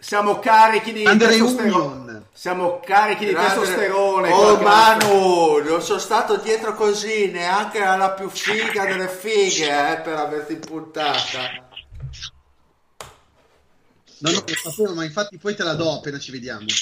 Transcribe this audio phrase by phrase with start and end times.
[0.00, 1.72] Siamo carichi di Under testosterone.
[1.84, 2.24] Union.
[2.32, 4.30] Siamo carichi di Grande- testosterone.
[4.32, 10.14] Oh Manu, non sono stato dietro così neanche alla più figa delle fighe eh, per
[10.16, 11.68] averti puntata.
[14.22, 16.66] No, no, lo sapevo, ma infatti poi te la do appena ci vediamo.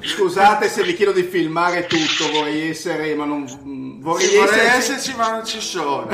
[0.00, 3.46] Scusate se vi chiedo di filmare tutto, vorrei essere, ma non
[4.00, 4.76] vorrei Sì, vorrei essere.
[4.76, 6.08] esserci ma non ci sono.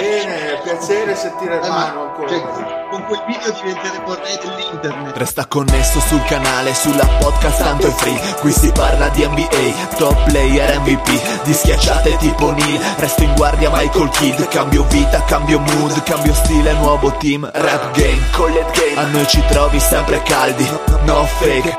[0.00, 2.28] Bene, piacere sentire Eh, Manu ma, ancora.
[2.28, 2.42] cioè,
[2.90, 5.16] con quel video diventeremo re dell'internet.
[5.16, 8.20] Resta connesso sul canale, sulla podcast tanto è free.
[8.40, 13.70] Qui si parla di NBA, top player MVP Di schiacciate tipo Neil, resto in guardia
[13.70, 14.46] Michael Kidd.
[14.48, 17.48] Cambio vita, cambio mood, cambio stile, nuovo team.
[17.52, 20.68] Rap game, collet game, a noi ci trovi sempre caldi
[21.04, 21.78] No fake,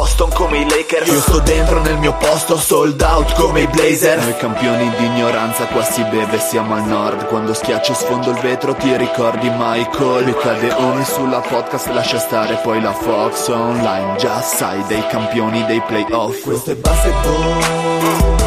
[0.00, 1.08] Boston, come i Lakers.
[1.08, 5.66] Io sto dentro nel mio posto, sold out come i Blazer Noi campioni di ignoranza,
[5.66, 7.26] qua si beve, siamo al nord.
[7.26, 10.24] Quando schiacci sfondo il vetro ti ricordi Michael?
[10.24, 14.16] Mi cade ogni sulla podcast, lascia stare poi la Fox online.
[14.16, 16.44] Già sai, dei campioni dei playoff.
[16.44, 18.39] Questo è Basketball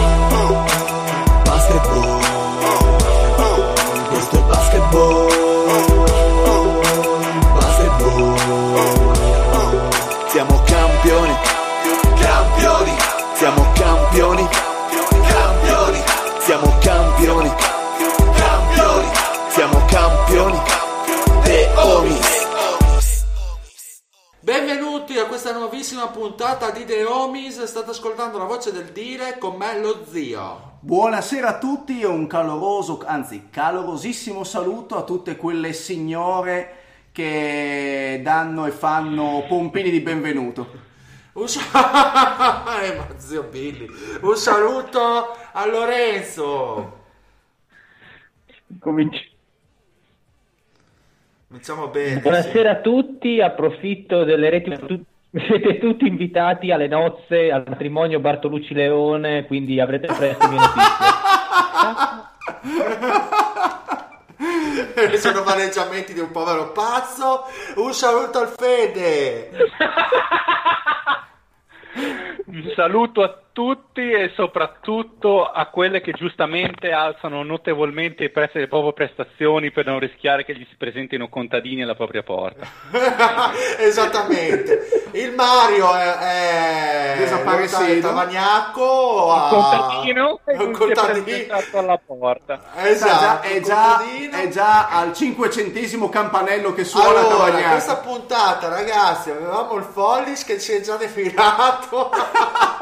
[24.44, 27.64] Benvenuti a questa nuovissima puntata di The Homies.
[27.64, 30.80] State ascoltando la voce del dire con me lo zio.
[30.82, 36.76] Buonasera a tutti e un caloroso, anzi calorosissimo saluto a tutte quelle signore
[37.14, 40.68] che danno e fanno pompini di benvenuto.
[41.32, 43.88] Un, sa- eh, ma zio Billy.
[44.24, 47.00] Un saluto a Lorenzo.
[48.78, 49.33] Cominci-
[51.54, 52.20] Cominciamo bene.
[52.20, 54.76] Buonasera a tutti, approfitto delle reti.
[55.30, 60.84] Siete tutti invitati alle nozze, al matrimonio Bartolucci Leone, quindi avrete presto mie notizie.
[65.12, 65.18] sì.
[65.20, 67.44] Sono maneggiamenti di un povero pazzo.
[67.76, 69.52] Un saluto al Fede.
[72.48, 78.68] Un saluto a tutti e soprattutto a quelle che giustamente alzano notevolmente i prezzi delle
[78.68, 82.68] proprie prestazioni per non rischiare che gli si presentino contadini alla propria porta.
[83.78, 85.10] Esattamente.
[85.14, 88.08] Il Mario è, è Desaparecido.
[88.10, 89.26] Tavagnacco.
[89.26, 91.56] Un a- contadino un contadino.
[91.74, 92.60] alla porta.
[92.78, 97.70] Esatto, è, già, è già al cinquecentesimo campanello che suona Allora, Tavagnacco.
[97.70, 102.10] questa puntata, ragazzi, avevamo il Follis che si è già defilato.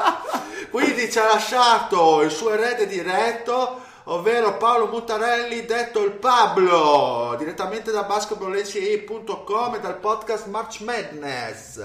[1.02, 7.90] Quindi ci ha lasciato il suo erede diretto, ovvero Paolo Mutarelli, detto il Pablo, direttamente
[7.90, 11.84] da basketballci.com e dal podcast March Madness.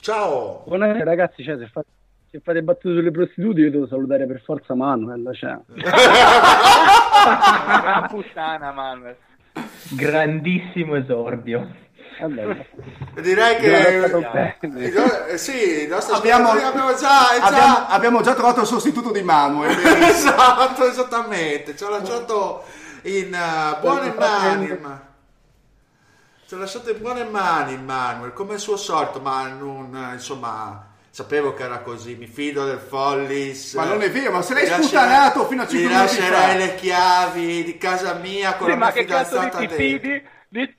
[0.00, 0.64] Ciao.
[0.66, 1.86] Buonasera ragazzi, cioè, se, fate,
[2.28, 5.30] se fate battute sulle prostitute io devo salutare per forza Manuel.
[5.34, 5.56] Cioè.
[8.08, 9.14] Puttana, Manuel.
[9.94, 11.86] Grandissimo esordio.
[12.20, 12.66] Vabbè,
[13.20, 14.04] Direi che
[15.30, 19.76] eh, sì, Abbiamo, abbiamo già, già- abbiamo, abbiamo già trovato il sostituto di Manuel.
[20.02, 21.76] esatto, esattamente.
[21.76, 22.64] Ci ha lasciato
[23.02, 24.78] in eh, buone mani.
[24.80, 25.06] ma-
[26.46, 30.86] Ci ha lasciato in buone mani Manuel, come il suo solito, ma non, eh, insomma,
[31.10, 32.14] sapevo che era così.
[32.16, 33.74] Mi fido del Follis.
[33.74, 36.50] Ma non è vero, ma se l'hai lascerai- sputanato fino a gli 5 minuti lascerai
[36.52, 36.56] fa.
[36.56, 39.66] le chiavi di casa mia con Sì, la ma mia che cazzo di fidanzata ti
[39.66, 39.76] dentro.
[40.08, 40.22] fidi?
[40.50, 40.76] Di-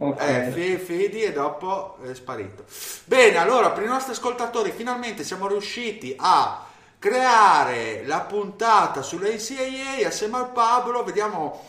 [0.00, 0.20] Ok.
[0.20, 2.64] Eh, fidi e dopo è sparito.
[3.04, 6.64] Bene, allora per i nostri ascoltatori finalmente siamo riusciti a
[7.00, 11.64] creare la puntata sull'NCAA assieme al Pablo, vediamo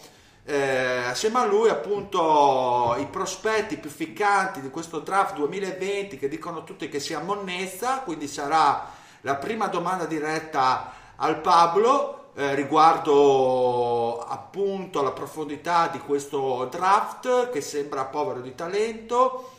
[0.45, 6.63] eh, assieme a lui appunto i prospetti più ficcanti di questo draft 2020 che dicono
[6.63, 8.91] tutti che sia monnezza, quindi sarà
[9.21, 17.61] la prima domanda diretta al Pablo eh, riguardo appunto la profondità di questo draft che
[17.61, 19.51] sembra povero di talento.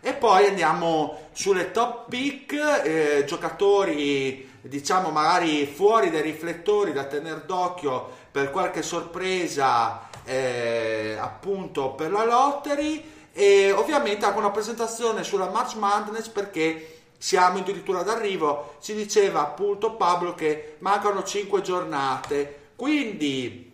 [0.00, 2.52] E poi andiamo sulle top pick
[2.84, 11.90] eh, giocatori diciamo magari fuori dai riflettori da tenere d'occhio per qualche sorpresa eh, appunto
[11.92, 13.14] per la lottery.
[13.32, 18.74] E ovviamente anche una presentazione sulla March Madness perché siamo addirittura d'arrivo.
[18.78, 22.70] Si diceva appunto Pablo che mancano 5 giornate.
[22.76, 23.72] Quindi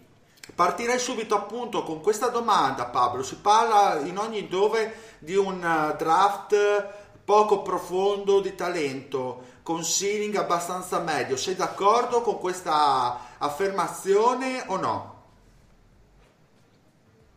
[0.54, 3.22] partirei subito appunto con questa domanda, Pablo.
[3.22, 10.34] Si parla in ogni dove di un uh, draft poco profondo di talento, con ceiling
[10.36, 11.36] abbastanza medio.
[11.36, 15.10] Sei d'accordo con questa affermazione o no?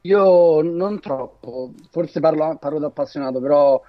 [0.02, 3.82] Io non troppo, forse parlo, parlo da appassionato, però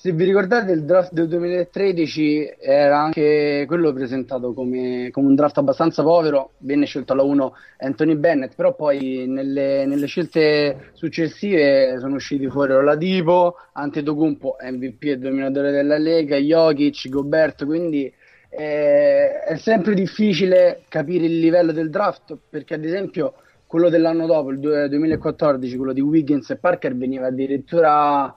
[0.00, 5.58] se vi ricordate il draft del 2013 era anche quello presentato come, come un draft
[5.58, 12.14] abbastanza povero, venne scelto alla 1 Anthony Bennett, però poi nelle, nelle scelte successive sono
[12.14, 18.04] usciti fuori Oladipo, Antetokounmpo, MVP e dominatore della Lega, Jokic, Gobert, quindi
[18.50, 23.34] eh, è sempre difficile capire il livello del draft perché ad esempio
[23.66, 28.32] quello dell'anno dopo, il 2014, quello di Wiggins e Parker, veniva addirittura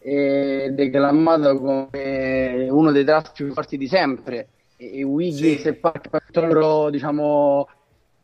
[0.00, 4.48] eh, declamato come uno dei draft più forti di sempre.
[4.76, 5.68] E, Wiggins sì.
[5.68, 7.68] e Parker, tutta la loro, diciamo,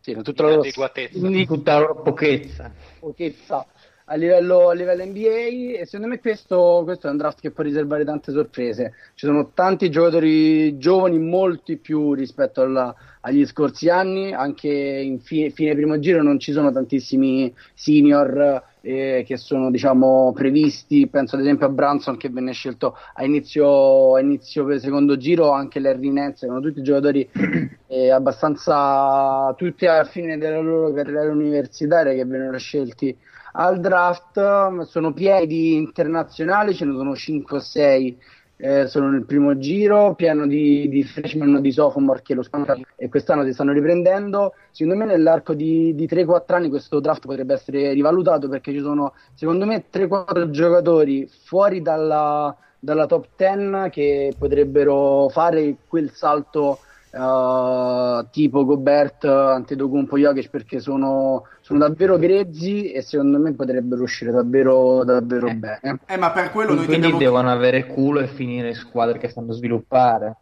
[0.00, 2.72] sì, tutta la loro, tutta la loro pochezza.
[2.98, 3.66] pochezza
[4.08, 7.64] a livello, a livello, NBA e secondo me questo, questo, è un draft che può
[7.64, 8.94] riservare tante sorprese.
[9.14, 15.50] Ci sono tanti giocatori giovani, molti più rispetto alla, agli scorsi anni, anche in fine,
[15.50, 21.40] fine, primo giro non ci sono tantissimi senior eh, che sono diciamo, previsti, penso ad
[21.40, 26.12] esempio a Branson che venne scelto a inizio, a inizio per secondo giro, anche Larry
[26.12, 27.28] Nance, sono tutti giocatori
[27.88, 33.16] eh, abbastanza, tutti alla fine della loro carriera universitaria che vennero scelti
[33.58, 38.18] al draft, sono piedi internazionali, ce ne sono 5 o 6
[38.58, 43.08] eh, sono nel primo giro, pieno di, di freshman di sophomore che lo spanno e
[43.08, 44.54] quest'anno si stanno riprendendo.
[44.70, 49.12] Secondo me nell'arco di, di 3-4 anni questo draft potrebbe essere rivalutato perché ci sono
[49.34, 56.78] secondo me 3-4 giocatori fuori dalla, dalla top 10 che potrebbero fare quel salto
[57.12, 64.30] uh, tipo Gobert, Antetokounmpo, Jokic perché sono, sono, davvero grezzi e secondo me potrebbero uscire
[64.30, 65.54] davvero, davvero eh.
[65.54, 65.98] bene.
[66.06, 67.38] Eh, ma per quello noi Quindi dobbiamo...
[67.38, 70.36] devono avere culo e finire squadre che sanno sviluppare.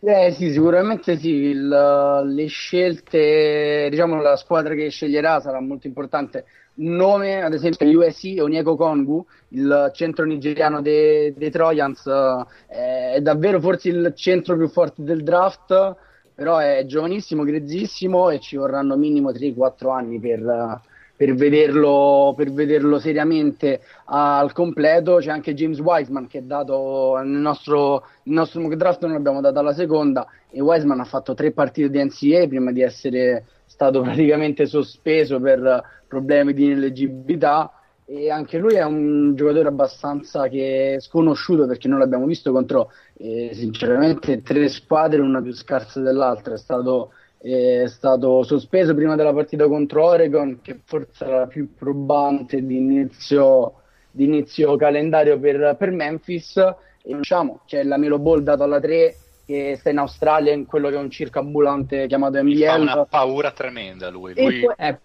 [0.00, 6.46] Eh sì, sicuramente sì, il, le scelte, diciamo la squadra che sceglierà sarà molto importante
[6.76, 13.20] un nome, ad esempio USC, Onyeko Kongu, il centro nigeriano dei, dei Trojans, eh, è
[13.20, 15.96] davvero forse il centro più forte del draft,
[16.36, 20.82] però è giovanissimo, grezzissimo e ci vorranno minimo 3-4 anni per,
[21.16, 25.16] per, vederlo, per vederlo seriamente al completo.
[25.16, 29.40] C'è anche James Wiseman che è dato nel nostro, nel nostro mock draft, noi l'abbiamo
[29.40, 34.02] dato alla seconda e Wiseman ha fatto tre partite di NCA prima di essere stato
[34.04, 37.70] praticamente sospeso per problemi di ineleggibilità
[38.08, 43.50] e anche lui è un giocatore abbastanza che sconosciuto perché noi l'abbiamo visto contro eh,
[43.52, 46.54] sinceramente tre squadre una più scarsa dell'altra.
[46.54, 51.46] È stato, eh, è stato sospeso prima della partita contro Oregon che forse era la
[51.48, 53.74] più probante di inizio,
[54.12, 56.56] di inizio calendario per, per Memphis.
[56.58, 60.88] E diciamo c'è la Melo Ball dato alla 3 che sta in Australia in quello
[60.88, 62.80] che è un circo ambulante chiamato Mi fa NBL.
[62.82, 64.34] una paura tremenda lui.
[64.34, 64.98] Lui poi- eh,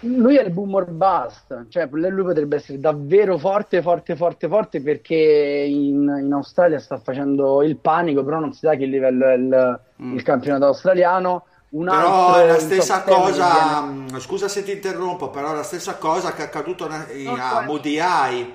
[0.00, 4.80] lui è il boom or bust, cioè lui potrebbe essere davvero forte, forte, forte, forte
[4.82, 9.34] perché in, in Australia sta facendo il panico, però non si sa che livello è
[9.34, 9.80] il,
[10.14, 11.46] il campionato australiano.
[11.68, 15.56] Un Però altro, è la stessa cosa, viene- mh, scusa se ti interrompo, però è
[15.56, 17.60] la stessa cosa che è accaduto in- a guarda.
[17.62, 18.52] Moody Eye,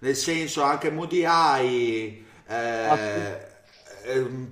[0.00, 3.43] nel senso anche Moody Eye Ah, eh, è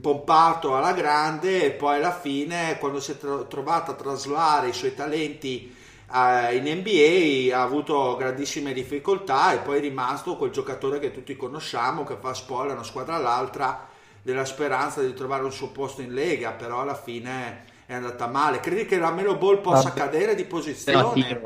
[0.00, 4.72] pompato alla grande e poi alla fine quando si è tro- trovato a traslare i
[4.72, 5.74] suoi talenti
[6.14, 11.36] eh, in NBA ha avuto grandissime difficoltà e poi è rimasto quel giocatore che tutti
[11.36, 13.88] conosciamo che fa spoiler una squadra all'altra
[14.22, 18.60] della speranza di trovare un suo posto in Lega però alla fine è andata male
[18.60, 19.92] credi che la Melo Ball possa Vabbè.
[19.92, 21.40] cadere di posizione?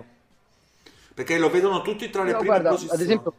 [1.15, 3.33] perché lo vedono tutti tra le No, prime guarda, posizioni ad esempio,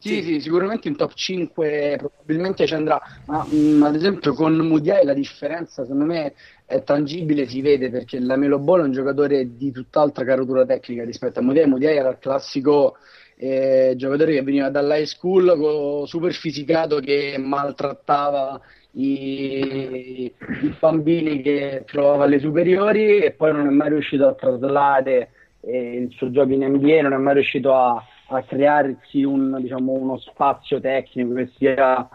[0.00, 0.22] Sì.
[0.22, 5.12] sì, sicuramente in top 5 probabilmente ci andrà, ma mh, ad esempio con Mudiai la
[5.12, 9.72] differenza secondo me è tangibile, si vede perché la Melo Ball è un giocatore di
[9.72, 11.66] tutt'altra caratura tecnica rispetto a Mudiai.
[11.66, 12.96] Mudiai era il classico
[13.36, 18.60] eh, giocatore che veniva dall'high school co- super fisicato che maltrattava
[18.92, 25.30] i, i bambini che trovava alle superiori e poi non è mai riuscito a traslare
[25.60, 29.92] eh, il suo gioco in NBA, non è mai riuscito a, a crearsi un, diciamo,
[29.92, 32.08] uno spazio tecnico che sia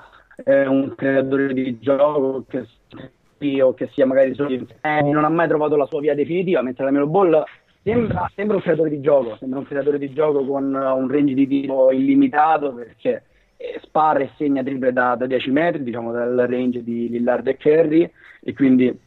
[0.45, 2.67] eh, un creatore di gioco che
[3.61, 6.85] o che sia magari solo eh, non ha mai trovato la sua via definitiva mentre
[6.85, 7.43] la Melo Ball
[7.83, 11.33] sembra, sembra un creatore di gioco sembra un creatore di gioco con uh, un range
[11.33, 13.23] di tiro illimitato perché
[13.57, 17.57] eh, spara e segna triple da, da 10 metri diciamo dal range di Lillard e
[17.57, 18.09] Curry
[18.41, 18.97] e quindi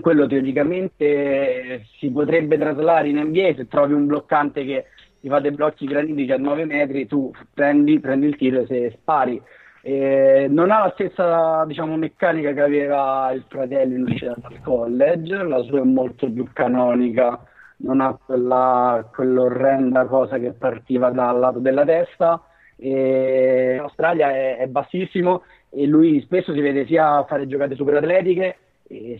[0.00, 4.86] quello teoricamente si potrebbe traslare in NBA se trovi un bloccante che
[5.20, 8.90] ti fa dei blocchi granitici a 9 metri, tu prendi, prendi il tiro e se
[8.98, 9.40] spari.
[9.82, 15.42] Eh, non ha la stessa diciamo, meccanica che aveva il fratello in uscita dal college,
[15.42, 17.42] la sua è molto più canonica,
[17.78, 22.42] non ha quella, quell'orrenda cosa che partiva dal lato della testa.
[22.76, 27.96] E in Australia è, è bassissimo e lui spesso si vede sia fare giocate super
[27.96, 28.56] atletiche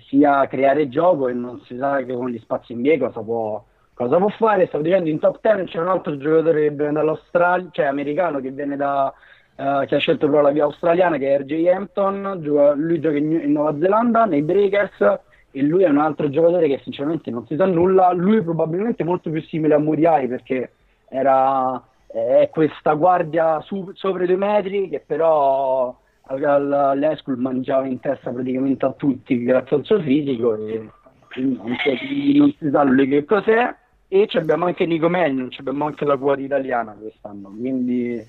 [0.07, 3.65] sia creare gioco e non si sa che con gli spazi in NBA cosa può,
[4.01, 4.67] cosa può fare.
[4.67, 8.51] Stavo dicendo in top 10 c'è un altro giocatore che viene dall'Australia, cioè americano che
[8.51, 9.13] viene da
[9.57, 13.19] uh, che ha scelto però la via australiana che è RJ Hampton, gioca, lui gioca
[13.19, 17.45] in, in, Nuova Zelanda nei Breakers e lui è un altro giocatore che sinceramente non
[17.47, 20.73] si sa nulla, lui è probabilmente molto più simile a Muriai perché
[21.09, 28.33] era è questa guardia su, sopra i due metri che però school mangiava in testa
[28.33, 30.91] praticamente a tutti grazie al suo fisico e
[31.37, 33.77] non, non si sa lui che cos'è
[34.13, 38.27] e abbiamo anche Nico Magnon, abbiamo anche la quota italiana quest'anno quindi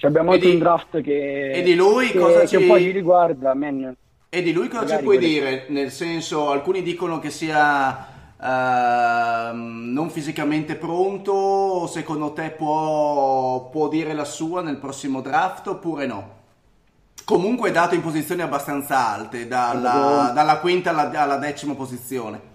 [0.00, 2.64] abbiamo anche un draft che, e di lui che, cosa che ci...
[2.64, 3.96] poi gli Magnon.
[4.28, 5.32] e di lui cosa Magari ci puoi quelli...
[5.32, 5.64] dire?
[5.70, 8.06] Nel senso, alcuni dicono che sia
[8.38, 16.06] uh, non fisicamente pronto, secondo te può, può dire la sua nel prossimo draft oppure
[16.06, 16.42] no?
[17.24, 22.52] Comunque è dato in posizioni abbastanza alte, dalla, dalla quinta alla, alla, decima posizione.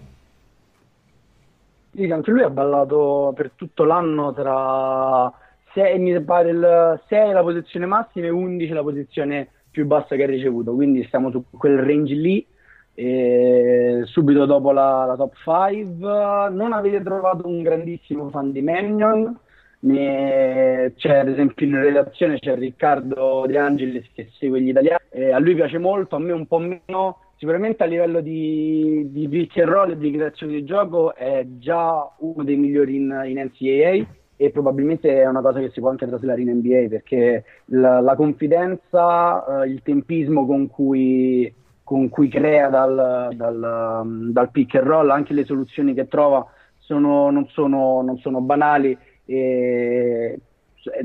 [1.91, 5.31] Sì, anche lui ha ballato per tutto l'anno tra
[5.73, 10.23] 6, mi pare il 6 la posizione massima e 11 la posizione più bassa che
[10.23, 12.45] ha ricevuto, quindi stiamo su quel range lì.
[12.93, 19.39] E subito dopo la, la top 5 non avete trovato un grandissimo fan di Mannion
[19.81, 25.39] c'è ad esempio in redazione c'è Riccardo De Angelis che segue gli italiani, eh, a
[25.39, 27.17] lui piace molto, a me un po' meno.
[27.39, 32.13] Sicuramente a livello di, di pick and roll e di creazione di gioco è già
[32.17, 34.05] uno dei migliori in, in NCAA
[34.35, 38.15] e probabilmente è una cosa che si può anche traslare in NBA perché la, la
[38.17, 41.49] confidenza, eh, il tempismo con cui,
[41.81, 46.45] con cui crea dal, dal, dal, pick and roll, anche le soluzioni che trova
[46.77, 50.37] sono, non, sono, non sono banali e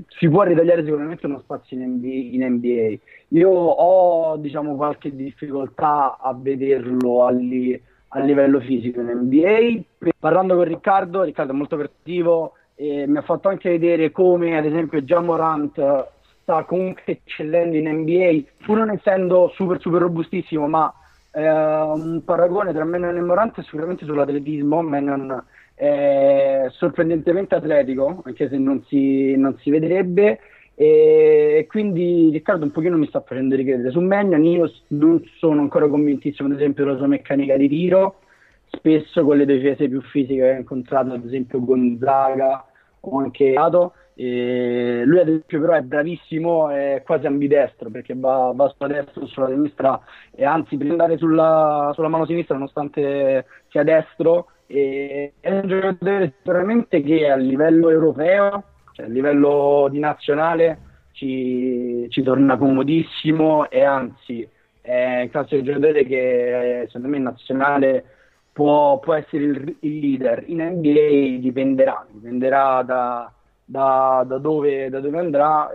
[0.08, 2.36] si può ritagliare sicuramente uno spazio in NBA.
[2.36, 2.98] In NBA.
[3.28, 10.10] Io ho diciamo, qualche difficoltà a vederlo alli, a livello fisico in NBA.
[10.18, 14.64] Parlando con Riccardo, Riccardo è molto creativo e mi ha fatto anche vedere come ad
[14.64, 16.08] esempio Jamorant
[16.42, 20.92] sta comunque eccellendo in NBA, pur non essendo super super robustissimo, ma
[21.32, 24.82] eh, un paragone tra Menon e Morant è sicuramente sull'atletismo.
[24.82, 30.38] Menon è sorprendentemente atletico, anche se non si, non si vedrebbe.
[30.76, 34.44] E quindi Riccardo un pochino mi sta facendo ricredere su Magnan.
[34.44, 38.20] Io non sono ancora convintissimo, ad esempio, della sua meccanica di tiro.
[38.66, 42.64] Spesso con le difese più fisiche che ho incontrato, ad esempio Gonzaga
[43.00, 43.92] o anche Ato.
[44.16, 49.26] Lui ad esempio però è bravissimo, è quasi ambidestro perché va, va sulla destra o
[49.26, 50.00] sulla sinistra
[50.32, 56.34] e anzi per andare sulla, sulla mano sinistra nonostante sia destro e è un giocatore
[56.38, 60.78] sicuramente che a livello europeo, cioè a livello di nazionale,
[61.12, 64.48] ci, ci torna comodissimo e anzi
[64.80, 68.04] è un classico giocatore che secondo me in nazionale
[68.52, 70.42] può, può essere il, il, leader.
[70.48, 73.32] In NBA dipenderà, dipenderà da,
[73.64, 75.70] da, da, dove, da dove, andrà.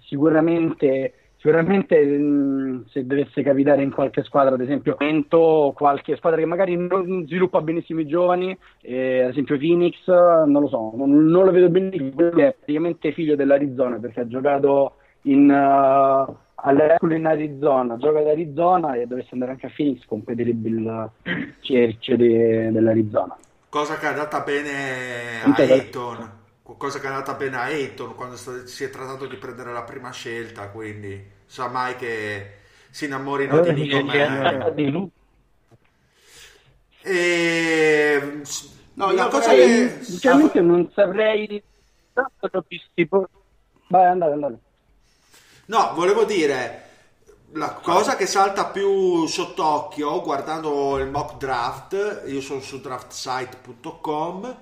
[0.00, 4.96] sicuramente Sicuramente mh, se dovesse capitare in qualche squadra, ad esempio,
[5.74, 10.68] qualche squadra che magari non sviluppa benissimo i giovani, eh, ad esempio Phoenix, non lo
[10.68, 16.34] so, non, non lo vedo benissimo, è praticamente figlio dell'Arizona perché ha giocato in, uh,
[16.54, 21.10] all'Hercules in Arizona, gioca ad Arizona e dovesse andare anche a Phoenix competerebbe il
[21.60, 23.36] cerchio de, dell'Arizona.
[23.68, 26.30] Cosa che è andata bene a Ayton,
[26.78, 30.10] cosa che è andata bene a Ayton quando si è trattato di prendere la prima
[30.10, 32.58] scelta, quindi sa mai che
[32.90, 35.06] si innamorino di Nico Mann.
[37.02, 38.42] E...
[38.94, 39.98] No, la cosa che...
[40.00, 41.62] Sinceramente non saprei...
[43.88, 44.58] Vai, andate, andate.
[45.66, 46.82] No, volevo dire,
[47.52, 54.56] la cosa che salta più sott'occhio guardando il mock draft, io sono su draftsite.com,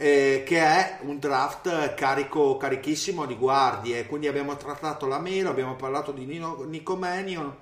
[0.00, 4.06] eh, che è un draft carico, carichissimo di guardie.
[4.06, 7.52] Quindi abbiamo trattato la Melo, abbiamo parlato di Nino, Nico Mannion,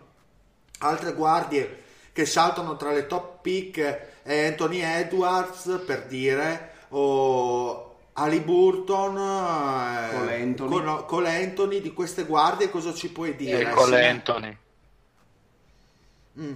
[0.80, 3.80] altre guardie che saltano tra le top pick
[4.22, 10.70] è Anthony Edwards per dire o Ali Burton eh, Cole Anthony.
[10.70, 13.70] Con, Cole Anthony di queste guardie cosa ci puoi dire?
[13.70, 14.56] Cole Anthony
[16.40, 16.54] mm.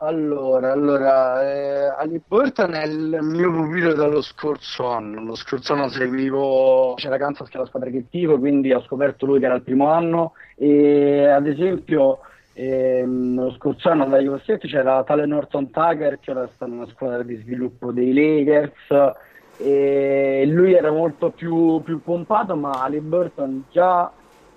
[0.00, 5.24] Allora, allora eh, Halliburton è il mio pupillo dallo scorso anno.
[5.24, 9.26] Lo scorso anno seguivo c'era Kansas che è la squadra che tifo, quindi ho scoperto
[9.26, 10.34] lui che era il primo anno.
[10.54, 12.20] E ad esempio
[12.52, 16.86] ehm, lo scorso anno alla Iowa State c'era tale Norton Tucker che ora sta nella
[16.86, 19.16] squadra di sviluppo dei Lakers.
[19.56, 24.08] E lui era molto più, più pompato, ma Halliburton già,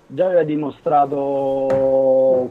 [0.06, 1.66] già aveva dimostrato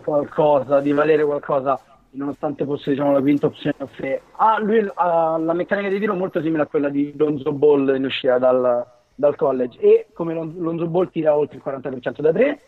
[0.03, 1.79] qualcosa, di valere qualcosa
[2.11, 4.21] nonostante fosse diciamo, la quinta opzione offre.
[4.37, 8.05] Ah, lui ha la meccanica di tiro molto simile a quella di Lonzo Ball in
[8.05, 9.79] uscita dal, dal college.
[9.79, 12.59] E come Lon- Lonzo Ball tira oltre il 40% da 3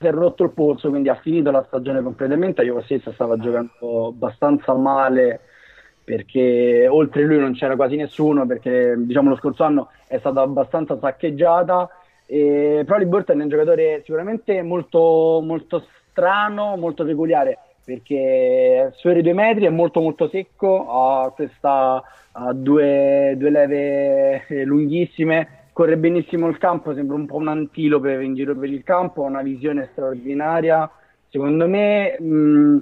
[0.00, 2.62] si è rotto il polso quindi ha finito la stagione completamente.
[2.62, 5.40] Io stessa stava giocando abbastanza male
[6.02, 10.98] perché oltre lui non c'era quasi nessuno perché diciamo lo scorso anno è stata abbastanza
[10.98, 11.88] saccheggiata.
[12.26, 19.22] E, però Liburton è un giocatore sicuramente molto, molto strano molto peculiare perché sfiora i
[19.22, 22.02] due metri, è molto molto secco, ha, questa,
[22.32, 28.34] ha due, due, leve lunghissime, corre benissimo il campo, sembra un po' un antilope in
[28.34, 30.90] giro per il campo, ha una visione straordinaria.
[31.28, 32.78] Secondo me mh,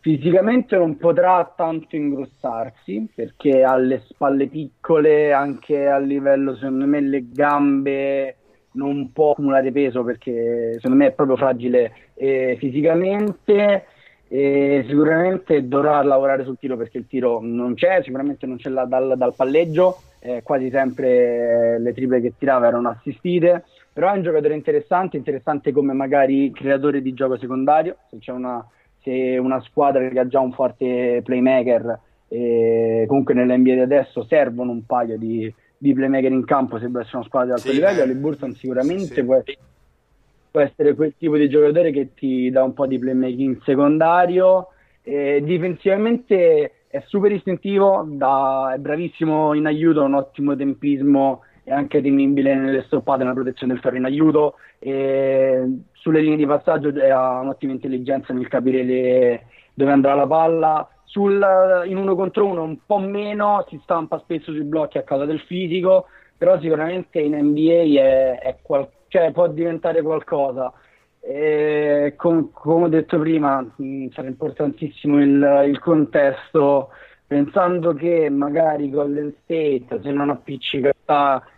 [0.00, 7.00] fisicamente non potrà tanto ingrossarsi perché ha le spalle piccole, anche a livello secondo me
[7.00, 8.36] le gambe
[8.72, 13.86] non può accumulare peso perché secondo me è proprio fragile eh, fisicamente
[14.28, 18.84] e sicuramente dovrà lavorare sul tiro perché il tiro non c'è, sicuramente non c'è là
[18.84, 24.22] dal, dal palleggio, eh, quasi sempre le triple che tirava erano assistite, però è un
[24.22, 28.64] giocatore interessante, interessante come magari creatore di gioco secondario, se c'è una,
[29.02, 34.72] se una squadra che ha già un forte playmaker, eh, comunque nell'NBA di adesso servono
[34.72, 37.74] un paio di, di playmaker in campo se vuole essere una squadra di alto sì,
[37.74, 39.24] livello, Burton sicuramente sì, sì.
[39.24, 39.56] può essere
[40.50, 44.68] può essere quel tipo di giocatore che ti dà un po' di playmaking secondario.
[45.02, 51.72] E difensivamente è super istintivo, da, è bravissimo in aiuto, ha un ottimo tempismo e
[51.72, 54.54] anche temibile nelle stoppate, nella protezione del ferro in aiuto.
[54.78, 60.88] E sulle linee di passaggio ha un'ottima intelligenza nel capire le, dove andrà la palla.
[61.04, 65.24] Sul, in uno contro uno un po' meno, si stampa spesso sui blocchi a causa
[65.24, 70.72] del fisico, però sicuramente in NBA è, è qualcosa cioè può diventare qualcosa.
[71.20, 76.90] E com- come ho detto prima, mh, sarà importantissimo il, il, contesto,
[77.26, 80.90] pensando che magari Golden State, se non appiccica,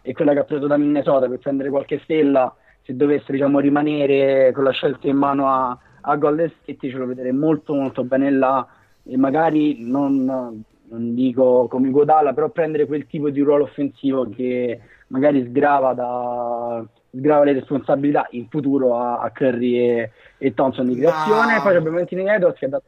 [0.02, 4.50] è quella che ha preso da Minnesota per prendere qualche stella, se dovesse diciamo, rimanere
[4.52, 8.30] con la scelta in mano a, a Golden State, ce lo vedrei molto molto bene
[8.30, 8.66] là
[9.04, 14.80] e magari non, non dico come Godala, però prendere quel tipo di ruolo offensivo che
[15.08, 20.96] magari sgrava da sgrava le responsabilità in futuro a, a Curry e, e, Thompson di
[20.96, 21.56] creazione.
[21.56, 21.62] Ma...
[21.62, 22.84] Poi abbiamo Anthony Edwards che ha dato.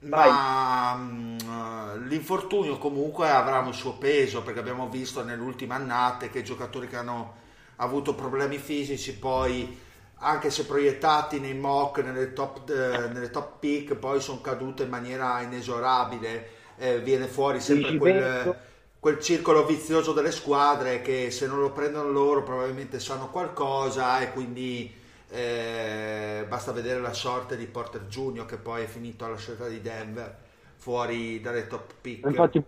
[0.00, 6.28] Ma mh, mm, l'infortunio comunque avrà un suo peso perché abbiamo visto nelle ultime annate
[6.28, 7.34] che giocatori che hanno
[7.76, 9.78] avuto problemi fisici poi
[10.24, 14.88] anche se proiettati nei mock nelle top, eh, nelle top pick poi sono cadute in
[14.88, 18.56] maniera inesorabile eh, viene fuori sempre quel
[19.02, 24.30] quel circolo vizioso delle squadre che se non lo prendono loro probabilmente sanno qualcosa e
[24.30, 24.88] quindi
[25.28, 29.80] eh, basta vedere la sorte di Porter Junior che poi è finito alla scelta di
[29.80, 30.32] Denver
[30.76, 32.28] fuori dalle top pick.
[32.28, 32.62] Infatti,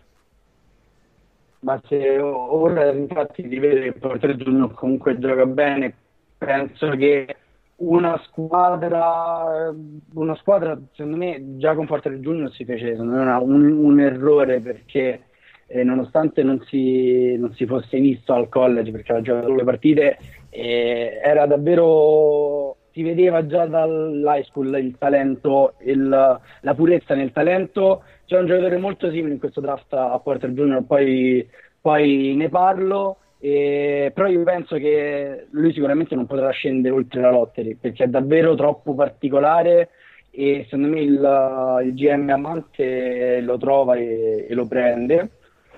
[1.60, 5.94] ma se ora infatti di vedere che Porter Junior comunque gioca bene,
[6.36, 7.36] penso che
[7.76, 9.72] una squadra,
[10.14, 15.26] una squadra secondo me già con Porter Junior si fece un, un errore perché
[15.66, 20.18] eh, nonostante non si, non si, fosse visto al college perché aveva giocato le partite,
[20.50, 28.04] eh, era davvero si vedeva già dall'high school il talento, il, la purezza nel talento.
[28.24, 31.46] C'è un giocatore molto simile in questo draft a Porter Junior, poi,
[31.80, 33.18] poi ne parlo.
[33.40, 38.06] Eh, però io penso che lui sicuramente non potrà scendere oltre la lottery perché è
[38.06, 39.90] davvero troppo particolare
[40.30, 45.30] e secondo me il, il GM amante lo trova e, e lo prende.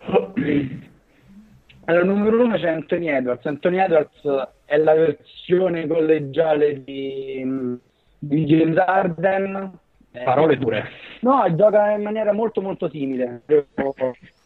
[1.88, 3.46] Allora, numero uno c'è Anthony Edwards.
[3.46, 4.20] Anthony Edwards
[4.64, 7.78] è la versione collegiale di,
[8.18, 9.78] di James Arden.
[10.24, 10.84] Parole dure.
[11.20, 13.42] No, gioca in maniera molto molto simile.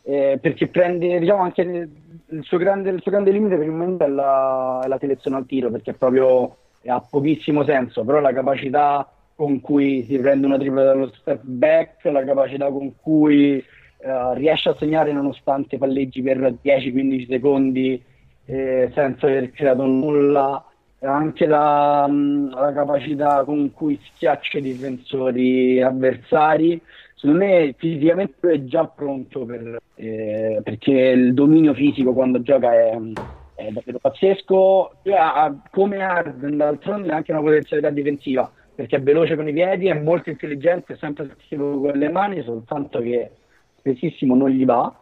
[0.03, 4.05] Eh, perché prende, diciamo, anche il suo, grande, il suo grande limite per il momento
[4.05, 9.11] è la, è la selezione al tiro, perché proprio ha pochissimo senso, però la capacità
[9.35, 13.65] con cui si prende una tripla dallo step back, la capacità con cui
[14.03, 18.03] uh, riesce a segnare nonostante palleggi per 10-15 secondi
[18.47, 20.65] eh, senza aver creato nulla,
[21.01, 26.81] anche la, la, capacità con cui schiaccia i difensori avversari
[27.15, 32.99] secondo me fisicamente è già pronto per, eh, perché il dominio fisico quando gioca è,
[33.55, 34.93] è davvero pazzesco.
[35.03, 39.53] Lui ha- come Harden d'altronde ha anche una potenzialità difensiva perché è veloce con i
[39.53, 43.31] piedi, è molto intelligente, è sempre attivo con le mani, soltanto che
[43.81, 44.95] spessissimo non gli va.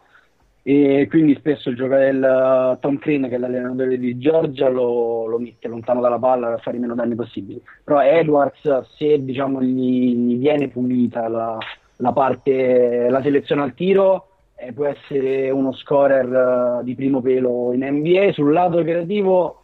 [0.61, 5.25] E quindi spesso il giocare del uh, Tom Crean che è l'allenatore di Georgia lo,
[5.25, 7.61] lo mette lontano dalla palla per fare i meno danni possibili.
[7.83, 8.59] Però Edwards
[8.97, 11.57] se diciamo gli, gli viene pulita la,
[11.97, 17.71] la parte la selezione al tiro eh, può essere uno scorer uh, di primo pelo
[17.73, 19.61] in NBA sul lato creativo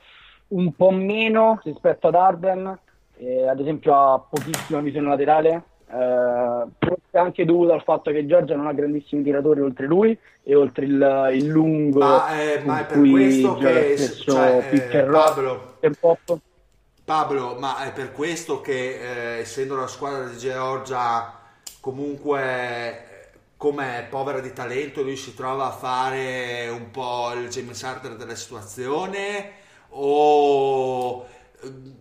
[0.50, 2.80] un po' meno rispetto ad Arden
[3.18, 8.56] eh, ad esempio ha pochissima visione laterale eh, forse anche dovuto al fatto che Giorgia
[8.56, 12.86] non ha grandissimi tiratori oltre lui e oltre il, il lungo Ma, eh, ma è
[12.86, 16.42] per questo che cioè, eh, Pablo.
[17.04, 21.40] Pablo, ma è per questo che eh, essendo la squadra di Georgia
[21.80, 23.14] comunque
[23.58, 28.36] come povera di talento lui si trova a fare un po' il James Harden della
[28.36, 29.52] situazione
[29.90, 31.26] o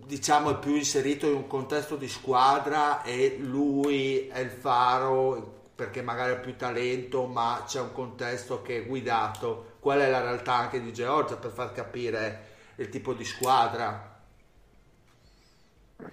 [0.07, 6.03] diciamo è più inserito in un contesto di squadra e lui è il faro perché
[6.03, 10.55] magari ha più talento ma c'è un contesto che è guidato qual è la realtà
[10.55, 14.13] anche di Georgia per far capire il tipo di squadra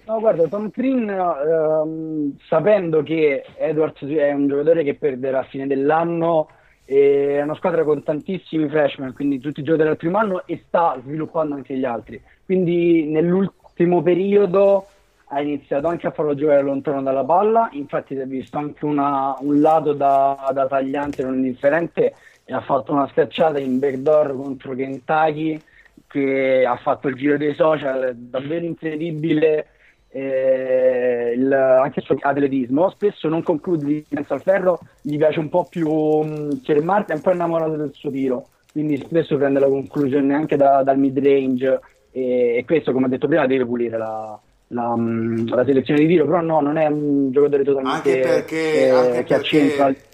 [0.04, 5.66] No, guarda, Tom Crean, ehm, sapendo che Edwards è un giocatore che perderà a fine
[5.66, 6.48] dell'anno,
[6.84, 10.98] è una squadra con tantissimi freshman, quindi tutti i giocatori del primo anno, e sta
[11.02, 12.20] sviluppando anche gli altri.
[12.52, 14.84] Quindi nell'ultimo periodo
[15.28, 19.34] ha iniziato anche a farlo giocare lontano dalla palla, infatti si è visto anche una-
[19.40, 22.12] un lato da, da tagliante non indifferente
[22.44, 25.58] e ha fatto una schiacciata in backdoor contro Kentucky
[26.06, 29.68] che ha fatto il giro dei social, davvero incredibile
[30.10, 35.38] eh, il- anche il suo atletismo, spesso non conclude di difesa al ferro, gli piace
[35.38, 39.38] un po' più, mh, cioè Martin è un po' innamorato del suo tiro, quindi spesso
[39.38, 41.80] prende la conclusione anche da- dal mid range
[42.12, 46.06] e, e questo come ho detto prima deve pulire la, la, mh, la selezione di
[46.06, 50.08] tiro, però no, non è un giocatore totalmente anche perché, eh, anche che accentra perché,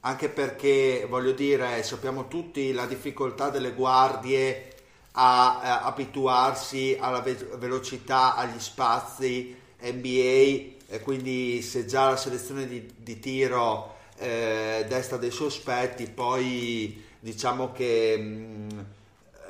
[0.00, 4.68] anche perché voglio dire sappiamo tutti la difficoltà delle guardie
[5.12, 12.66] a, a abituarsi alla ve- velocità agli spazi NBA e quindi se già la selezione
[12.66, 18.84] di, di tiro eh, desta dei sospetti poi diciamo che mh,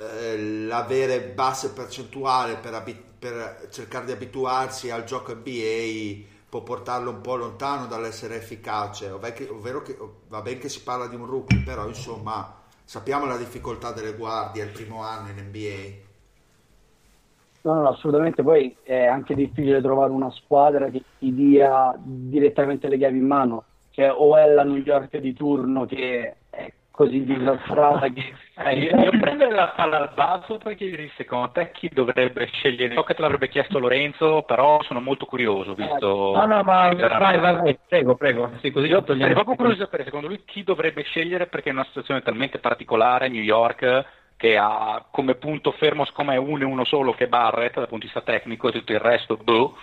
[0.01, 7.11] eh, l'avere basse percentuali per, abi- per cercare di abituarsi al gioco NBA può portarlo
[7.11, 9.97] un po' lontano dall'essere efficace, ovvero che
[10.29, 14.63] va bene che si parla di un rookie, però insomma sappiamo la difficoltà delle guardie
[14.63, 16.09] al primo anno in NBA.
[17.63, 18.43] No, no, assolutamente.
[18.43, 23.67] Poi è anche difficile trovare una squadra che ti dia direttamente le chiavi in mano.
[23.91, 28.33] Cioè, o è la New York di turno che è così disastrata che
[28.63, 32.95] Eh, io, io prendere la palla al balzo per chiedere secondo te chi dovrebbe scegliere.
[32.95, 36.33] So che te l'avrebbe chiesto Lorenzo, però sono molto curioso, visto...
[36.35, 38.51] No, no, ma vai, vai, vai, prego, prego.
[38.61, 41.73] Sì, così Io sarei proprio curioso di sapere secondo lui chi dovrebbe scegliere perché è
[41.73, 44.05] una situazione talmente particolare New York
[44.37, 47.89] che ha come punto fermo siccome è uno e uno solo che è Barrett dal
[47.89, 49.77] punto di vista tecnico e tutto il resto boh.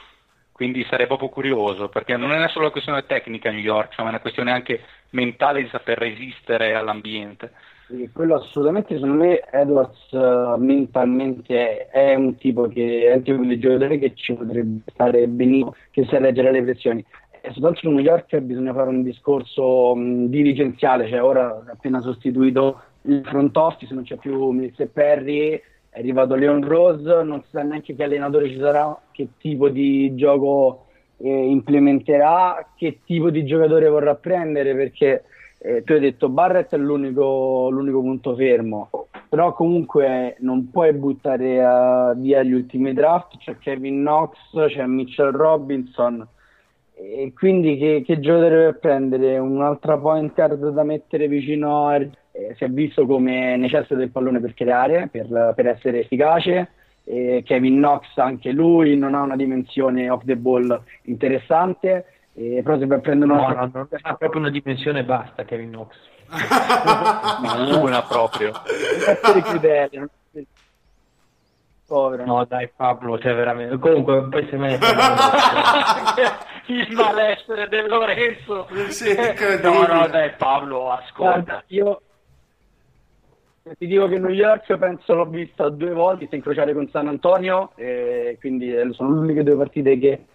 [0.51, 4.11] quindi sarei proprio curioso perché non è solo una questione tecnica New York insomma, è
[4.13, 7.51] una questione anche mentale di saper resistere all'ambiente
[7.87, 13.23] Sì, quello assolutamente, secondo me Edwards eh, mentalmente è, è un tipo che è un
[13.23, 17.05] tipo di giocatore che ci potrebbe stare benissimo, che sa leggere le pressioni.
[17.39, 22.81] E soltanto su New York bisogna fare un discorso mh, dirigenziale, cioè ora appena sostituito
[23.03, 25.51] il front office, non c'è più Mills e Perry,
[25.89, 30.13] è arrivato Leon Rose, non si sa neanche che allenatore ci sarà, che tipo di
[30.15, 30.87] gioco
[31.19, 35.23] eh, implementerà, che tipo di giocatore vorrà prendere, perché
[35.59, 38.89] eh, tu hai detto Barrett è l'unico, l'unico punto fermo,
[39.29, 45.31] però comunque non puoi buttare eh, via gli ultimi draft, c'è Kevin Knox, c'è Mitchell
[45.31, 46.27] Robinson,
[46.93, 49.37] e quindi che, che giocatore per prendere?
[49.37, 51.95] Un'altra point guard da mettere vicino a...
[51.95, 52.09] eh,
[52.55, 56.71] si è visto come necessita del pallone per creare, per, per essere efficace.
[57.07, 62.03] Kevin Knox anche lui non ha una dimensione off the ball interessante,
[62.37, 63.53] eh, però se per prendere No, una...
[63.53, 65.95] no, non ha proprio una dimensione basta Kevin Knox.
[68.07, 70.45] proprio non non essere-
[71.87, 72.25] Povero.
[72.25, 73.77] No, dai Pablo, cioè veramente.
[73.79, 74.73] Comunque, poi se me
[76.67, 79.61] il malessere del Lorenzo Sì, incredibile.
[79.61, 82.01] no no dai Paolo ascolta Guarda, io
[83.77, 87.07] ti dico che New York penso l'ho vista due volte, si è incrociare con San
[87.07, 90.25] Antonio, e quindi eh, sono le uniche due partite che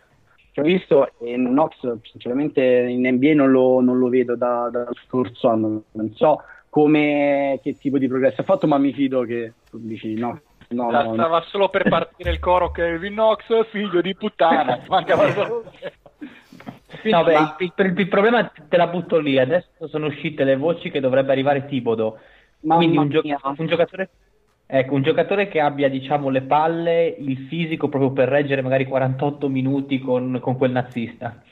[0.53, 4.93] che ho visto e Knox sinceramente in NBA non lo, non lo vedo da, dallo
[5.07, 9.53] scorso anno, non so come, che tipo di progresso ha fatto, ma mi fido che
[9.71, 10.41] tu dici no.
[10.69, 11.15] No, La- no, no.
[11.17, 14.81] Stava solo per partire il coro Kevin Knox, figlio di puttana.
[14.89, 15.65] Mancava solo-
[17.05, 19.39] No, beh, Ma- il, il- il problema te la butto lì.
[19.39, 22.19] Adesso sono uscite le voci che dovrebbe arrivare Tibodo.
[22.61, 23.39] Mamma Quindi un, gio- mia.
[23.43, 24.11] un giocatore.
[24.75, 29.47] Ecco, un giocatore che abbia, diciamo, le palle, il fisico proprio per reggere magari 48
[29.51, 31.43] minuti con, con quel nazista.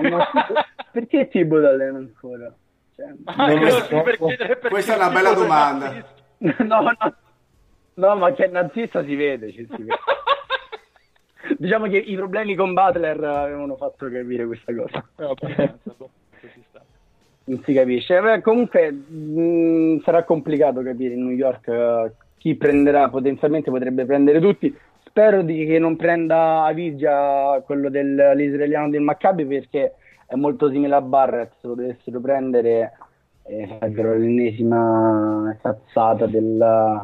[0.00, 0.26] Ma
[0.90, 2.50] perché Thibodeau allena ancora?
[2.96, 4.00] Cioè, Ah, Non so.
[4.02, 5.92] per chiedere perché Questa è una bella domanda.
[6.38, 7.14] no, no,
[7.96, 9.98] no, ma che nazista si vede, ci si vede.
[11.58, 15.06] Diciamo che i problemi con Butler avevano fatto capire questa cosa.
[15.16, 15.74] Eh.
[17.44, 18.18] Non si capisce.
[18.22, 22.12] Beh, comunque mh, sarà complicato capire in New York eh,
[22.44, 24.76] chi prenderà, potenzialmente potrebbe prendere tutti.
[25.06, 29.94] Spero di che non prenda Avigia quello dell'israeliano del Maccabi perché
[30.26, 32.98] è molto simile a Barrett, se lo dovessero prendere
[33.44, 37.02] eh, sarebbero l'ennesima cazzata del,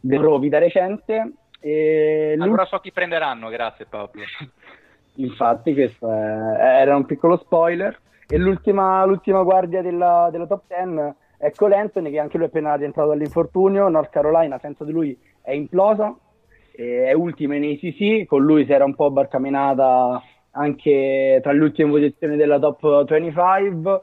[0.00, 1.34] del loro vita recente.
[1.60, 4.22] E Allora so chi prenderanno, grazie Pablo.
[5.22, 7.96] Infatti, questo è- era un piccolo spoiler.
[8.26, 12.48] E l'ultima, l'ultima guardia della, della top 10 è Cole Anthony, che anche lui è
[12.50, 13.88] appena rientrato dall'infortunio.
[13.88, 16.14] North Carolina, senza di lui, è implosa.
[16.72, 18.26] e è ultima in ACC.
[18.26, 24.00] Con lui si era un po' barcamenata anche tra le ultime posizioni della top 25.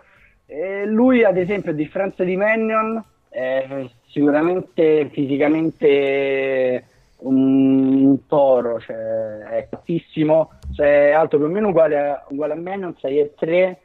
[0.48, 6.86] E lui, ad esempio, a differenza di Mannion, è sicuramente fisicamente
[7.20, 12.56] un toro, cioè è altissimo, cioè è alto più o meno uguale a, uguale a
[12.56, 13.76] Mannion, 6'3",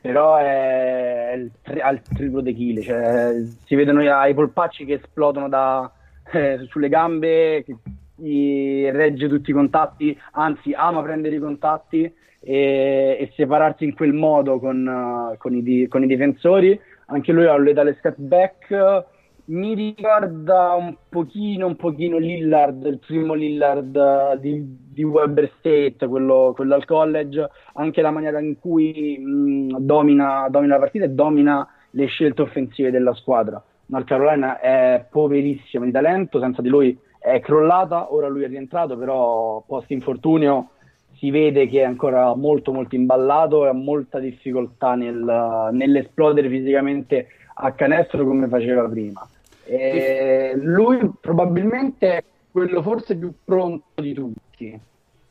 [0.00, 3.34] però è il tri- al triplo dei chili, cioè,
[3.64, 5.90] si vedono i, polpacci che esplodono da,
[6.32, 12.02] eh, sulle gambe, che regge tutti i contatti, anzi ama prendere i contatti
[12.40, 16.78] e, e separarsi in quel modo con, eh, con i, di- con i difensori.
[17.06, 19.04] Anche lui ha un letale step back.
[19.50, 26.06] Mi ricorda un pochino, un pochino Lillard, il primo Lillard eh, di, di Weber State,
[26.06, 31.10] quello, quello al college, anche la maniera in cui mh, domina, domina la partita e
[31.10, 33.62] domina le scelte offensive della squadra.
[33.86, 38.98] North Carolina è poverissima di talento, senza di lui è crollata, ora lui è rientrato,
[38.98, 40.72] però post infortunio
[41.14, 47.28] si vede che è ancora molto molto imballato e ha molta difficoltà nel- nell'esplodere fisicamente
[47.54, 49.26] a canestro come faceva prima.
[49.70, 54.80] E lui probabilmente è quello forse più pronto di tutti,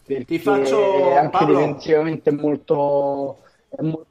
[0.04, 1.54] perché Ti faccio- anche Paolo?
[1.60, 3.38] difensivamente è molto,
[3.80, 4.06] molto.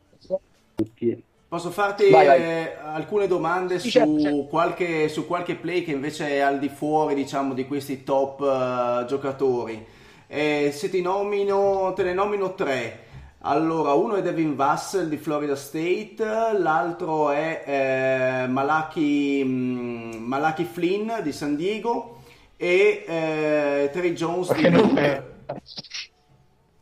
[1.48, 2.40] Posso farti Vai, vai.
[2.40, 4.46] eh, alcune domande Sì, su, certo, certo.
[4.48, 9.06] Qualche, su qualche play che invece è al di fuori, diciamo, di questi top eh,
[9.06, 9.86] giocatori?
[10.26, 13.04] Eh, se ti nomino, te ne nomino tre.
[13.40, 16.24] Allora, uno è Devin Vassell di Florida State,
[16.58, 22.22] l'altro è eh, Malachi, mm, Malachi Flynn di San Diego
[22.56, 25.22] e eh, Trey Jones di?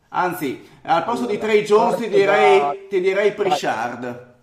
[0.09, 4.33] Anzi, al posto di Trey Jones ti direi, ti direi Pritchard.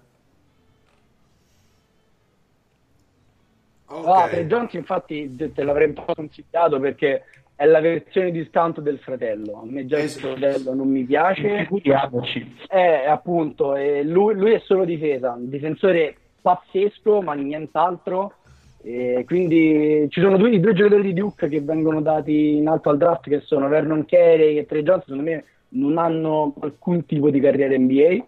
[3.87, 4.07] Ok.
[4.07, 7.25] Ah, Trey Jones infatti te, te l'avrei un po' consigliato perché
[7.63, 9.61] è la versione discount del fratello.
[9.61, 11.59] A me già il fratello non mi piace.
[11.63, 12.57] Figuriamoci.
[12.69, 18.35] Eh, appunto, e lui, lui è solo difesa, un difensore pazzesco, ma nient'altro.
[18.83, 22.91] E quindi ci sono due, i due giocatori di Duke che vengono dati in alto
[22.91, 25.05] al draft, che sono Vernon Carey e Trey Jones.
[25.05, 28.27] Secondo me non hanno alcun tipo di carriera NBA.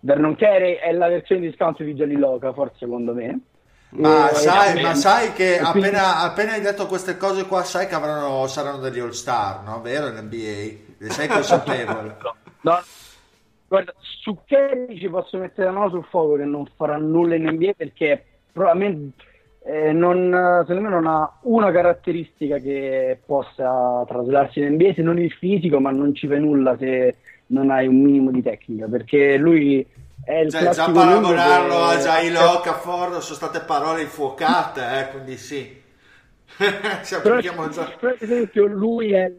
[0.00, 3.40] Vernon Carey è la versione discount di Gianni Loca, forse secondo me.
[3.90, 7.62] Ma E- sai, ma sai che e quindi- appena, appena hai detto queste cose qua,
[7.62, 9.80] sai che avranno, saranno degli all star, no?
[9.80, 10.08] Vero?
[10.10, 10.84] NBA?
[10.98, 12.16] Ne sei consapevole?
[12.66, 12.80] No,
[13.68, 17.46] guarda, su Kerry ci posso mettere la mano sul fuoco che non farà nulla in
[17.48, 19.22] NBA perché probabilmente
[19.64, 25.20] eh, non, secondo me non ha una caratteristica che possa traslarsi in NBA se non
[25.20, 27.16] il fisico, ma non ci fai nulla se
[27.48, 29.86] non hai un minimo di tecnica perché lui
[30.26, 35.84] Cioè, già paragonarlo a Jailo Okafor sono state parole infuocate, eh, quindi sì.
[37.22, 37.52] Però, già.
[38.00, 39.32] però, ad esempio lui è,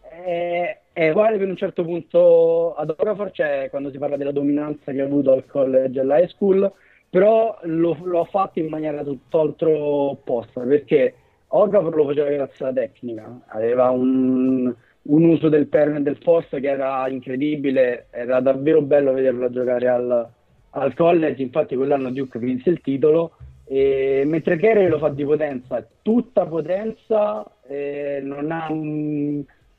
[0.00, 4.92] è, è uguale per un certo punto ad Okafor, cioè quando si parla della dominanza
[4.92, 6.72] che ha avuto al college e all'high school,
[7.10, 11.14] però lo, lo ha fatto in maniera tutt'altro opposta, perché
[11.48, 16.58] Okafor lo faceva grazie alla tecnica, aveva un, un uso del perno e del post
[16.60, 20.28] che era incredibile, era davvero bello vederlo giocare al,
[20.70, 23.32] al college, infatti quell'anno Duke vinse il titolo,
[23.64, 28.68] e mentre Kerry lo fa di potenza, tutta potenza, eh, non ha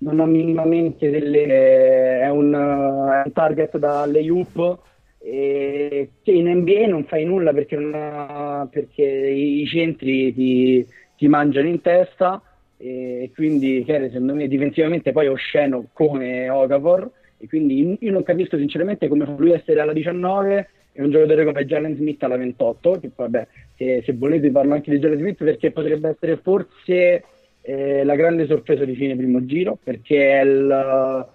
[0.02, 2.20] non ha minimamente delle...
[2.22, 4.80] è un, è un target da layup
[5.20, 11.82] e in NBA non fai nulla perché, ha- perché i centri ti, ti mangiano in
[11.82, 12.42] testa
[12.82, 17.10] e quindi che era secondo me difensivamente poi osceno come Okafor.
[17.38, 21.66] E quindi io non capisco sinceramente come lui essere alla 19 e un giocatore come
[21.66, 25.44] Jalen Smith alla 28 che poi vabbè se, se volete parlo anche di Jalen Smith
[25.44, 27.24] perché potrebbe essere forse
[27.62, 31.30] eh, la grande sorpresa di fine primo giro perché è, il,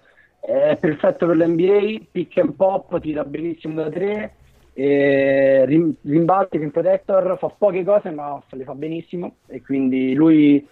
[0.47, 4.31] eh, è perfetto per l'NBA pick and pop tira benissimo da 3
[4.79, 9.37] e rimbalzi, rim protector, fa poche cose ma le fa benissimo.
[9.47, 10.63] E quindi lui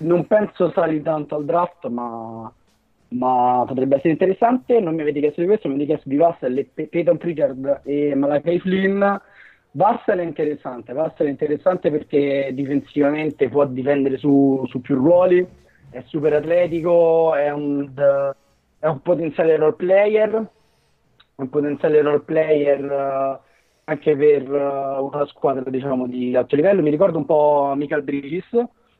[0.00, 2.52] non penso sali tanto al draft ma,
[3.08, 4.80] ma potrebbe essere interessante.
[4.80, 8.60] Non mi avete chiesto di questo, mi avete chiesto di Vassel, Peyton Pritchard e Malakai
[8.60, 9.02] Flynn.
[9.70, 15.46] Vassel è interessante Vassel è interessante perché difensivamente può difendere su, su più ruoli
[15.90, 17.90] è super atletico è un,
[18.78, 20.50] è un potenziale role player
[21.38, 23.38] un potenziale role player eh,
[23.84, 26.82] anche per eh, una squadra diciamo di alto livello.
[26.82, 28.48] Mi ricordo un po' Michael Bridges,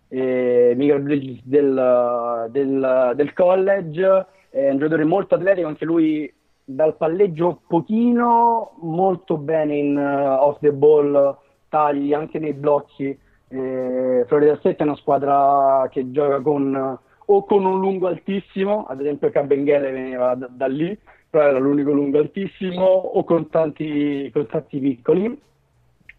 [0.08, 6.32] eh, Michael Bridges del, del- del college, è un giocatore molto atletico, anche lui
[6.64, 11.36] dal palleggio pochino, molto bene in eh, off the ball,
[11.68, 13.18] tagli anche nei blocchi.
[13.50, 16.98] Eh, Florida State è una squadra che gioca con
[17.30, 20.96] o con un lungo altissimo, ad esempio Cabengele veniva da, da lì,
[21.30, 25.46] però era l'unico lungo altissimo, o con tanti, con tanti piccoli.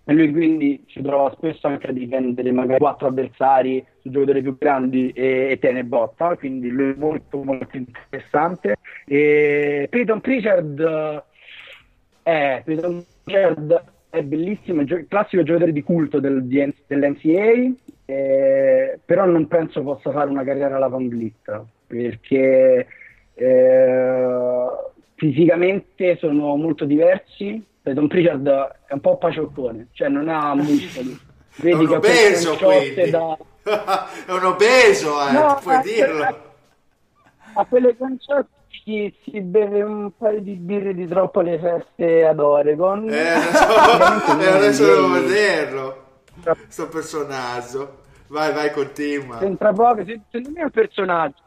[0.06, 4.58] E lui quindi si trova spesso anche a difendere magari quattro avversari su giocatori più
[4.58, 8.78] grandi e, e te ne botta, quindi lui è molto molto interessante.
[9.06, 11.24] E Peyton Pritchard
[12.24, 17.72] è, Peyton Pritchard è bellissimo, è gio- classico giocatore di culto del, di- dell'NCAA,
[18.06, 22.88] eh, però non penso possa fare una carriera alla Van Vliet, perché
[23.36, 24.68] eh,
[25.20, 27.62] fisicamente sono molto diversi.
[27.82, 28.48] Peyton Pritchard
[28.88, 31.20] è un po' pacioccone, cioè non ha muscoli.
[31.60, 33.10] È Vedi un ha quelle obeso quindi.
[33.10, 33.38] da...
[34.26, 36.24] È un obeso, eh, No, puoi ma- dirlo.
[37.54, 38.48] A quelle guanciotte
[38.84, 43.10] si, si beve un paio di birre di troppo alle feste ad Oregon.
[43.10, 46.04] Eh, adesso, Ovviamente eh, adesso devo vederlo.
[46.70, 47.98] Sto personaggio.
[48.28, 49.40] Vai, vai, continua.
[49.40, 51.42] C'entra poco, se- secondo me è un personaggio.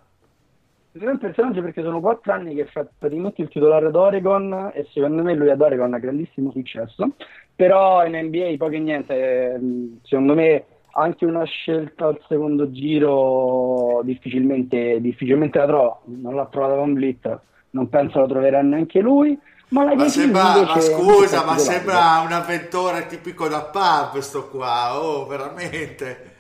[0.93, 3.97] Secondo me è un personaggio perché sono quattro anni che fa praticamente il titolare ad
[3.97, 7.13] Oregon e secondo me lui ad Oregon ha grandissimo successo.
[7.57, 14.03] Però in NBA poco e niente, ehm, secondo me anche una scelta al secondo giro
[14.05, 16.03] difficilmente, difficilmente la trovo.
[16.05, 19.39] Non l'ha trovata con Blit, non penso la troverà neanche lui.
[19.69, 24.51] Ma, la Ma, sembra, ma è scusa, ma sembra un avventore tipico da pub sto
[24.51, 26.37] qua, oh, veramente.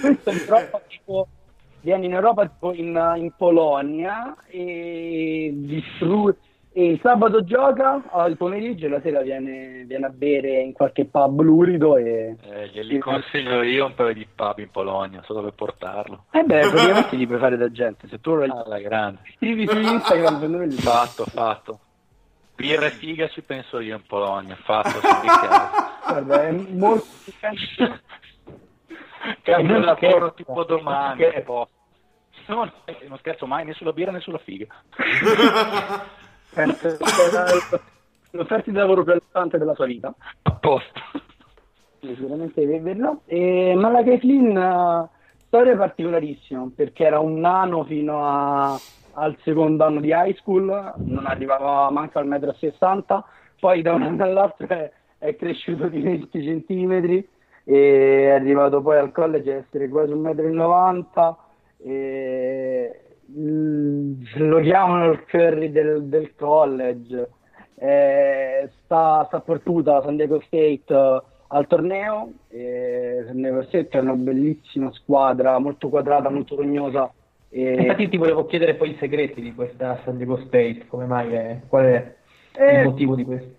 [0.00, 1.26] Questo in Europa, tipo,
[1.80, 6.36] viene in Europa in, in Polonia e, distru-
[6.72, 11.06] e il sabato gioca al pomeriggio e la sera viene, viene a bere in qualche
[11.06, 12.36] pub lurido e...
[12.40, 16.26] Eh, glieli consiglio io un paio di pub in Polonia, so dove portarlo.
[16.30, 19.20] Eh beh, praticamente gli puoi fare da gente, se tu lo Alla grande.
[19.34, 20.92] scrivi su Instagram gli fai.
[20.98, 21.80] Fatto, fatto.
[22.54, 25.70] Birra e figa ci penso io in Polonia, fatto, su di casa.
[26.06, 27.06] Guarda, è molto...
[29.42, 31.20] Cambio Non lavoro scherzo, tipo domani.
[31.22, 31.76] non posto.
[32.46, 32.72] No, no,
[33.08, 34.66] non scherzo mai né sulla birra né sulla figa.
[36.52, 36.66] Sia
[38.32, 40.14] l'offerta di lavoro più alzante della sua vita.
[40.42, 41.00] A posto.
[42.00, 43.22] Sì, sicuramente è vero.
[43.26, 45.08] E Malachi Flynn, eh,
[45.46, 48.78] storia particolarissima, perché era un nano fino a-
[49.14, 53.24] al secondo anno di high school, non arrivava manco al metro e 60,
[53.58, 57.28] poi da un anno all'altro è, è cresciuto di 20 centimetri
[57.70, 61.38] e è arrivato poi al college a essere quasi un metro e 90
[63.30, 67.28] mm, lo chiamano il Curry del, del college.
[67.74, 72.32] Eh, sta, sta per San Diego State eh, al torneo.
[72.48, 77.12] E San Diego State è una bellissima squadra molto quadrata, molto rognosa.
[77.50, 81.32] E Infatti ti volevo chiedere poi i segreti di questa San Diego State, come mai
[81.34, 82.16] è, qual è
[82.52, 83.57] Eh, il motivo di questo?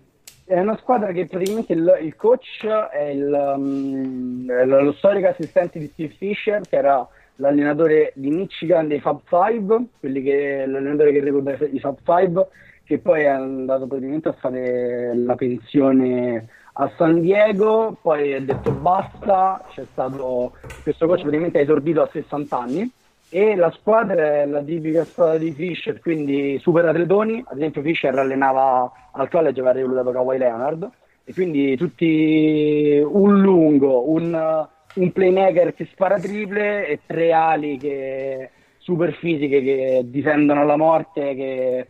[0.50, 5.78] È una squadra che praticamente il, il coach è, il, um, è lo storico assistente
[5.78, 11.52] di Steve Fisher, che era l'allenatore di Michigan dei Fab Five, che, l'allenatore che recluta
[11.52, 12.48] i Fab Five,
[12.82, 18.72] che poi è andato praticamente a fare la pensione a San Diego, poi ha detto
[18.72, 22.92] basta, c'è stato questo coach praticamente ha esordito a 60 anni
[23.32, 28.18] e la squadra è la tipica squadra di Fisher, quindi super atletoni, ad esempio Fisher
[28.18, 30.90] allenava al college aveva reclutato Kawhi Leonard.
[31.22, 38.50] E quindi tutti un lungo, un, un playmaker che spara triple e tre ali che,
[38.78, 41.86] super fisiche che difendono la morte, che,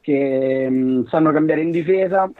[0.00, 2.30] che mh, sanno cambiare in difesa.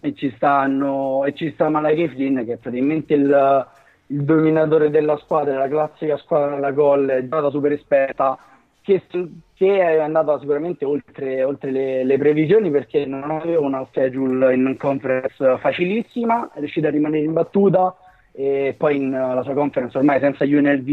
[0.00, 3.66] E ci stanno e ci sta Malachi Flynn che è praticamente il,
[4.08, 8.38] il dominatore della squadra, la classica squadra della gol, è stata super esperta
[8.80, 9.02] che,
[9.54, 14.76] che è andata sicuramente oltre, oltre le, le, previsioni perché non aveva una schedule in
[14.78, 17.94] conference facilissima, è riuscita a rimanere imbattuta
[18.32, 20.88] e poi in la sua conference ormai senza UNLV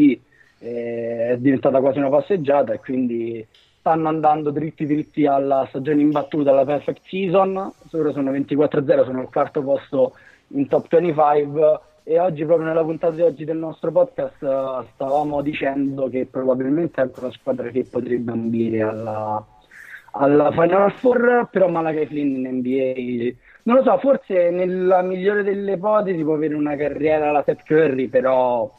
[0.59, 3.45] eh, è diventata quasi una passeggiata e quindi
[3.79, 9.29] stanno andando dritti dritti alla stagione imbattuta, alla perfect season, loro sono 24-0, sono al
[9.29, 10.13] quarto posto
[10.47, 15.41] in top 25 e oggi proprio nella puntata di oggi del nostro podcast uh, stavamo
[15.41, 19.43] dicendo che probabilmente è una squadra che potrebbe ambire alla,
[20.11, 23.33] alla Final Four però Malakai Flynn in NBA
[23.63, 28.07] non lo so forse nella migliore delle ipotesi può avere una carriera alla Seth Curry
[28.07, 28.71] però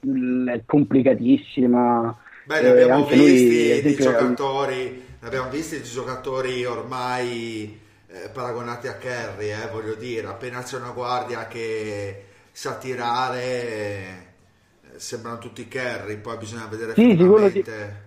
[0.00, 2.18] mh, è complicatissima.
[2.44, 8.86] Beh, ne abbiamo eh, visti lui, di giocatori, abbiamo visti di giocatori ormai eh, paragonati
[8.86, 15.66] a Kerry, eh, voglio dire, appena c'è una guardia che sa tirare, eh, sembrano tutti
[15.66, 18.04] Kerry, poi bisogna vedere sì, finalmente...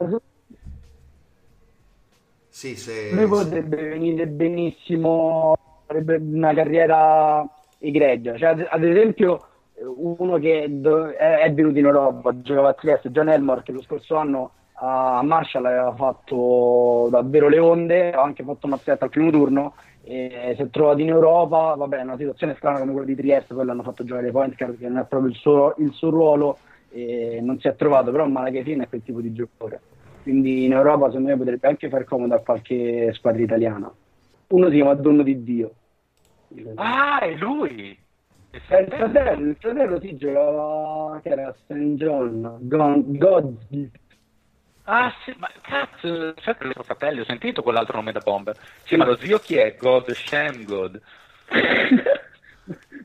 [2.48, 3.12] Sì, se...
[3.12, 7.46] Lui potrebbe venire benissimo, avrebbe una carriera
[7.78, 9.48] egregia, cioè, ad esempio
[9.80, 14.52] uno che è venuto in Europa, giocava a Trieste, John Elmore, che lo scorso anno
[14.76, 19.74] a Marshall aveva fatto davvero le onde, ha anche fatto mazzetta al primo turno
[20.08, 23.54] e si è trovato in Europa, vabbè è una situazione strana come quella di Trieste,
[23.54, 26.58] poi l'hanno fatto giocare point card che non è proprio il suo, il suo ruolo
[26.90, 29.82] e non si è trovato, però Malachefin è quel tipo di giocatore,
[30.24, 33.92] quindi in Europa secondo me potrebbe anche fare comodo a qualche squadra italiana.
[34.48, 35.72] Uno si chiama Dono di Dio.
[36.76, 38.06] Ah, è lui!
[38.52, 41.74] Eh, il fratello, il fratello si giocava che era St.
[41.74, 43.58] John, God.
[44.90, 48.56] Ah sì, ma cazzo, certo il suo fratello, ho sentito quell'altro nome da bomber.
[48.86, 49.76] Sì, ma lo zio chi è?
[49.76, 51.02] God Sham God.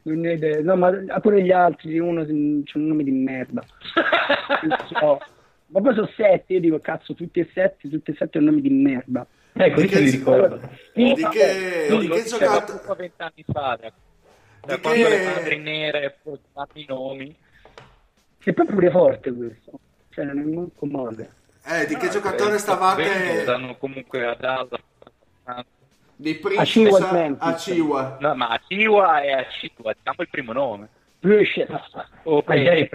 [0.05, 3.65] non ne ho idea, no, ma pure gli altri, uno c'è un nome di merda.
[4.93, 5.19] so.
[5.67, 8.61] Ma poi sono sette, io dico cazzo, tutti e sette, tutti e sette un nome
[8.61, 9.27] di merda.
[9.53, 10.61] Ecco, di che, li ricordo.
[10.95, 12.95] Di, di che, di che giocato?
[12.95, 13.77] vent'anni fa,
[14.61, 17.37] da quando le madri nere portavano i nomi.
[18.39, 19.81] È proprio forte questo,
[20.11, 21.41] cioè non è molto male.
[21.65, 23.45] Eh, di che ah, giocatore stavate?
[23.45, 24.81] Danno comunque a Dallas.
[26.17, 28.17] Di Prince a, a Ciwa.
[28.21, 30.89] No, ma a Ciwa è a Ciwa, diciamo il primo nome.
[32.25, 32.89] Okay.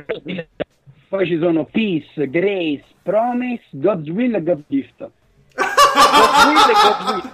[1.07, 5.09] Poi ci sono Peace, Grace, Promise, God's Will e God's Gift.
[5.55, 7.31] God's Will e God's Will.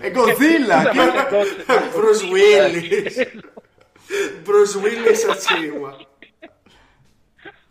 [0.00, 0.92] E Godzilla!
[1.92, 3.30] Bruce Willis!
[4.42, 5.96] Bruce Willis a Ciwa.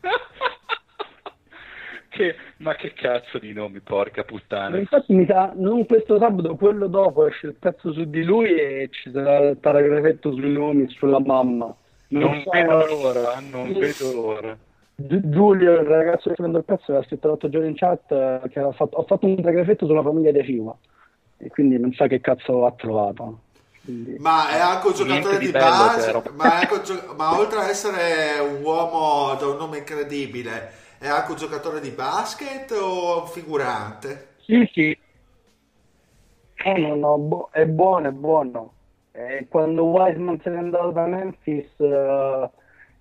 [2.21, 4.77] Che, ma che cazzo di nomi, porca puttana.
[4.77, 8.89] infatti mi sa, non questo sabato, quello dopo esce il pezzo su di lui e
[8.91, 11.73] ci sarà il paragrafetto sui nomi, sulla mamma.
[12.09, 14.57] Non, non so, vedo l'ora, non vedo l'ora.
[14.95, 18.97] Giulio, il ragazzo che prende il pezzo, aveva scritto l'altro giorno in chat che fatto,
[18.97, 20.77] ho fatto un paragrafetto sulla famiglia di Civa
[21.37, 23.39] e quindi non sa che cazzo ha trovato.
[23.83, 24.17] Quindi...
[24.19, 28.61] Ma è anche un giocatore di, di base, ma, gio- ma oltre ad essere un
[28.61, 30.71] uomo da un nome incredibile,
[31.01, 34.35] è anche un giocatore di basket o un figurante?
[34.41, 34.95] Sì, sì.
[36.63, 38.73] Eh, no, no, è buono, è buono.
[39.11, 42.49] Eh, quando Wiseman se n'è andato da Memphis, eh,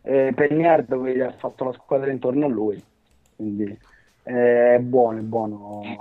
[0.01, 2.83] eh, Pegnard ha fatto la squadra intorno a lui.
[3.37, 3.79] Quindi
[4.23, 5.83] eh, è buono, è buono.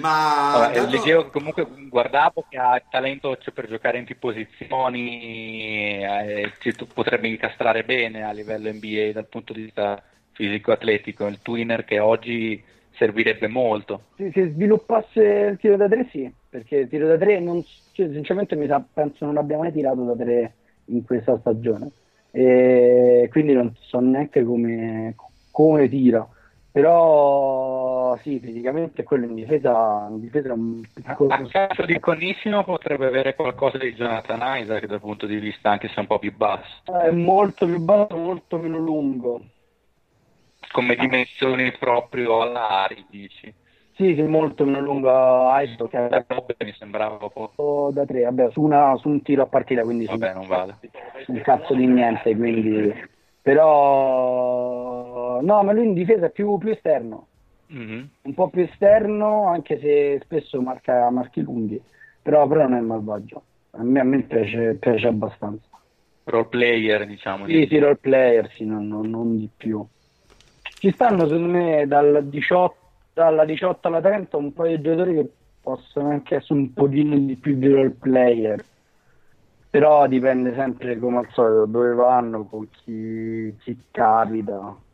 [0.00, 0.90] Ma Vabbè, dato...
[0.90, 6.52] leggevo che comunque guardavo che ha talento cioè, per giocare in più posizioni, eh,
[6.92, 11.26] potrebbe incastrare bene a livello NBA dal punto di vista fisico-atletico.
[11.26, 12.62] Il twinner che oggi
[12.96, 14.02] servirebbe molto.
[14.16, 18.08] Sì, se sviluppasse il tiro da tre, sì, perché il tiro da tre, non, cioè,
[18.10, 20.54] sinceramente, mi sa, penso non abbia mai tirato da tre
[20.86, 21.90] in questa stagione.
[22.30, 25.14] E quindi non so neanche come,
[25.50, 26.28] come tira
[26.76, 27.85] però
[28.22, 31.32] sì, fisicamente quello in difesa, in difesa è un piccolo...
[31.32, 35.88] A caso di Conissimo potrebbe avere qualcosa di Jonathan Isaac dal punto di vista anche
[35.88, 36.82] se un po' più basso.
[36.84, 39.40] È molto più basso, molto meno lungo.
[40.72, 43.52] Come dimensioni proprio all'ari, dici?
[43.94, 45.88] Sì, sì, molto meno lungo Isaac.
[46.56, 47.90] Che mi sembrava poco.
[47.92, 50.06] Da tre, vabbè, su, una, su un tiro a partita, quindi...
[50.06, 50.78] Vabbè, non vale.
[51.28, 53.14] Un cazzo di niente, quindi
[53.46, 57.28] però no, ma lui in difesa è più, più esterno,
[57.72, 58.04] mm-hmm.
[58.22, 61.80] un po' più esterno, anche se spesso marca marchi lunghi,
[62.22, 63.42] però, però non è malvagio.
[63.72, 65.68] A me, a me piace, piace abbastanza.
[66.24, 67.46] role player, diciamo.
[67.46, 69.84] Sì, sì, role player, sì, non, non- non di più.
[70.78, 72.76] Ci stanno, secondo me, dal 18,
[73.12, 77.36] dalla 18 alla 30 un paio di giocatori che possono anche essere un pochino di
[77.36, 78.64] più di role player.
[79.70, 84.84] Però dipende sempre, come al solito, dove vanno, con chi, chi capita.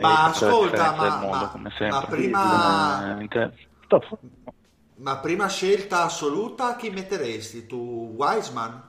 [0.00, 3.50] Ma Eh, è ascolta, ma, mondo, ma- ma prima, Eh,
[4.98, 7.66] ma prima scelta assoluta chi metteresti?
[7.66, 8.82] Tu, Wiseman?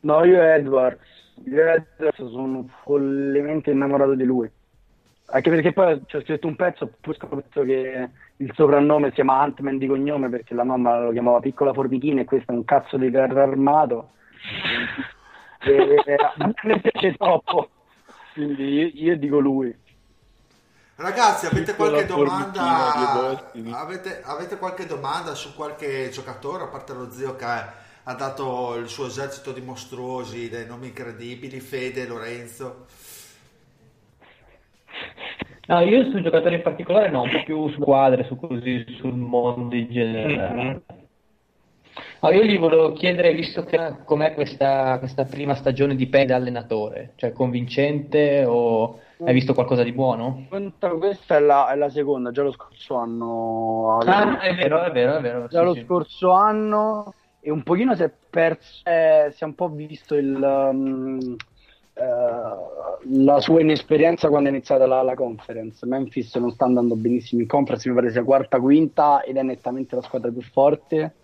[0.00, 1.04] No, io e Edwards.
[1.46, 4.50] Io e Edwards sono follemente innamorato di lui.
[5.28, 9.14] Anche perché poi ci ho scritto un pezzo, poi ho scoperto che il soprannome si
[9.14, 12.64] chiama Ant-Man di cognome perché la mamma lo chiamava Piccola Formichina e questo è un
[12.64, 14.12] cazzo di carro armato.
[15.60, 17.70] e, a me piace troppo,
[18.36, 19.74] quindi io, dico lui.
[20.96, 23.50] Ragazzi, avete qualche domanda?
[23.72, 28.88] Avete, avete qualche domanda su qualche giocatore, a parte lo zio che ha dato il
[28.88, 32.86] suo esercito di mostruosi, dei nomi incredibili, Fede, Lorenzo?
[35.68, 39.14] No, io su giocatori in particolare no, un po' più su squadre, su così, sul
[39.14, 40.82] mondo in generale.
[42.26, 46.34] No, io gli volevo chiedere, visto che com'è questa, questa prima stagione di Penn da
[46.34, 50.46] allenatore, cioè convincente o hai visto qualcosa di buono?
[50.48, 53.98] Questa è la, è la seconda, già lo scorso anno.
[53.98, 55.46] Ah, è vero, è vero, è vero.
[55.46, 55.84] Già sì, lo sì.
[55.84, 60.34] scorso anno e un pochino si è perso, eh, si è un po' visto il,
[60.34, 61.36] um,
[61.94, 65.86] eh, la sua inesperienza quando è iniziata la, la conference.
[65.86, 69.94] Memphis non sta andando benissimo in conference, mi pare sia quarta, quinta ed è nettamente
[69.94, 71.14] la squadra più forte.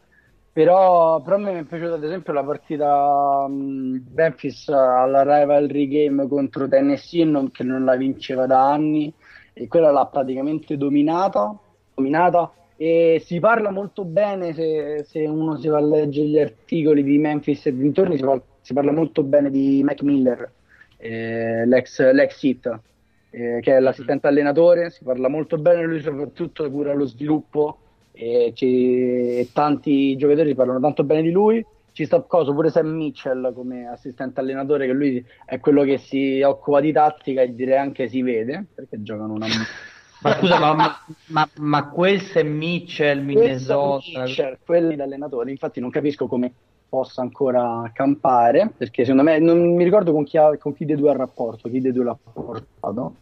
[0.55, 5.89] Però, però a me mi è piaciuta ad esempio la partita um, Memphis alla rivalry
[5.89, 9.15] game contro Tennessee non- che non la vinceva da anni
[9.55, 11.59] e quella l'ha praticamente dominata,
[11.95, 12.53] dominata.
[12.77, 17.17] E si parla molto bene se, se uno si va a leggere gli articoli di
[17.19, 20.53] Memphis e dintorni si, par- si parla molto bene di Mac Miller
[20.97, 22.81] eh, l'ex, l'ex hit
[23.31, 27.82] eh, che è l'assistente allenatore si parla molto bene di lui soprattutto cura lo sviluppo
[28.13, 33.53] e, ci- tanti giocatori parlano tanto bene di lui ci sta coso pure Sam Mitchell
[33.53, 38.09] come assistente allenatore che lui è quello che si occupa di tattica e direi anche
[38.09, 39.47] si vede perché giocano una
[40.23, 40.97] Ma scusa, ma,
[41.27, 46.53] ma, ma, quel Sam Mitchell, Minnesota, Mitchell, quelli da allenatori, infatti non capisco come
[46.89, 50.95] possa ancora campare, perché secondo me non mi ricordo con chi, ha- con chi dei
[50.95, 53.15] due ha rapporto, chi dei due l'ha portato.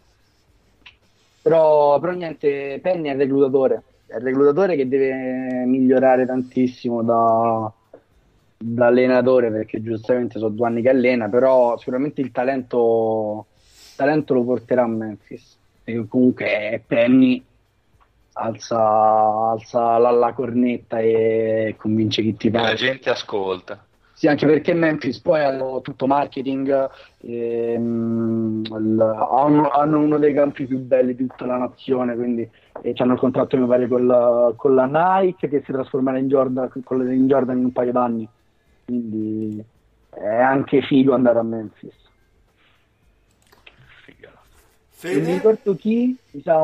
[1.41, 7.73] Però, però niente, Penny è il reclutatore, è il reclutatore che deve migliorare tantissimo da,
[8.59, 14.35] da allenatore, perché giustamente sono due anni che allena, però sicuramente il talento, il talento
[14.35, 15.59] lo porterà a Memphis.
[15.85, 17.43] E comunque Penny
[18.33, 22.75] alza, alza la, la cornetta e convince chi ti La pare.
[22.77, 23.85] gente ascolta.
[24.21, 26.91] Sì, anche perché Memphis poi hanno tutto marketing,
[27.23, 32.47] ehm, hanno, hanno uno dei campi più belli di tutta la nazione, quindi
[32.83, 34.85] e hanno il contratto mi pare con la, con la
[35.23, 38.29] Nike che si trasformerà in Jordan, in Jordan in un paio d'anni.
[38.85, 39.65] Quindi
[40.11, 41.95] è anche figo andare a Memphis.
[44.05, 44.33] Figa.
[44.33, 45.33] Non mi Fede?
[45.33, 46.63] ricordo chi, mi sa,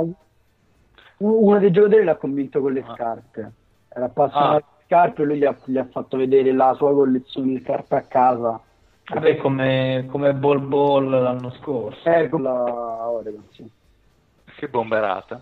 [1.16, 2.92] uno dei giocatori l'ha convinto con le Ah.
[2.92, 3.52] scarpe.
[3.88, 4.75] Era appassionato Ah.
[4.86, 8.02] Scarpe e lui gli ha, gli ha fatto vedere la sua collezione di scarpe a
[8.02, 8.60] casa.
[9.08, 12.08] Vabbè, come, come Ball Ball l'anno scorso.
[12.08, 13.70] Eh, con la Oregon, sì.
[14.56, 15.40] Che bomberata.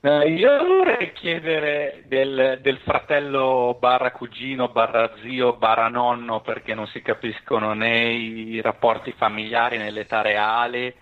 [0.00, 6.86] Eh, io vorrei chiedere del, del fratello barra cugino barra zio barra nonno perché non
[6.86, 10.94] si capiscono né i rapporti familiari né l'età reale,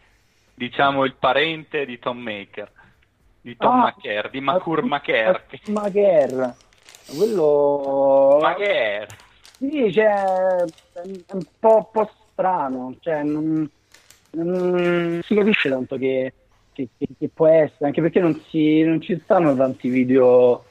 [0.54, 2.70] diciamo il parente di Tom Maker,
[3.42, 5.44] di Tom Ah, Maker, di Makur Maker.
[5.66, 6.54] Maker.
[7.14, 8.38] Quello...
[8.40, 9.06] Maker.
[9.58, 10.64] Sì, cioè, è
[11.32, 13.68] un po', un po' strano, cioè, non,
[14.32, 16.32] non si capisce tanto che,
[16.72, 20.62] che- che- che può essere, anche perché non, si, non ci stanno tanti video,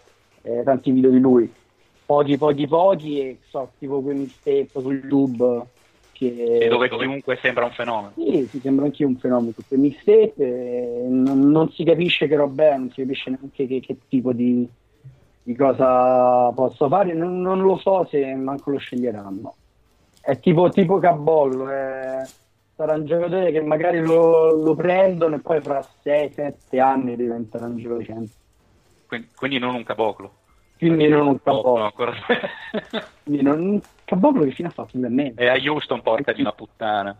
[0.43, 1.51] eh, tanti video di lui,
[2.05, 5.65] pochi, pochi, pochi, e so, tipo quei mixtape su YouTube,
[6.11, 6.57] che...
[6.61, 8.13] E dove chiunque sembra un fenomeno.
[8.15, 12.73] Sì, si sembra anche un fenomeno, quei mixtape, eh, non, non si capisce che roba
[12.73, 14.69] è, non si capisce neanche che, che tipo di,
[15.45, 19.53] di cosa posso fare, non, non lo so se manco lo sceglieranno.
[20.19, 22.27] È tipo, tipo Cabollo, eh,
[22.75, 27.77] sarà un giocatore che magari lo, lo prendono e poi fra 6-7 anni diventerà un
[27.77, 28.23] giocatore.
[29.05, 30.33] Quindi, quindi non un caboclo.
[30.79, 31.83] Quindi non un Cabollo.
[31.83, 32.13] ancora...
[33.21, 35.33] Quindi non, un Cabollo che fine ha fatto per me.
[35.35, 37.15] e a Houston porca di una puttana.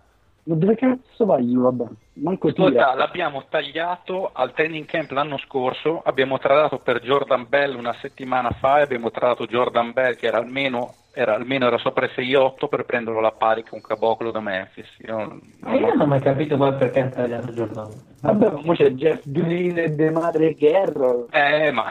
[0.47, 1.61] Ma dove cazzo vai io?
[1.61, 2.93] Vabbè, manco Ascolta, tira.
[2.93, 8.77] l'abbiamo tagliato al training camp l'anno scorso, abbiamo tradato per Jordan Bell una settimana fa
[8.79, 12.83] e abbiamo tradato Jordan Bell che era almeno era, almeno era sopra i 6-8 per
[12.83, 14.87] prenderlo alla pari con Caboclo da Memphis.
[14.99, 17.89] Io non- Ma io non ho mai capito poi perché hanno tagliato Giordano.
[18.19, 21.89] Vabbè, ma c'è Jeff Green e De Madre Guerra, Eh, ma,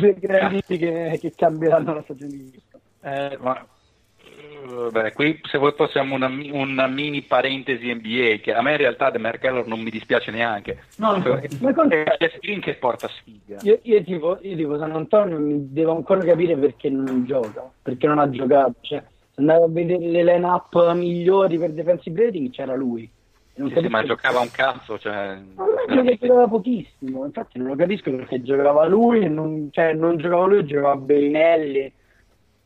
[0.00, 2.78] due grandini che, che cambieranno la stagione di vista.
[3.02, 3.64] eh, ma eh,
[4.90, 9.10] beh, qui se vuoi possiamo una, una mini parentesi NBA che a me in realtà
[9.10, 10.84] De Merkeller non mi dispiace neanche.
[10.96, 13.58] No, no, Perché- Ma con- è Jeff Green che porta sfiga.
[13.62, 18.06] Io, io tipo, io tipo San Antonio mi devo ancora capire perché non gioca, perché
[18.06, 18.74] non ha giocato.
[18.80, 23.10] Cioè, se andavo a vedere le line-up migliori per defensive rating c'era lui.
[23.52, 25.36] Sì, sì, ma giocava un cazzo, cioè,
[26.02, 30.46] che giocava pochissimo, infatti non lo capisco perché giocava lui, e non, cioè non giocava
[30.46, 31.92] lui, giocava Bellinelli,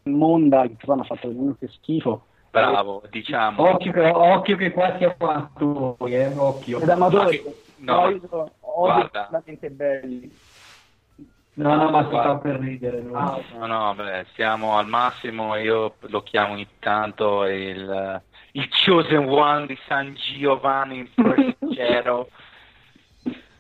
[0.04, 2.26] Monda, che hanno fatto veramente schifo.
[2.50, 3.62] bravo, diciamo.
[3.70, 6.80] Occhio, che- occhio che qua siamo a voi, eh, occhio.
[6.80, 7.42] Ed amatori,
[7.76, 9.28] No, no, sono odio guarda.
[9.30, 10.38] veramente belli.
[11.56, 13.00] No, no, ma si fa per ridere.
[13.00, 13.16] no?
[13.16, 19.28] Ah, No, no, beh, siamo al massimo, io lo chiamo ogni tanto il, il chosen
[19.28, 22.28] one di San Giovanni in Forestiero,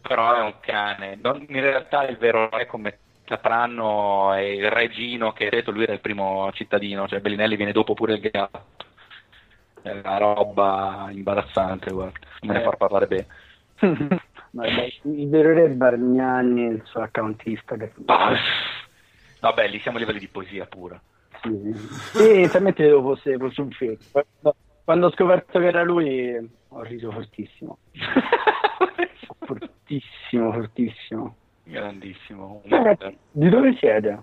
[0.02, 1.18] però è un cane.
[1.22, 5.84] Non- in realtà il vero re come sapranno è il regino che ha detto lui
[5.84, 8.82] era il primo cittadino, cioè Bellinelli viene dopo pure il gatto.
[9.82, 13.26] È una roba imbarazzante, guarda, non me ne far parlare bene.
[14.50, 17.90] Vabbè, il vero re Bargnani e il suo account Instagram.
[18.06, 18.36] Ah,
[19.40, 21.00] Vabbè, lì siamo a livelli di poesia pura.
[21.42, 21.74] Sì,
[22.14, 24.04] sì, inizialmente credevo fosse, fosse un fake.
[24.10, 27.78] Quando, quando ho scoperto che era lui ho riso fortissimo.
[29.44, 31.36] Fortissimo, fortissimo.
[31.64, 32.62] Grandissimo.
[33.32, 34.18] di dove siete?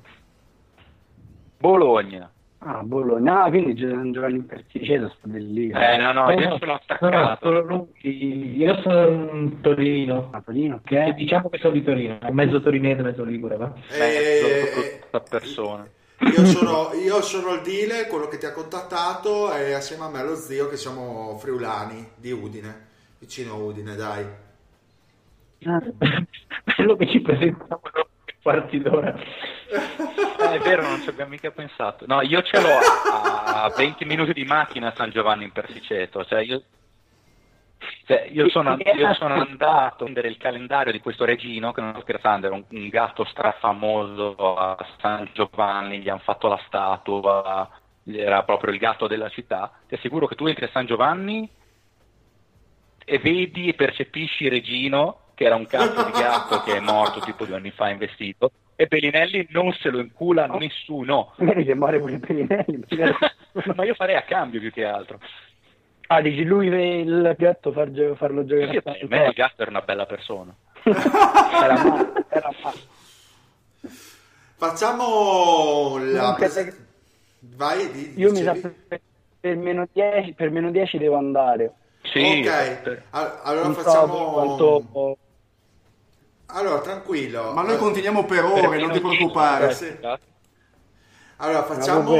[1.58, 2.32] Bologna.
[2.64, 3.44] Ah, Bologna.
[3.44, 5.70] Ah, quindi gio- giocano in Persiceto, state lì.
[5.72, 7.62] Eh no, no, io sono No, no, attaccato.
[7.62, 8.56] lui.
[8.58, 10.30] Io sono un Torino.
[10.32, 11.14] A Torino, Eh, ok?
[11.16, 13.74] diciamo che sono di Torino, mezzo torinese, mezzo ligure, va?
[13.90, 15.88] Eh, Mezzo persona.
[16.20, 20.24] io, sono, io sono il dealer, quello che ti ha contattato, e assieme a me
[20.24, 22.86] lo zio che siamo friulani di Udine,
[23.18, 24.24] vicino a Udine, dai.
[26.64, 28.08] Ah, Quello che ci presentiamo dopo
[28.42, 29.16] quarti d'ora.
[29.16, 32.06] Eh, è vero, non ci abbiamo mica pensato.
[32.08, 32.78] No, io ce l'ho
[33.14, 36.26] a, a 20 minuti di macchina a San Giovanni in Persiceto.
[36.26, 36.64] Cioè, io,
[38.06, 41.92] cioè, io, sono, io sono andato a prendere il calendario di questo regino, che non
[41.92, 47.70] sto scherzando, era un, un gatto strafamoso a San Giovanni, gli hanno fatto la statua,
[48.06, 49.72] era proprio il gatto della città.
[49.88, 51.48] Ti assicuro che tu entri a San Giovanni
[53.04, 57.46] e vedi e percepisci Regino, che era un cazzo di gatto che è morto tipo
[57.46, 61.34] due anni fa investito, e Bellinelli non se lo incula nessuno.
[61.38, 62.84] magari che muore pure Pellinelli.
[62.88, 63.16] magari-
[63.76, 65.20] Ma io farei a cambio più che altro.
[66.08, 69.62] Ah, dici lui il gatto far gio- farlo giocare Sì, a per me il gatto
[69.64, 70.56] era una bella persona.
[70.84, 72.80] Era male, era male.
[74.58, 76.34] Facciamo la...
[76.38, 76.88] Prese-
[77.40, 78.76] Vai, di, Io mi sa dicevi?
[78.88, 79.02] per,
[79.40, 81.74] per meno 10 per meno 10 devo andare.
[82.04, 84.32] Sì, Ok, Al- allora Non so facciamo...
[84.32, 85.18] quanto
[86.54, 87.54] Allora, tranquillo.
[87.54, 89.74] Ma noi continuiamo per ore, non ti preoccupare.
[89.74, 89.98] Sì.
[91.38, 92.12] Allora, facciamo...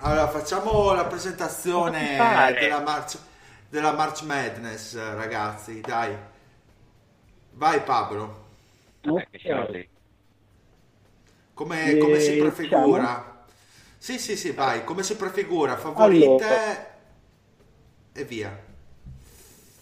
[0.00, 2.16] Allora, facciamo la presentazione
[2.58, 3.18] della March,
[3.68, 6.16] della March Madness, ragazzi, dai.
[7.52, 8.46] Vai Pablo,
[9.00, 9.88] Eh,
[11.54, 13.44] come, Eh, come si prefigura?
[13.98, 15.76] Sì, sì, sì, vai, come si prefigura?
[15.76, 16.96] Favorite Allora.
[18.12, 18.66] e via.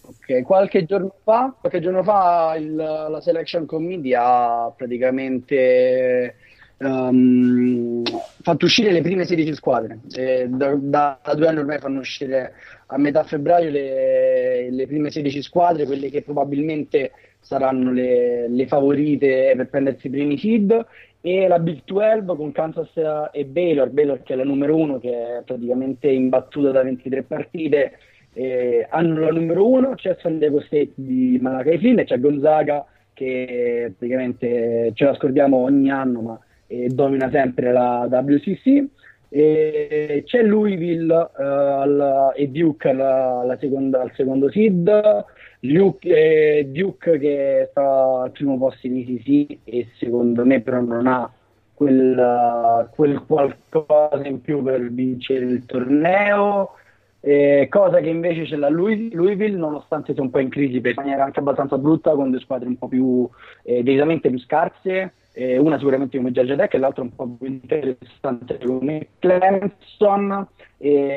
[0.09, 6.35] Ok, qualche giorno fa, qualche giorno fa il- la selection committee ha praticamente
[6.79, 8.03] ehm,
[8.41, 9.99] fatto uscire le prime 16 squadre.
[10.47, 12.53] Da, da- da due anni ormai fanno uscire
[12.87, 19.53] a metà febbraio le, le prime 16 squadre, quelle che probabilmente saranno le, le favorite
[19.57, 20.85] per prendersi i primi seed.
[21.19, 22.91] E la Big 12 con Kansas
[23.33, 27.97] e Baylor, Baylor che è la numero uno, che è praticamente imbattuta da 23 partite,
[28.37, 32.85] eh, hanno la numero uno, c'è San Diego State di Malakai Flynn e c'è Gonzaga
[33.13, 38.85] che praticamente ce la scordiamo ogni anno ma eh, domina sempre la WCC
[39.29, 45.25] e c'è Louisville eh, al- e Duke alla, alla seconda, al secondo seed.
[45.59, 51.07] Duke, eh, Duke che sta al primo posto in ICC e secondo me però non
[51.07, 51.29] ha
[51.73, 56.73] quel, quel qualcosa in più per vincere il torneo
[57.19, 60.95] eh, cosa che invece c'è la Louis- Louisville, nonostante sia un po' in crisi per
[60.95, 63.27] maniera anche abbastanza brutta, con due squadre un po' più
[63.63, 67.47] eh, decisamente più scarse, eh, una sicuramente come Georgia Tech e l'altra un po' più
[67.47, 70.47] interessante come Clemson,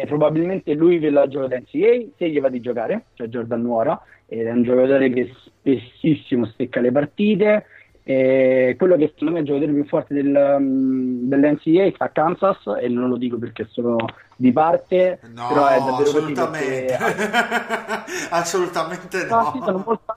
[0.07, 4.01] probabilmente lui ve la gioca da NCAA se gli va di giocare, cioè Jordan Nuora,
[4.26, 7.64] ed è un giocatore che spessissimo stecca le partite.
[8.11, 12.08] E quello che secondo me è il giocatore più forte del, um, dell'NCAA sta a
[12.08, 13.96] Kansas e non lo dico perché sono
[14.34, 16.96] di parte, No, però è davvero assolutamente.
[16.98, 17.30] perché
[18.30, 19.50] assolutamente No, no.
[19.52, 20.16] sì, sono molto,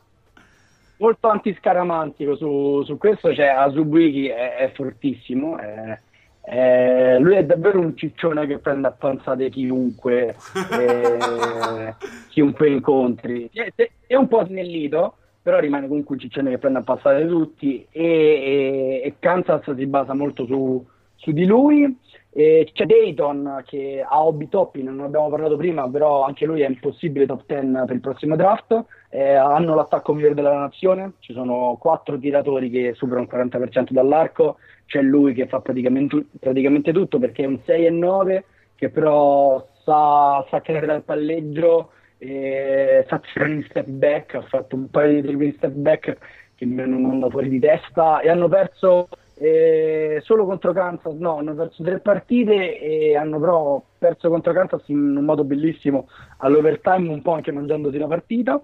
[0.97, 5.99] molto antiscaramantico su, su questo, cioè Asubuiki è, è fortissimo, è-
[6.41, 10.35] è- lui è davvero un ciccione che prende a panzate chiunque,
[10.71, 11.95] eh,
[12.29, 13.49] chiunque incontri.
[13.53, 13.71] È,
[14.07, 18.03] è un po' snellito, però rimane comunque un ciccione che prende a panzate tutti e,
[18.03, 20.83] e- e Kansas si basa molto su,
[21.15, 21.99] su di lui.
[22.35, 26.67] E c'è Dayton che ha Hobby Toppin, non abbiamo parlato prima, però anche lui è
[26.67, 28.85] un possibile top 10 per il prossimo draft.
[29.09, 34.57] Eh, hanno l'attacco migliore della nazione, ci sono quattro tiratori che superano il 40% dall'arco,
[34.87, 39.63] c'è lui che fa praticamente, praticamente tutto perché è un 6 e 9 che però
[39.83, 41.91] sa, sa creare dal palleggio,
[42.23, 46.17] e sa tirare in step back, ha fatto un paio di in step back
[46.55, 51.37] che mi hanno mandato fuori di testa e hanno perso eh, solo contro Kansas, no,
[51.37, 56.07] hanno perso tre partite e hanno però perso contro Kansas in un modo bellissimo
[56.37, 58.61] all'overtime, un po' anche mangiandosi la partita.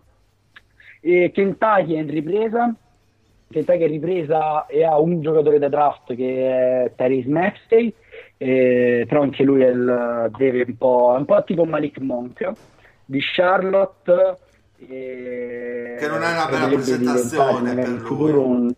[1.01, 2.73] E Kentucky è in ripresa,
[3.49, 7.93] Kentucky è in ripresa e ha un giocatore da draft che è Tyrese Maxey,
[8.37, 12.51] eh, però anche lui è il- deve un po', un po' tipo Malik Monk
[13.09, 14.37] di Charlotte.
[14.87, 18.31] eh, Che non è una bella presentazione per lui.
[18.31, 18.73] un-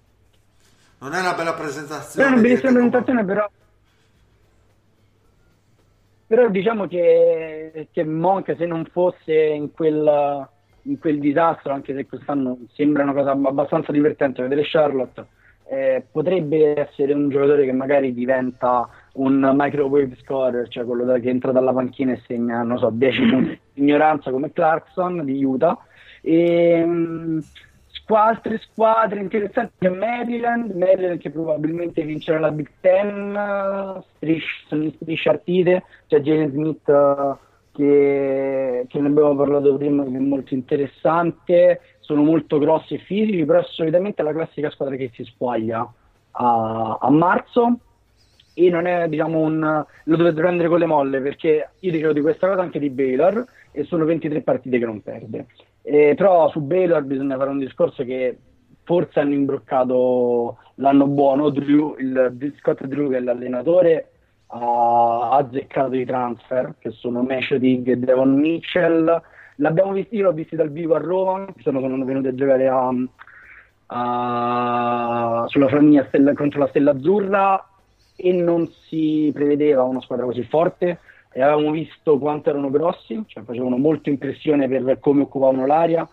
[0.99, 2.27] Non è una bella però è presentazione.
[2.31, 3.49] una bellissima presentazione, però.
[6.27, 10.47] Però diciamo che, che Monk, se non fosse in quel,
[10.83, 15.25] in quel disastro, anche se quest'anno sembra una cosa abbastanza divertente vedere Charlotte,
[15.67, 21.29] eh, potrebbe essere un giocatore che magari diventa un microwave scorer, cioè quello da- che
[21.29, 25.77] entra dalla panchina e segna, non so, 10 punti di ignoranza come Clarkson di Utah.
[26.21, 27.39] E, mm,
[27.87, 34.83] squa- altre squadre interessanti c'è Maryland, Maryland che probabilmente vincerà la Big Ten, strisce, sono
[34.83, 37.39] in strisciartite, c'è Jalen Smith
[37.73, 43.45] che, che ne abbiamo parlato prima, che è molto interessante, sono molto grossi e fisici,
[43.45, 45.89] però solitamente è la classica squadra che si squaglia
[46.31, 47.79] a, a marzo
[48.53, 52.21] e non è diciamo un lo dovete prendere con le molle perché io dicevo di
[52.21, 55.45] questa cosa anche di Baylor e sono 23 partite che non perde.
[55.81, 58.37] Eh, però su Baylor bisogna fare un discorso che
[58.83, 61.49] forse hanno imbroccato l'anno buono.
[61.49, 64.11] Drew, il Scott Drew che è l'allenatore
[64.47, 69.21] ha azzeccato i transfer che sono Meshodig e Devon Mitchell.
[69.55, 72.89] L'abbiamo visto, io l'ho visto dal vivo a Roma sono, sono venuti a giocare a,
[73.87, 75.69] a- sulla
[76.07, 77.70] Stella- contro la Stella Azzurra
[78.21, 80.99] e non si prevedeva una squadra così forte.
[81.33, 86.07] E avevamo visto quanto erano grossi, cioè facevano molto impressione per come occupavano l'area,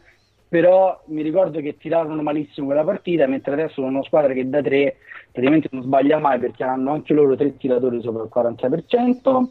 [0.48, 4.62] però mi ricordo che tirarono malissimo quella partita, mentre adesso sono una squadra che da
[4.62, 4.96] tre
[5.32, 9.48] praticamente non sbaglia mai perché hanno anche loro tre tiratori sopra il 40%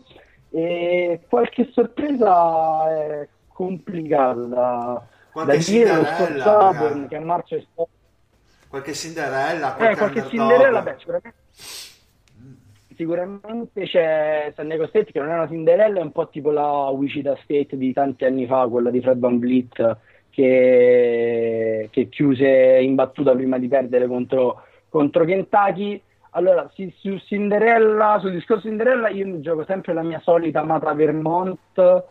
[0.50, 4.42] e qualche sorpresa è complicata.
[4.42, 7.90] Da, Qualche da dire, lo che a marzo è stato
[8.70, 10.30] Qualche Cinderella, eh, qualche, qualche underdog.
[10.30, 11.34] Cinderella, beh, sicuramente,
[12.98, 16.90] sicuramente c'è San Diego State che non è una Cinderella, è un po' tipo la
[16.90, 19.98] Wichita State di tanti anni fa, quella di Fred Van Vliet
[20.30, 26.02] che, che chiuse in battuta prima di perdere contro, contro Kentucky.
[26.32, 32.04] Allora, sì, su Cinderella, sul discorso Cinderella, io gioco sempre la mia solita amata Vermont,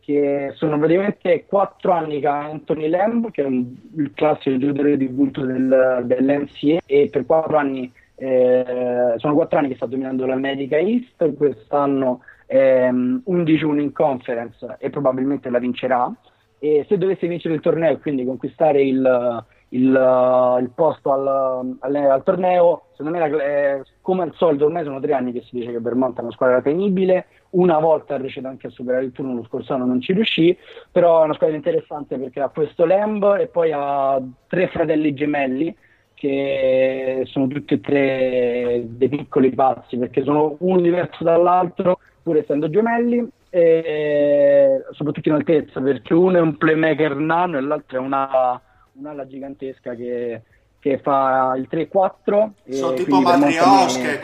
[0.00, 4.96] che sono praticamente quattro anni che ha Anthony Lamb, che è un- il classico giocatore
[4.96, 10.26] di culto del, dell'NCA, e per quattro anni, eh, sono quattro anni che sta dominando
[10.26, 16.12] l'America East, quest'anno è 11-1 in conference e probabilmente la vincerà.
[16.60, 21.94] E se dovesse vincere il torneo e quindi conquistare il, il, il posto al, al-
[21.94, 25.56] al torneo, secondo me la- eh, come al solito ormai sono tre anni che si
[25.56, 29.34] dice che Vermont è una squadra tenibile, una volta è anche a superare il turno,
[29.34, 30.56] lo scorso anno non ci riuscì,
[30.90, 35.74] però è una squadra interessante perché ha questo Lamb e poi ha tre fratelli gemelli
[36.18, 42.68] che sono tutti e tre dei piccoli pazzi perché sono uno diverso dall'altro pur essendo
[42.68, 48.60] gemelli e soprattutto in altezza perché uno è un playmaker nano e l'altro è una,
[48.94, 50.42] un'ala gigantesca che,
[50.80, 54.20] che fa il 3-4 e Sono tipo matriosche,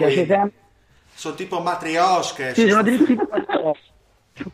[1.15, 2.55] Sono tipo matriosche.
[2.55, 3.93] sì, sono tipo matriosche.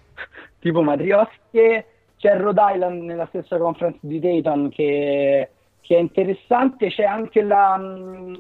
[0.61, 1.85] tipo matriosche.
[2.19, 5.49] C'è Rhode Island nella stessa conference di Dayton che,
[5.81, 6.89] che è interessante.
[6.89, 7.81] C'è anche la,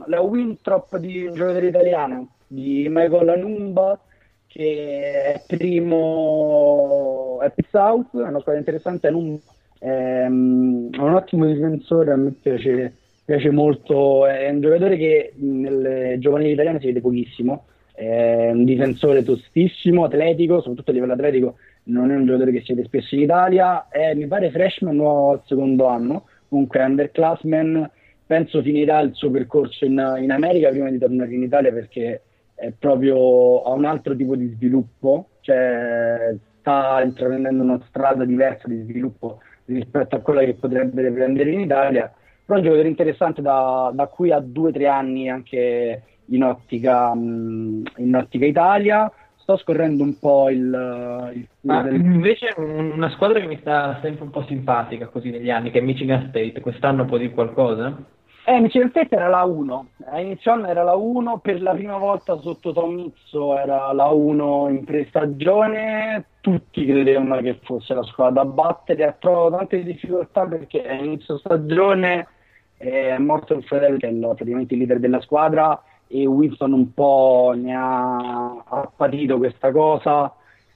[0.07, 3.99] la Winthrop di un giocatore italiano, di Michael Anumba,
[4.47, 9.39] che è primo è South, è una squadra interessante, è un,
[9.79, 16.53] è un ottimo difensore, a me piace, piace molto, è un giocatore che nelle giovanili
[16.53, 22.15] italiane si vede pochissimo, è un difensore tostissimo, atletico, soprattutto a livello atletico non è
[22.15, 25.87] un giocatore che si vede spesso in Italia, è, mi pare freshman nuovo al secondo
[25.87, 27.91] anno, comunque underclassman,
[28.27, 32.23] penso finirà il suo percorso in, in America prima di tornare in Italia perché
[32.55, 38.83] è proprio a un altro tipo di sviluppo, cioè sta intraprendendo una strada diversa di
[38.83, 42.13] sviluppo rispetto a quella che potrebbe prendere in Italia,
[42.45, 46.45] però è un giocatore interessante da, da qui a due o tre anni anche in
[46.45, 49.11] ottica, in ottica Italia.
[49.51, 51.33] Sto scorrendo un po' il...
[51.35, 55.51] il Ma del- invece una squadra che mi sta sempre un po' simpatica così negli
[55.51, 57.97] anni, che è Michigan State, quest'anno può dire qualcosa?
[58.45, 61.97] Eh, Michigan State era la 1, a inizio anno era la 1, per la prima
[61.97, 68.45] volta sotto Tom Izzo era la 1 in prestagione, tutti credevano che fosse la squadra
[68.45, 72.29] da battere, ha trovato tante difficoltà perché a inizio stagione
[72.77, 75.83] è morto il fratello che è praticamente il leader della squadra
[76.13, 80.35] e Winston un po' ne ha, ha patito questa cosa,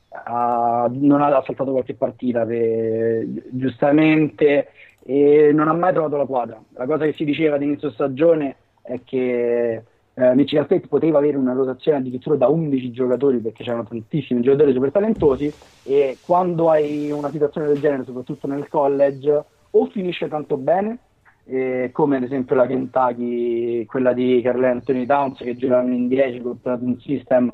[0.08, 4.68] ha- non ha saltato qualche partita per- giustamente
[5.02, 6.62] e non ha mai trovato la quadra.
[6.74, 9.82] La cosa che si diceva ad inizio stagione è che
[10.14, 14.72] eh, Michigan State poteva avere una rotazione addirittura da 11 giocatori perché c'erano tantissimi giocatori
[14.72, 20.56] super talentosi e quando hai una situazione del genere, soprattutto nel college, o finisce tanto
[20.56, 20.98] bene,
[21.46, 26.40] eh, come ad esempio la Kentucky, quella di Carl Anthony Towns che giocavano in 10
[26.40, 27.50] con un system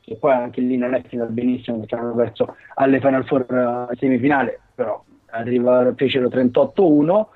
[0.00, 3.96] che poi anche lì non è finita benissimo perché hanno perso alle Final Four eh,
[3.96, 7.26] semifinale, però arriva, fecero 38-1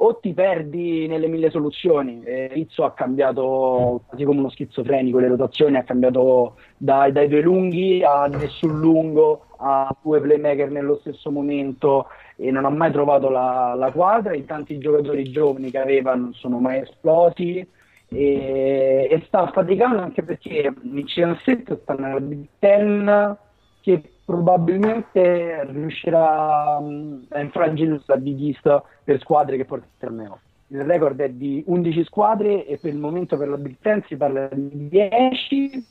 [0.00, 2.22] o ti perdi nelle mille soluzioni.
[2.22, 7.40] Eh, Rizzo ha cambiato quasi come uno schizofrenico le rotazioni, ha cambiato dai, dai due
[7.40, 13.28] lunghi a nessun lungo a due playmaker nello stesso momento e non ha mai trovato
[13.28, 14.34] la, la quadra.
[14.34, 17.66] I tanti giocatori giovani che aveva non sono mai esplosi
[18.08, 23.36] e, e sta faticando anche perché Michigan State sta nella Big Ten
[23.80, 30.40] che probabilmente riuscirà mh, a infrangere la Big East per squadre che portano il torneo.
[30.66, 34.18] Il record è di 11 squadre e per il momento per la Big Ten si
[34.18, 35.86] parla di 10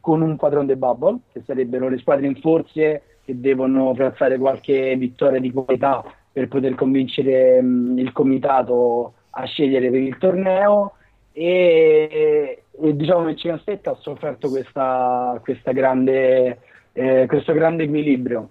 [0.00, 4.96] con un quadron de bubble, che sarebbero le squadre in forze che devono fare qualche
[4.96, 6.02] vittoria di qualità
[6.32, 10.94] per poter convincere mh, il comitato a scegliere per il torneo
[11.32, 16.58] e, e diciamo che State ha sofferto questa, questa grande,
[16.92, 18.48] eh, questo grande equilibrio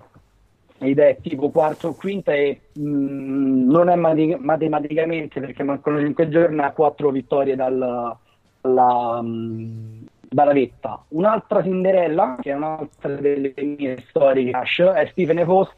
[0.82, 6.30] ed è tipo quarto o quinta e mh, non è mati- matematicamente perché mancano 5
[6.30, 8.16] giorni a 4 vittorie dal,
[8.62, 11.04] dalla, mh, dalla vetta.
[11.10, 15.74] Un'altra Cinderella, che è un'altra delle mie storie cash, è Stephen F.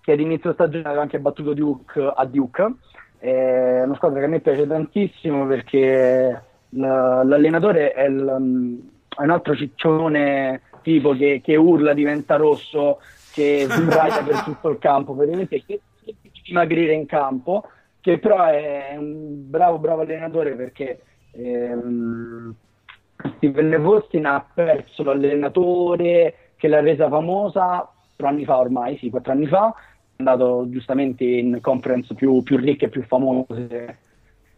[0.00, 2.74] Che ad inizio stagione aveva anche battuto Duke a Duke.
[3.18, 8.82] È una squadra che a me piace tantissimo perché l'allenatore è, il-
[9.16, 13.00] è un altro ciccione tipo che, che urla, diventa rosso,
[13.32, 15.80] che sbraia per tutto il campo, praticamente che
[16.44, 17.64] dimagrire in campo,
[18.00, 21.00] che però è un bravo bravo allenatore perché
[21.32, 22.54] ehm,
[23.36, 29.32] Steven Levostin ha perso l'allenatore che l'ha resa famosa tre anni fa ormai, sì, quattro
[29.32, 33.98] anni fa, è andato giustamente in conference più, più ricche e più famose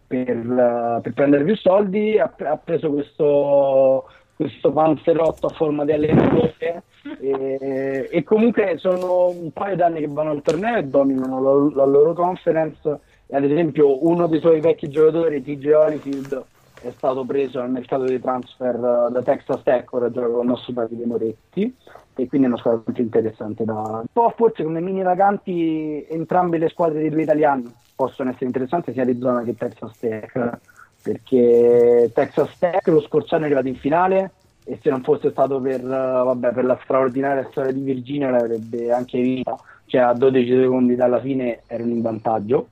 [0.07, 6.83] per, per prendere più soldi, ha, ha preso questo, questo panzerotto a forma di allenatore
[7.19, 11.91] e, e comunque sono un paio d'anni che vanno al torneo e dominano la, la
[11.91, 13.01] loro conference.
[13.27, 16.45] E ad esempio uno dei suoi vecchi giocatori, TJ Holyfield,
[16.83, 20.49] è stato preso al mercato dei transfer eh, da Texas Tech, ora gioca con il
[20.49, 21.75] nostro Davide Moretti
[22.15, 23.75] e quindi è una squadra molto interessante da...
[23.75, 28.93] Un po' forse come mini vaganti entrambe le squadre dei due italiani possono essere interessanti
[28.93, 30.59] sia Arizona che Texas Tech
[31.07, 34.33] perché Texas Tech lo scorso anno è arrivato in finale
[34.65, 38.91] e se non fosse stato per, eh, vabbè, per la straordinaria storia di Virginia l'avrebbe
[38.91, 42.71] anche vinta, cioè a 12 secondi dalla fine erano in vantaggio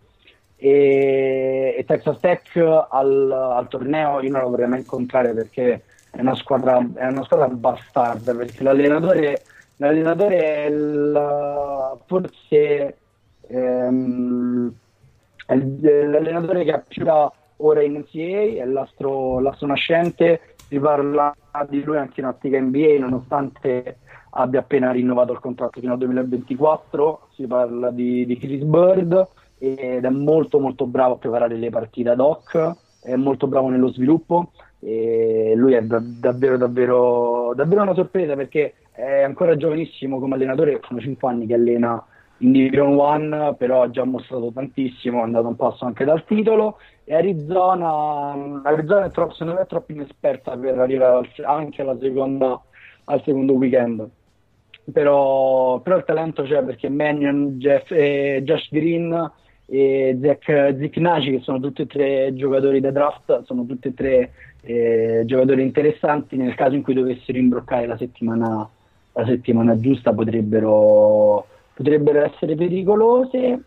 [0.57, 6.21] e, e Texas Tech al, al torneo io non lo vorrei mai incontrare perché è
[6.21, 9.43] una squadra, è una squadra bastarda perché l'allenatore,
[9.77, 12.97] l'allenatore è il, forse
[13.47, 14.73] ehm,
[15.47, 17.31] è l'allenatore che appura
[17.65, 21.35] ora in NCAA, è l'astro, l'astro nascente, si parla
[21.69, 23.99] di lui anche in ottica NBA nonostante
[24.37, 30.05] abbia appena rinnovato il contratto fino al 2024, si parla di, di Chris Bird ed
[30.05, 34.51] è molto molto bravo a preparare le partite ad hoc, è molto bravo nello sviluppo
[34.81, 40.81] e lui è da- davvero, davvero, davvero una sorpresa perché è ancora giovanissimo come allenatore,
[40.87, 42.05] sono 5 anni che allena
[42.39, 46.79] in Division 1, però ha già mostrato tantissimo, è andato un passo anche dal titolo
[47.09, 52.61] Arizona, Arizona è troppo, secondo me è troppo inesperta per arrivare anche alla seconda,
[53.05, 54.09] al secondo weekend.
[54.93, 59.33] Però, però il talento c'è perché Mannion, Jeff, eh, Josh Green
[59.67, 64.33] e Zach, Zach che sono tutti e tre giocatori da draft, sono tutti e tre
[64.61, 66.37] eh, giocatori interessanti.
[66.37, 68.69] Nel caso in cui dovessero imbroccare la settimana,
[69.13, 73.63] la settimana giusta, potrebbero, potrebbero essere pericolose.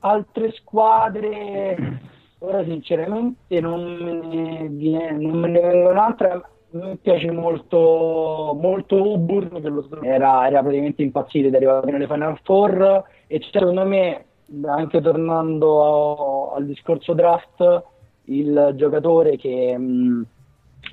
[0.00, 2.00] Altre squadre,
[2.40, 6.42] ora sinceramente non me ne, viene- non me ne vengono un'altra.
[6.72, 12.38] Mi piace molto, molto Auburn, che lo- era, era praticamente impazzito ed arrivava nelle Final
[12.44, 14.24] Four e secondo me,
[14.66, 17.82] anche tornando a- al discorso draft,
[18.24, 19.76] il giocatore che,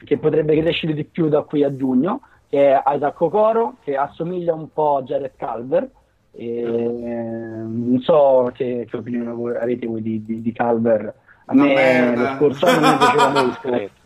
[0.06, 4.56] che potrebbe crescere di più da qui a giugno, che è Isaac Okoro, che assomiglia
[4.56, 5.88] un po' a Jared Calver.
[6.32, 11.14] E, non so che, che opinione avete voi di, di- di Calver.
[11.50, 12.22] A Una me merda.
[12.22, 13.70] lo scorso anno mi piaceva molto.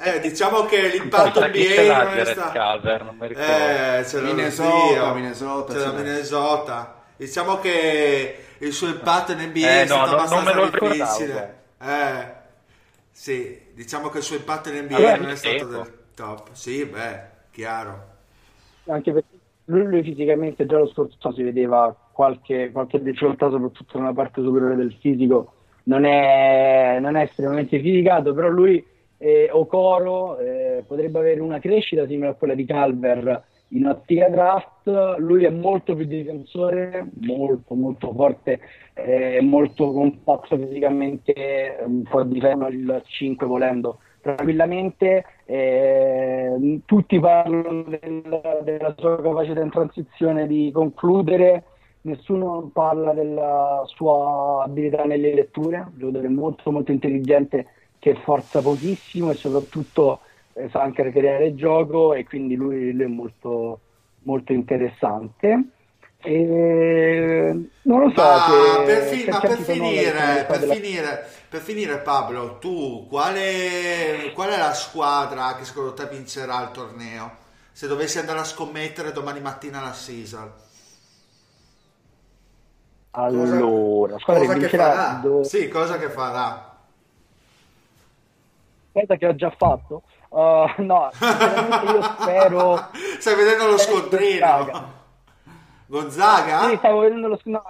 [0.00, 2.52] Eh, diciamo che l'impatto NBA non è stato...
[2.52, 3.16] Non.
[3.34, 5.92] Eh, c'è la Minnesota, Minnesota, c'è la.
[5.92, 7.02] Minnesota.
[7.16, 10.64] Diciamo che il suo impatto in NBA Eh, è stato no, non abbastanza me lo
[10.66, 11.64] ricordavo, difficile.
[11.80, 12.32] Eh,
[13.10, 15.82] sì, diciamo che il suo impatto in NBA Allora, non è stato tempo.
[15.82, 16.52] del top.
[16.52, 17.20] Sì, beh,
[17.50, 18.06] chiaro.
[18.86, 23.98] anche perché lui, lui fisicamente già lo scorso anno si vedeva qualche, qualche difficoltà soprattutto
[23.98, 25.54] nella parte superiore del fisico
[25.88, 28.84] non è, non è estremamente fisicato però lui
[29.18, 35.16] eh, Okoro eh, potrebbe avere una crescita simile a quella di Calver in ottica draft.
[35.18, 38.60] Lui è molto più difensore molto molto forte
[38.94, 45.24] eh, molto compatto fisicamente può difendere il 5 volendo tranquillamente.
[45.46, 51.64] Eh, tutti parlano del- della sua capacità in transizione di concludere
[52.08, 57.66] nessuno parla della sua abilità nelle letture un giocatore molto molto intelligente
[57.98, 60.20] che forza pochissimo e soprattutto
[60.54, 63.80] eh, sa anche creare gioco e quindi lui, lui è molto
[64.22, 65.70] molto interessante
[66.20, 71.98] e non lo so Ma per, fi- ma per finire, per, della- finire, per finire,
[71.98, 77.36] Pablo, tu quale, qual è la squadra che secondo te vincerà il torneo?
[77.72, 80.52] Se dovessi andare a scommettere domani mattina alla Season.
[83.24, 85.12] Allora la squadra che cosa che vincerà farà?
[85.22, 86.76] do- Sì, cosa che farà?
[88.92, 91.10] cosa che ho già fatto Uh, no
[91.80, 94.46] io spero Stai vedendo lo scontrino?
[94.46, 94.92] Gonzaga.
[95.86, 96.68] Gonzaga?
[96.68, 97.62] Sì, stavo vedendo lo no,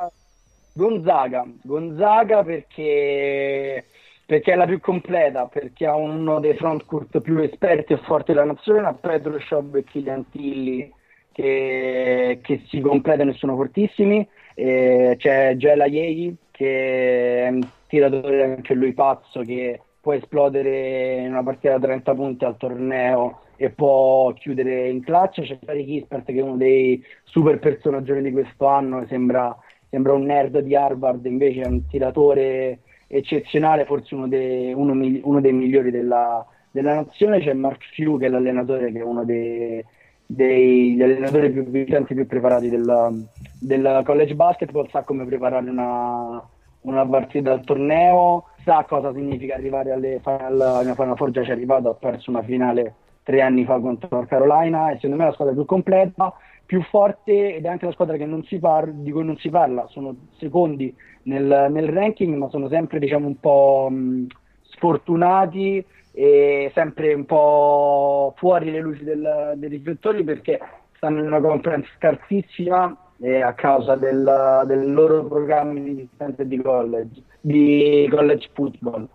[0.72, 3.86] Gonzaga, Gonzaga perché,
[4.26, 8.44] perché è la più completa, perché ha uno dei frontcourt più esperti e forti della
[8.44, 10.92] nazione, ha Pedro Sciob e Kylian Tilli
[11.32, 14.28] che, che si completano e sono fortissimi,
[14.60, 21.30] e c'è Gela Yei che è un tiratore anche lui pazzo che può esplodere in
[21.30, 25.42] una partita da 30 punti al torneo e può chiudere in clutch.
[25.42, 29.56] C'è Gary Kispert che è uno dei super personaggi di questo anno, sembra,
[29.88, 34.92] sembra un nerd di Harvard, invece è un tiratore eccezionale, forse uno dei, uno
[35.22, 37.38] uno dei migliori della, della nazione.
[37.38, 39.84] C'è Mark Few che è l'allenatore che è uno dei,
[40.26, 43.28] dei- degli allenatori più vincenti, più preparati del,
[43.58, 46.42] del college basketball, sa come preparare una,
[46.82, 51.50] una partita al torneo, sa cosa significa arrivare alle final, alla Final Four, già ci
[51.50, 55.26] è arrivato, ha perso una finale tre anni fa contro Carolina, e secondo me è
[55.26, 56.32] la squadra più completa,
[56.64, 58.16] più forte ed è anche la squadra
[58.60, 60.94] par- di cui non si parla, sono secondi
[61.24, 64.26] nel, nel ranking, ma sono sempre diciamo un po' mh,
[64.62, 70.58] sfortunati e sempre un po' fuori le luci del- dei riflettori perché
[70.96, 76.60] stanno in una conference scarsissima eh, a causa del, del loro programma di distanza di
[76.60, 79.08] college, di college football.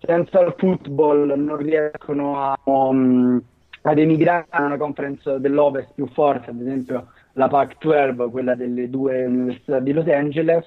[0.00, 3.42] Senza il football non riescono a, um,
[3.82, 9.24] ad emigrare a una conference dell'Ovest più forte, ad esempio la Pac-12, quella delle due
[9.24, 10.66] università di Los Angeles,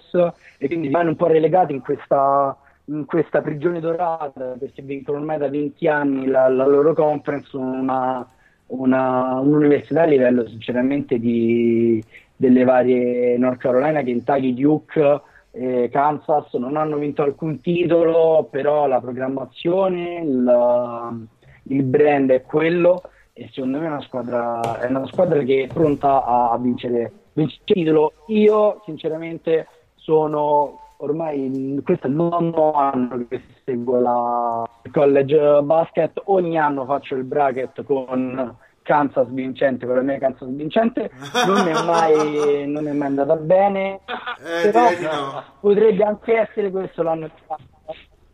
[0.57, 5.37] e quindi vanno un po' relegati in questa, in questa prigione dorata perché vincono ormai
[5.37, 8.25] da 20 anni la, la loro conference, una,
[8.67, 12.03] una, un'università a livello sinceramente di,
[12.41, 15.21] delle varie North Carolina, Kentucky, Duke,
[15.51, 21.27] eh, Kansas, non hanno vinto alcun titolo, però la programmazione, il,
[21.63, 25.67] il brand è quello e secondo me è una squadra, è una squadra che è
[25.67, 28.13] pronta a, a vincere, vincere il titolo.
[28.29, 36.57] Io sinceramente sono ormai questo è il nono anno che seguo la college basket, ogni
[36.57, 41.11] anno faccio il bracket con Kansas vincente, la mia Kansas vincente,
[41.45, 43.99] non è mai, non è mai andata bene,
[44.63, 45.43] Eh, però di no.
[45.59, 47.69] potrebbe anche essere questo l'anno di Kansas.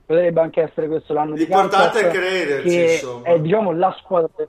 [0.05, 3.23] Potrebbe anche essere questo l'anno di L'importante Kansas, è crederci, che insomma.
[3.27, 4.47] è diciamo la squadra del-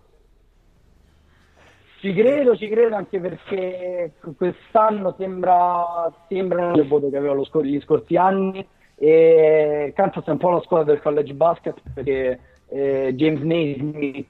[2.00, 7.64] ci credo, ci credo anche perché quest'anno sembra, sembrano il voto che avevo lo scor-
[7.64, 12.38] gli scorsi anni e Kansas è un po' la squadra del college basket perché
[12.68, 14.28] eh, James Naismith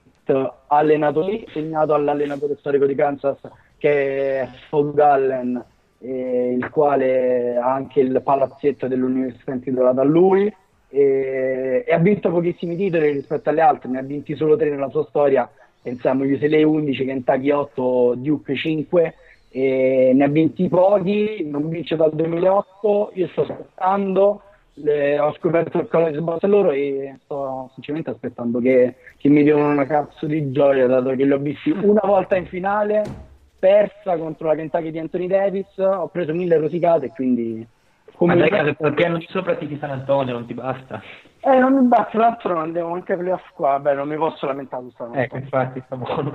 [0.66, 3.38] allenato lì, segnato all'allenatore storico di Kansas
[3.78, 5.64] che è Fogg Gallen
[6.00, 10.52] eh, il quale ha anche il palazzetto dell'università intitolato a lui
[10.90, 14.90] e, e ha vinto pochissimi titoli rispetto alle altre, ne ha vinti solo tre nella
[14.90, 15.48] sua storia.
[15.80, 19.14] Pensiamo UCLA 11, Kentucky 8, Duke 5
[19.50, 24.42] e ne ha vinti pochi, non vince dal 2008, io sto aspettando,
[24.82, 29.70] le- ho scoperto il college basket loro e sto sinceramente aspettando che, che mi diano
[29.70, 33.10] una cazzo di gioia dato che li ho visti una volta in finale,
[33.58, 37.66] persa contro la Kentucky di Anthony Davis, ho preso mille rosicate quindi...
[38.06, 41.00] Ma Come dai, caso, al piano di sopra ti San Antonio, non ti basta?
[41.40, 44.16] eh, non mi basta, tra l'altro non andiamo anche ai playoff qua, vabbè, non mi
[44.16, 46.32] posso lamentare Ecco, infatti, sta buono.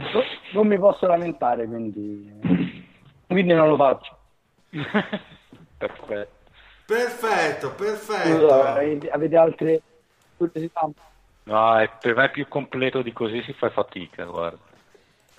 [0.53, 2.31] non mi posso lamentare, quindi,
[3.27, 4.17] quindi non lo faccio.
[5.77, 6.42] Perfetto.
[6.86, 8.39] Perfetto, perfetto.
[8.39, 9.81] Scusa, avete, altre
[10.38, 10.89] curiosità?
[11.43, 14.71] No, è- per me più completo di così si fa fatica, guarda.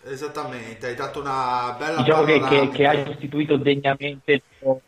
[0.06, 4.80] Esattamente, hai dato una bella Diciamo che, che, che hai sostituito degnamente il tuo-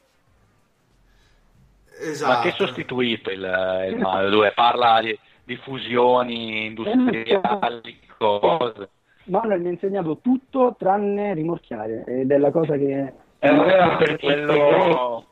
[1.98, 2.32] Esatto.
[2.32, 4.52] Ma che sostituito il, il Mario 2?
[4.52, 8.90] Parla di, di fusioni industriali, cose.
[9.24, 13.12] Manuel mi ha insegnato tutto tranne rimorchiare ed è la cosa che...
[13.38, 15.26] Eh, vabbè, per Quello,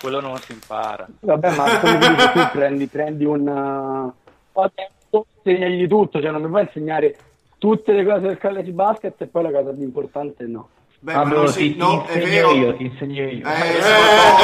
[0.00, 1.06] quello non si impara.
[1.20, 3.46] Vabbè, ma come ti dico, tu prendi, prendi un...
[3.46, 7.16] uh, adesso insegnagli tutto, cioè non mi puoi insegnare
[7.58, 10.68] tutte le cose del college basket e poi la cosa più importante no.
[10.98, 12.52] Beh, Ah, ma bro, non ti, si- ti no, è insegno vero.
[12.52, 13.46] io, ti insegno io.
[13.46, 13.88] Eh, sì,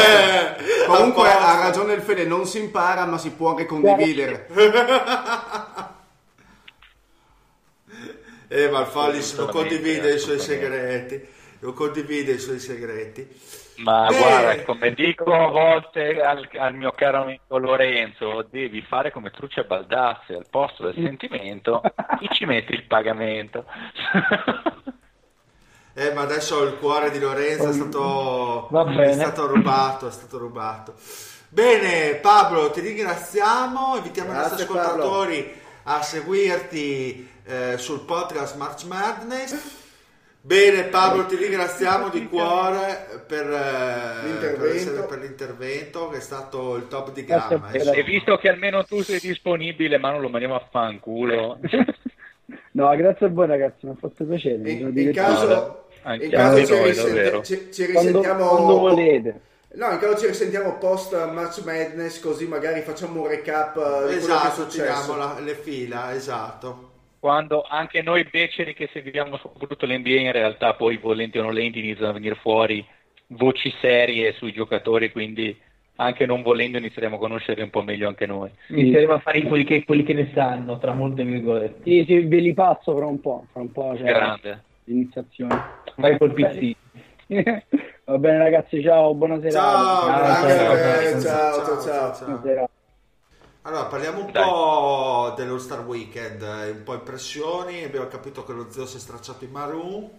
[0.04, 1.46] Eh, Comunque a posto.
[1.46, 4.46] ha ragione il Fede, non si impara ma si può anche condividere.
[8.48, 11.26] Eh, ma il Follis non Assolutamente, condivide i suoi segreti.
[11.60, 13.26] Non condivide i suoi segreti.
[13.82, 14.16] Ma Beh.
[14.16, 19.64] guarda, come dico a volte al, al mio caro amico Lorenzo, devi fare come Truccia
[19.64, 21.80] Baldassi, al posto del sentimento
[22.18, 23.64] tu ci metti il pagamento.
[25.94, 28.66] Eh, ma adesso il cuore di Lorenzo è stato,
[28.98, 30.94] è stato rubato, è stato rubato.
[31.50, 38.84] Bene, Pablo, ti ringraziamo, invitiamo i nostri Grazie, ascoltatori a seguirti eh, sul podcast March
[38.84, 39.81] Madness.
[40.44, 44.60] Bene, Pablo, ti ringraziamo di cuore per, eh, L'intervento.
[44.60, 47.70] per essere- per l'intervento, che è stato il top di gamma.
[47.70, 51.58] e visto che almeno tu sei disponibile, ma non lo mandiamo a fanculo.
[52.74, 54.68] No, grazie a voi ragazzi, mi ha fatto piacere.
[54.70, 55.84] In, in caso,
[56.18, 59.40] in caso noi, ci, risente- ci- ci quando, risentiamo quando volete.
[59.74, 63.84] No, in caso ci risentiamo post March Madness così magari facciamo un recap eh, di
[63.84, 64.68] quello che è Esatto, successo.
[64.82, 66.91] tiriamo la- le fila, esatto.
[67.22, 72.10] Quando anche noi beceri che seguiamo soprattutto l'NBA in realtà poi volenti o nolenti iniziano
[72.10, 72.84] a venire fuori
[73.28, 75.56] voci serie sui giocatori, quindi
[75.98, 78.50] anche non volendo inizieremo a conoscerli un po' meglio anche noi.
[78.70, 81.82] Inizieremo a fare quelli che, quelli che ne sanno, tra molte virgolette.
[81.84, 84.62] Sì, sì, ve li passo fra un po', fra un po' c'è Grande.
[84.86, 85.62] l'iniziazione.
[85.94, 86.74] Vai col PC.
[88.04, 89.60] Va bene ragazzi, ciao, buona serata.
[89.60, 91.20] Ciao, Ciao, grazie.
[91.20, 92.68] ciao, ciao, ciao, ciao.
[93.64, 94.42] Allora, parliamo un Dai.
[94.42, 97.84] po' dello Star Weekend, eh, un po' impressioni.
[97.84, 100.10] Abbiamo capito che lo zio si è stracciato in Maroon,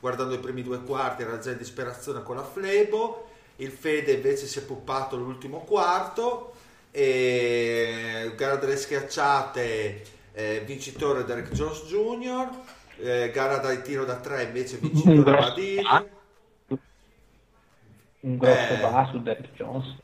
[0.00, 3.26] guardando i primi due quarti era già in disperazione con la Flebo.
[3.56, 6.54] Il Fede invece si è puppato l'ultimo quarto.
[6.90, 10.02] E gara delle schiacciate,
[10.32, 12.48] eh, vincitore Derek Jones Jr.
[13.00, 15.36] eh, gara dai tiro da tre invece vincitore
[15.82, 16.04] pa-
[18.20, 18.78] Un grosso Eh.
[18.80, 19.96] passo su Derrick Jones.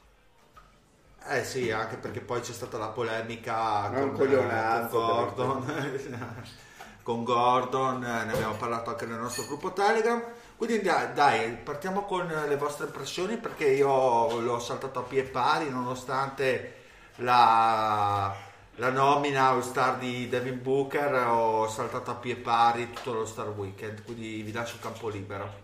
[1.27, 6.43] Eh sì, anche perché poi c'è stata la polemica con, eh, con Gordon.
[7.03, 10.23] con Gordon, eh, ne abbiamo parlato anche nel nostro gruppo Telegram.
[10.57, 15.69] Quindi dai, dai, partiamo con le vostre impressioni perché io l'ho saltato a pie pari
[15.71, 16.83] nonostante
[17.17, 18.35] la,
[18.77, 23.49] la nomina all star di Devin Booker, ho saltato a pie pari tutto lo Star
[23.49, 25.63] Weekend, quindi vi lascio il campo libero.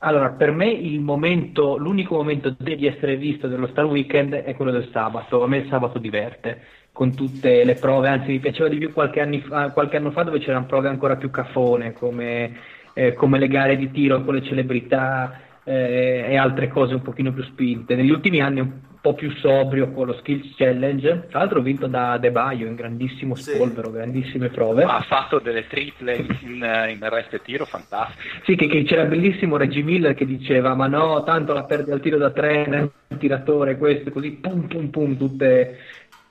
[0.00, 0.66] Allora, per me
[1.00, 5.42] momento, l'unico momento di essere visto dello Star Weekend è quello del sabato.
[5.42, 6.60] A me il sabato diverte,
[6.92, 10.38] con tutte le prove, anzi mi piaceva di più qualche, fa- qualche anno fa dove
[10.38, 12.56] c'erano prove ancora più caffone, come,
[12.92, 17.32] eh, come le gare di tiro con le celebrità eh, e altre cose un pochino
[17.32, 17.96] più spinte.
[17.96, 18.60] Negli ultimi anni
[19.06, 21.26] po' più sobrio con lo Skills Challenge.
[21.30, 24.82] Tra l'altro vinto da De Baio in grandissimo spolvero, grandissime prove.
[24.82, 28.40] Ha fatto delle triple in, in arresto e tiro fantastiche.
[28.44, 32.00] Sì, che, che c'era bellissimo Reggie Miller che diceva ma no, tanto la perde al
[32.00, 35.78] tiro da tre, nel tiratore, questo, così, pum pum pum, tutte,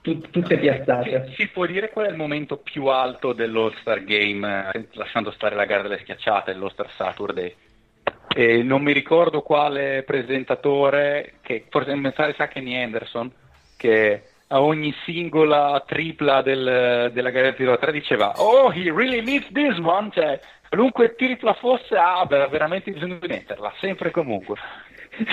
[0.02, 1.32] tut- tutte piazzate.
[1.34, 5.64] Si può dire qual è il momento più alto dell'All-Star Game, eh, lasciando stare la
[5.64, 7.54] gara delle schiacciate, l'All-Star Saturday?
[8.38, 13.32] E non mi ricordo quale presentatore, che forse mi sa sa Kenny Anderson,
[13.78, 18.92] che a ogni singola tripla del- della gara del tiro da tre diceva Oh, he
[18.92, 20.38] really needs this one, cioè
[20.68, 24.56] qualunque tripla fosse, ah, beh, veramente bisogna di metterla, sempre e comunque.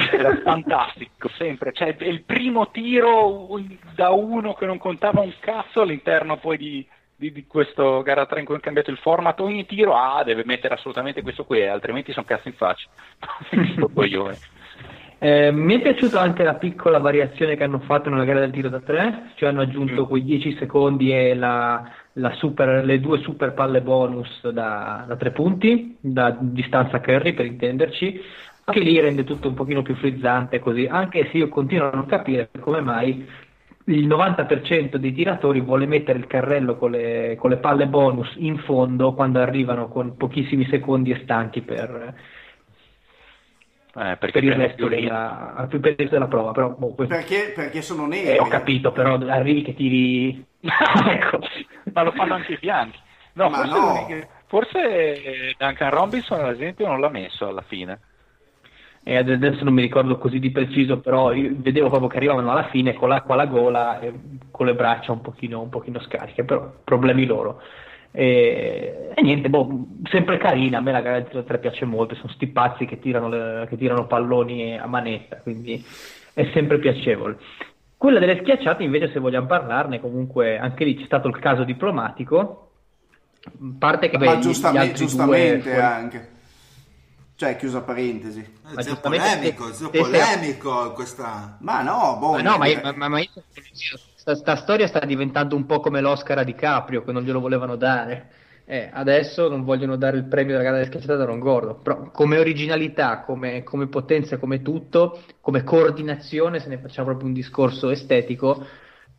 [0.10, 1.74] Era fantastico, sempre.
[1.74, 3.50] Cioè, è il primo tiro
[3.96, 8.40] da uno che non contava un cazzo all'interno poi di, di, di questo gara 3
[8.40, 9.40] in cui hanno cambiato il format.
[9.40, 12.88] Ogni tiro, ah, deve mettere assolutamente questo qui, altrimenti sono cazzo in faccia.
[13.76, 14.38] Sto coglione.
[15.20, 18.68] Eh, mi è piaciuta anche la piccola variazione che hanno fatto nella gara del tiro
[18.68, 23.54] da tre, cioè hanno aggiunto quei 10 secondi e la, la super- le due super
[23.54, 28.22] palle bonus da, da tre punti, da distanza carry per intenderci.
[28.66, 32.06] Anche lì rende tutto un pochino più frizzante così, anche se io continuo a non
[32.06, 33.26] capire come mai
[33.86, 38.58] il 90% dei tiratori vuole mettere il carrello con le, con le palle bonus in
[38.60, 42.16] fondo quando arrivano con pochissimi secondi e stanchi per,
[43.96, 46.52] Eh, per il resto della, per il resto della prova.
[46.52, 48.28] Però, boh, questo- Perché, perché sono neri.
[48.30, 50.44] eh, ho capito, però arrivi che tiri...
[50.62, 51.40] ecco.
[51.94, 52.98] ma lo fanno anche i bianchi.
[53.34, 54.28] No, Ma forse, no.
[54.48, 58.00] forse Duncan Robinson ad esempio non l'ha messo alla fine.
[59.06, 62.70] E ad- adesso non mi ricordo così di preciso, però vedevo proprio che arrivavano alla
[62.70, 64.14] fine con l'acqua alla gola e
[64.50, 67.62] con le braccia un pochino, un pochino scariche, però problemi loro.
[68.12, 72.32] E, e niente, boh, sempre carina, a me la gara da tre piace molto, sono
[72.32, 75.84] sti pazzi che tirano, le- che tirano palloni a manetta, quindi
[76.34, 77.38] è sempre piacevole.
[77.98, 82.70] Quella delle schiacciate invece se vogliamo parlarne, comunque anche lì c'è stato il caso diplomatico,
[83.80, 86.28] parte che beh, Ma gli- gli giustamente, giustamente fuori- anche.
[87.36, 88.40] Cioè, chiusa parentesi.
[88.40, 91.58] Eh, Ma zio polemico, se- zio se- polemico questa...
[91.62, 92.98] Ma no, boh, Ma no, ma, io- niente.
[92.98, 93.30] ma- ma io
[94.16, 97.76] sta, sta storia sta diventando un po' come l'Oscar a DiCaprio che non glielo volevano
[97.76, 98.32] dare.
[98.66, 101.76] Eh, adesso non vogliono dare il premio della gara del schiacciata da Ron Gordo.
[101.76, 107.34] Però come originalità, come, come potenza, come tutto, come coordinazione, se ne facciamo proprio un
[107.34, 108.66] discorso estetico,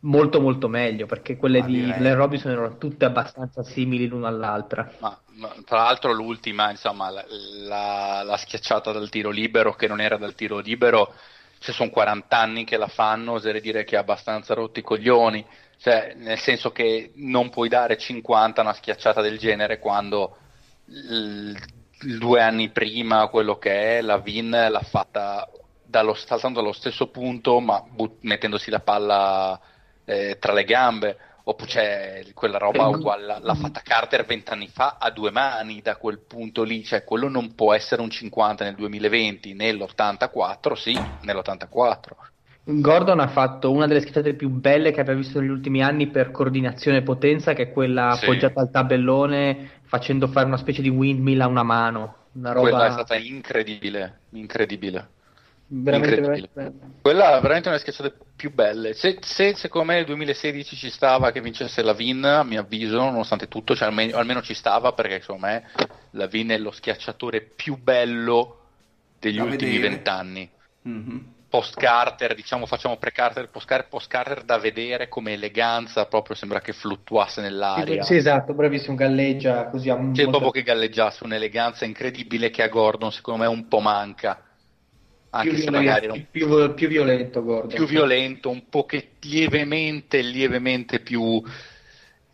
[0.01, 1.93] molto molto meglio, perché quelle Ma di.
[1.97, 4.91] Blair Robinson erano tutte abbastanza simili l'una all'altra.
[4.99, 5.15] Ma
[5.65, 7.25] tra l'altro l'ultima, insomma, la,
[8.23, 11.13] la- schiacciata dal tiro libero che non era dal tiro libero,
[11.59, 15.45] se sono 40 anni che la fanno, oserei dire che ha abbastanza rotti i coglioni,
[15.77, 20.37] cioè nel senso che non puoi dare 50 a una schiacciata del genere quando
[20.87, 21.57] il
[22.19, 25.49] due anni prima quello che è la Vin l'ha fatta
[25.83, 29.59] dallo, saltando dallo stesso punto ma but- mettendosi la palla
[30.03, 35.09] eh, tra le gambe oppure c'è quella roba uguale l'ha- fatta Carter vent'anni fa a
[35.11, 39.53] due mani da quel punto lì cioè quello non può essere un 50 nel 2020
[39.53, 42.33] nell'84 sì nell'84
[42.67, 46.31] Gordon ha fatto una delle schiacciate più belle che abbia visto negli ultimi anni per
[46.31, 48.25] coordinazione e potenza, che è quella Sì.
[48.25, 52.15] appoggiata al tabellone facendo fare una specie di windmill a una mano.
[52.33, 55.14] Una roba quella è stata incredibile incredibile
[55.67, 56.49] veramente, incredibile.
[56.53, 58.93] veramente- Quella è veramente una delle schiacciate più belle.
[58.93, 62.97] Se, se secondo me nel 2016 ci stava che vincesse la Vin, a mio avviso,
[62.97, 65.67] nonostante tutto, cioè almeno, almeno ci stava perché secondo me
[66.11, 68.59] la Vin è lo schiacciatore più bello
[69.19, 70.49] degli Da ultimi vent'anni.
[70.83, 71.33] Mhm.
[71.47, 76.59] Post Carter, diciamo facciamo pre-Carter, post Carter, post Carter da vedere come eleganza, proprio sembra
[76.59, 78.03] che fluttuasse nell'aria.
[78.03, 82.67] Sì, esatto, bravissimo, galleggia così a C'è molto- proprio che galleggiasse un'eleganza incredibile che a
[82.67, 84.41] Gordon secondo me un po' manca.
[85.35, 87.75] Anche più, se violento, magari non più, più violento Gordon.
[87.75, 91.41] più violento, un po' che lievemente, lievemente più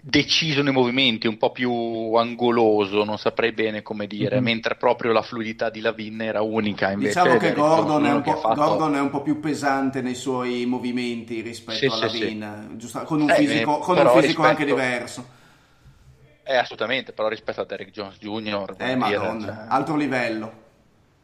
[0.04, 1.72] deciso nei movimenti, un po' più
[2.16, 4.44] angoloso, non saprei bene come dire, Mhm.
[4.44, 6.92] mentre proprio la fluidità di Lavin era unica.
[6.92, 10.66] Invece Diciamo che Gordon è, che fatto- Gordon è un po' più pesante nei suoi
[10.66, 12.26] movimenti rispetto Sì, alla sì, sì.
[12.26, 15.26] Vin, giusto- con un Eh, fisico, con un fisico anche rispetto- diverso.
[16.44, 18.74] Eh, assolutamente, però rispetto a Derrick Jones Jr.
[18.78, 20.54] Eh, dire, madonna, cioè- altro livello.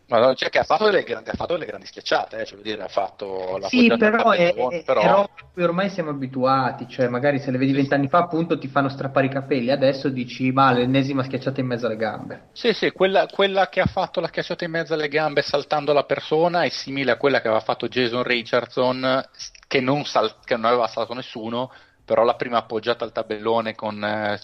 [0.08, 2.82] Madonna, cioè che ha fatto delle grandi, ha fatto delle grandi schiacciate, eh, cioè, dire,
[2.84, 6.12] ha fatto la Sì, però è, tabellone, è- però- è roba a cui ormai siamo
[6.12, 10.08] abituati, cioè magari se le vedi vent'anni fa appunto ti fanno strappare i capelli, adesso
[10.10, 12.50] dici ma l'ennesima schiacciata in mezzo alle gambe.
[12.52, 16.06] Sì, sì, quella, quella che ha fatto la schiacciata in mezzo alle gambe saltando la
[16.06, 19.24] persona è simile a quella che aveva fatto Jason Richardson,
[19.68, 21.72] che non, sal- che non aveva saltato nessuno,
[22.04, 24.40] però la prima appoggiata al tabellone con eh,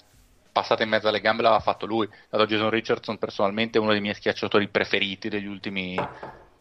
[0.53, 2.07] passata in mezzo alle gambe l'aveva fatto lui.
[2.29, 5.99] Dato Jason Richardson personalmente è uno dei miei schiacciatori preferiti degli ultimi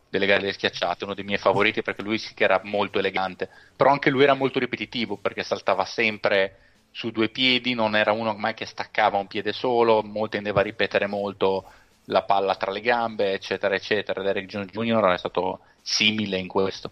[0.08, 3.48] delle gare delle schiacciate, uno dei miei favoriti perché lui sì che era molto elegante,
[3.74, 6.58] però anche lui era molto ripetitivo perché saltava sempre
[6.90, 10.64] su due piedi, non era uno mai che staccava un piede solo, molto tendeva a
[10.64, 11.64] ripetere molto
[12.06, 14.20] la palla tra le gambe, eccetera, eccetera.
[14.22, 15.12] Derek Jones Jr.
[15.12, 16.90] è stato simile in questo.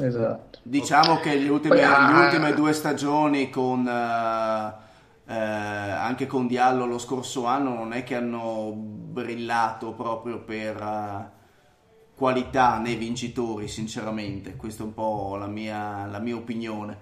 [0.00, 0.60] Esatto.
[0.62, 3.86] Diciamo che le ultime, Poi, ah, le ultime due stagioni con...
[3.86, 4.86] eh,
[5.28, 11.30] eh, anche con Diallo lo scorso anno non è che hanno brillato proprio per eh,
[12.14, 14.56] qualità nei vincitori, sinceramente.
[14.56, 16.98] Questa è un po' la mia, la mia opinione.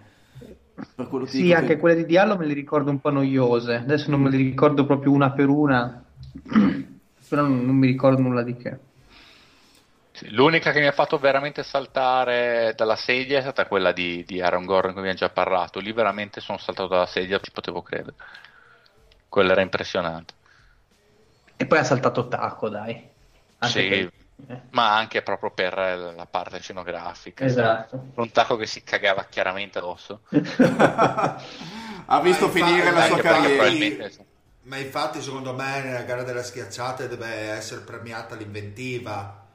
[0.95, 3.75] Per quello ti Sì, anche che- quelle di Diallo me le ricordo un po' noiose.
[3.75, 6.03] Adesso non me le ricordo proprio una per una,
[7.29, 8.79] però non, non mi ricordo nulla di che.
[10.31, 14.65] L'unica che mi ha fatto veramente saltare dalla sedia è stata quella di, di Aaron
[14.65, 15.79] Gordon, che abbiamo già parlato.
[15.81, 18.15] Lì veramente sono saltato dalla sedia, ci potevo credere.
[19.29, 20.35] Quella era impressionante.
[21.57, 23.09] E poi ha saltato Taco, dai.
[23.59, 24.13] Anche Sì, per-
[24.49, 24.61] eh.
[24.71, 25.75] ma anche proprio per
[26.17, 27.45] la parte scenografica.
[27.45, 28.07] Esatto.
[28.15, 30.21] Un tacco che si cagava chiaramente addosso.
[32.07, 33.55] ha visto finire la sua carriera.
[33.63, 34.25] probabilmente-
[34.63, 39.46] Ma infatti, secondo me, nella gara delle schiacciate deve essere premiata l'inventiva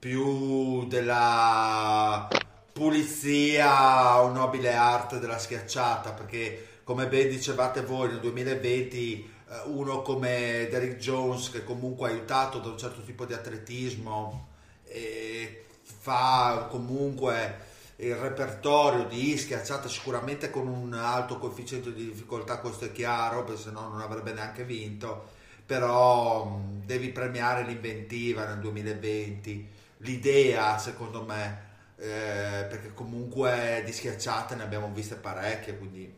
[0.00, 2.26] più della
[2.72, 6.12] pulizia o nobile arte della schiacciata.
[6.12, 12.12] Perché, come ben dicevate voi, nel 2020 eh, uno come Derrick Jones, che comunque è
[12.12, 14.48] aiutato da un certo tipo di atletismo,
[14.84, 22.86] e fa comunque il repertorio di schiacciata sicuramente con un alto coefficiente di difficoltà, questo
[22.86, 25.28] è chiaro, perché se no non avrebbe neanche vinto,
[25.66, 29.68] però devi premiare l'inventiva nel 2020,
[30.00, 36.12] l'idea secondo me, eh, perché comunque di schiacciate ne abbiamo viste parecchie, quindi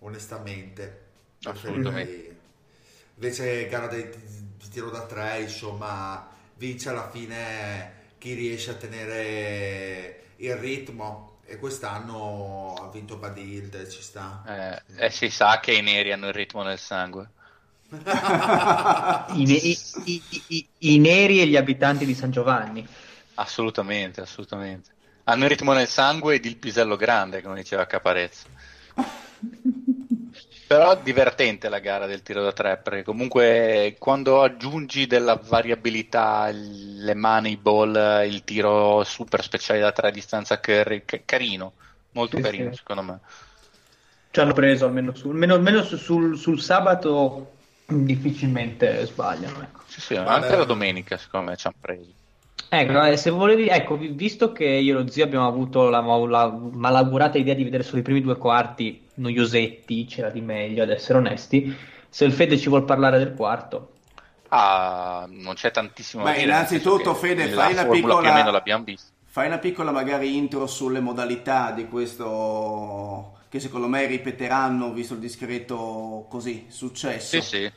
[0.00, 1.02] onestamente
[1.44, 2.36] Assolutamente.
[3.14, 4.08] invece gara di,
[4.70, 12.74] tiro da tre insomma vince alla fine chi riesce a tenere il ritmo e quest'anno
[12.74, 16.62] ha vinto Badild ci sta Eh, eh, si sa che i neri hanno il ritmo
[16.62, 17.30] nel sangue.
[19.36, 22.86] I, i- i- i- i neri e gli abitanti di San Giovanni.
[23.34, 24.92] Assolutamente, assolutamente.
[25.24, 28.48] Hanno il ritmo nel sangue ed il pisello grande, come diceva Caparezza.
[30.66, 37.02] Però divertente la gara del tiro da tre, perché comunque quando aggiungi della variabilità, il-
[37.04, 41.74] le money ball, il tiro super speciale da tre a distanza curry, ca- carino,
[42.12, 42.76] molto Sì, carino sì.
[42.76, 43.20] secondo me.
[44.30, 47.53] Ci hanno preso almeno, sul, almeno, almeno su- sul, sul sabato
[47.86, 49.60] difficilmente sbagliano.
[49.62, 49.80] Ecco.
[49.86, 50.28] Sì, sì, Vabbè.
[50.28, 52.10] anche la domenica secondo me ci hanno preso.
[52.68, 56.48] Ecco, se volevi, ecco, vi- visto che io e lo zio abbiamo avuto la, la
[56.50, 61.18] malaugurata idea di vedere solo i primi due quarti noiosetti, c'era di meglio, ad essere
[61.18, 61.76] onesti,
[62.08, 63.90] se il Fede ci vuol parlare del quarto,
[64.48, 68.34] Ah, non c'è tantissimo Beh, nel innanzitutto, Fede, la fai una formula più o piccola-
[68.34, 69.10] meno l'abbiamo vista.
[69.34, 75.18] Fai una piccola magari intro sulle modalità di questo che secondo me ripeteranno visto il
[75.18, 77.36] discreto così successo.
[77.36, 77.72] Sì, sì.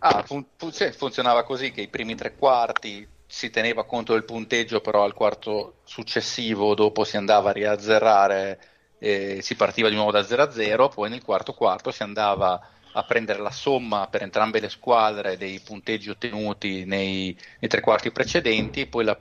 [0.00, 4.24] Ah, fun- fu- sì, funzionava così che i primi tre quarti si teneva conto del
[4.26, 8.60] punteggio, però al quarto successivo dopo si andava a riazzerrare,
[8.98, 12.60] eh, si partiva di nuovo da 0 a 0, poi nel quarto quarto si andava
[12.92, 18.10] a prendere la somma per entrambe le squadre dei punteggi ottenuti nei, nei tre quarti
[18.10, 19.18] precedenti, poi la,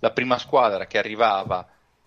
[0.00, 1.66] la prima squadra che arrivava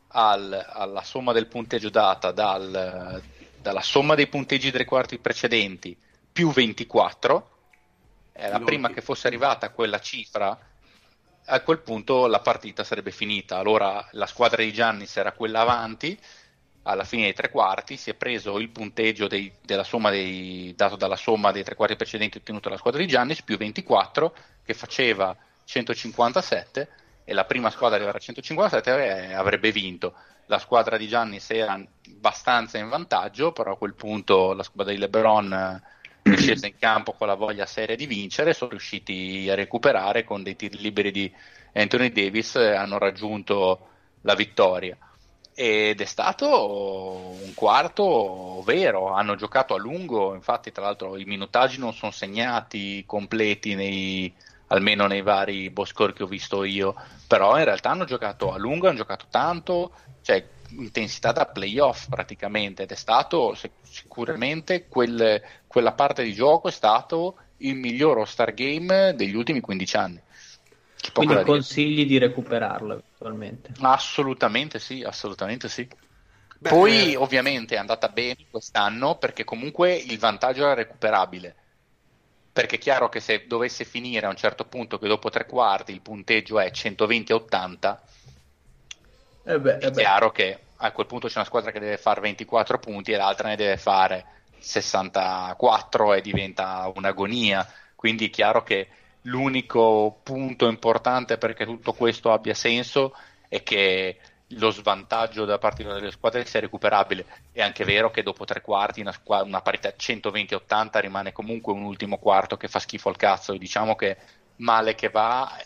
[0.10, 3.22] al- alla somma del punteggio data dal-
[3.60, 5.98] dalla somma dei punteggi dei tre quarti precedenti
[6.32, 7.49] più 24,
[8.34, 10.57] è la prima che fosse arrivata a quella cifra,
[11.45, 13.57] a quel punto la partita sarebbe finita.
[13.57, 16.20] Allora la squadra di Giannis era quella avanti,
[16.84, 20.95] alla fine dei tre quarti si è preso il punteggio dei- della somma dei, dato
[20.98, 25.36] dalla somma dei tre quarti precedenti ottenuto dalla squadra di Giannis più 24 che faceva
[25.64, 26.90] 157
[27.26, 30.14] e la prima squadra ad arrivare a 157 eh, avrebbe vinto.
[30.48, 35.00] La squadra di Giannis era abbastanza in vantaggio, però a quel punto la squadra di
[35.00, 39.56] LeBron eh, è scesa in campo con la voglia seria di vincere sono riusciti a
[39.56, 41.32] recuperare con dei tiri liberi di
[41.74, 43.88] Anthony Davis e hanno raggiunto
[44.22, 44.98] la vittoria.
[45.56, 51.78] Ed è stato un quarto vero, hanno giocato a lungo, infatti tra l'altro i minutaggi
[51.78, 54.34] non sono segnati completi nei,
[54.74, 56.95] almeno nei vari boscor che ho visto io,
[57.28, 62.84] però in realtà hanno giocato a lungo, hanno giocato tanto, cioè intensità da playoff praticamente
[62.84, 69.14] ed è stato sicuramente quel- quella parte di gioco è stato il miglior All-Star Game
[69.16, 70.22] degli ultimi 15 anni.
[71.14, 73.72] Quindi consigli di recuperarlo eventualmente.
[73.82, 75.88] Assolutamente sì, assolutamente sì.
[76.60, 81.56] Beh, Poi eh, ovviamente è andata bene quest'anno perché comunque il vantaggio era recuperabile.
[82.53, 85.91] Perché è chiaro che se dovesse finire a un certo punto che dopo tre quarti
[85.91, 87.97] il punteggio è 120-80,
[89.45, 92.21] Eh beh, è eh chiaro che a quel punto c'è una squadra che deve fare
[92.21, 94.25] 24 punti e l'altra ne deve fare
[94.59, 97.67] 64 e diventa un'agonia.
[97.95, 98.88] Quindi è chiaro che
[99.23, 103.15] l'unico punto importante perché tutto questo abbia senso
[103.47, 104.19] è che
[104.57, 107.25] lo svantaggio da parte delle squadre sia recuperabile.
[107.51, 111.84] È anche vero che dopo tre quarti una, squa- una parità 120-80 rimane comunque un
[111.84, 113.53] ultimo quarto che fa schifo al cazzo.
[113.53, 114.17] E diciamo che
[114.57, 115.57] male che va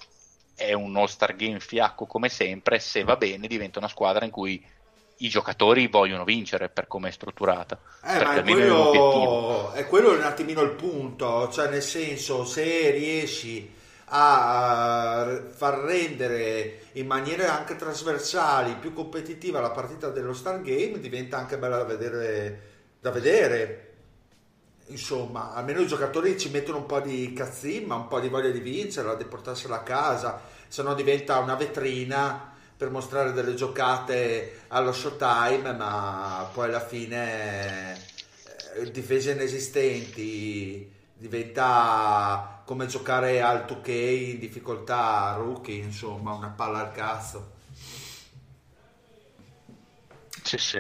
[0.56, 2.80] è un All-Star Game fiacco come sempre.
[2.80, 4.64] Se va bene diventa una squadra in cui
[5.20, 7.80] i giocatori vogliono vincere per come è strutturata.
[8.04, 12.46] Eh, ma è almeno è quello, è quello un attimino il punto, cioè nel senso
[12.46, 13.76] se riesci
[14.10, 21.38] a far rendere in maniere anche trasversali più competitiva la partita dello Star Game diventa
[21.38, 22.62] anche bella da vedere,
[23.00, 23.84] da vedere.
[24.90, 28.60] Insomma, almeno i giocatori ci mettono un po' di cazzimma, un po' di voglia di
[28.60, 34.94] vincere, di portarsela a casa, se no diventa una vetrina per mostrare delle giocate allo
[34.94, 38.00] showtime, ma poi alla fine
[38.76, 43.90] eh, difese inesistenti diventa come giocare al 2K
[44.34, 47.52] in difficoltà rookie, insomma, una palla al cazzo.
[50.44, 50.80] Sì, sì.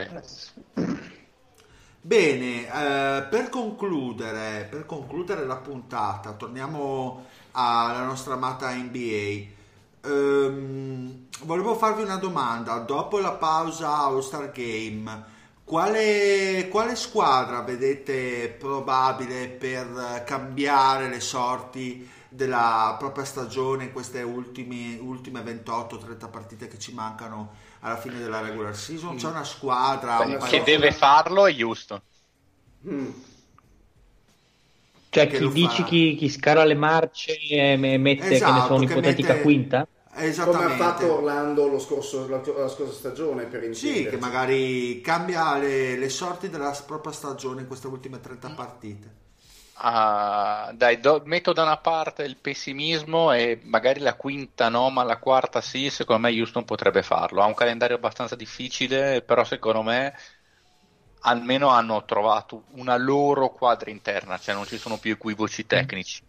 [2.02, 9.46] Bene, eh, per concludere, per concludere la puntata, torniamo alla nostra amata NBA.
[10.02, 12.80] Ehm, volevo farvi una domanda.
[12.80, 15.36] Dopo la pausa All Star Game,
[15.68, 24.98] quale, quale squadra vedete probabile per cambiare le sorti della propria stagione in queste ultime,
[25.02, 29.18] ultime 28-30 partite che ci mancano alla fine della regular season?
[29.18, 32.02] C'è una squadra un Che paio- deve farlo è Houston.
[32.84, 33.14] Mm.
[35.10, 38.74] Cioè, chi dici chi, chi scala le marce e me- mette, che ne Esatto, so,
[38.76, 39.88] che un'ipotetica mette- quinta?
[40.40, 44.10] Come ha fatto Orlando lo scorso- la, la scorsa stagione per Sì, intenderci.
[44.10, 49.16] che magari cambia le, le sorti della propria stagione in queste ultime 30 partite.
[49.80, 55.04] Ah, dai, do- metto da una parte il pessimismo e magari la quinta no, ma
[55.04, 57.44] la quarta sì, secondo me Houston potrebbe farlo.
[57.44, 60.16] Ha un calendario abbastanza difficile, però secondo me
[61.22, 66.22] almeno hanno trovato una loro quadra interna, cioè non ci sono più equivoci tecnici.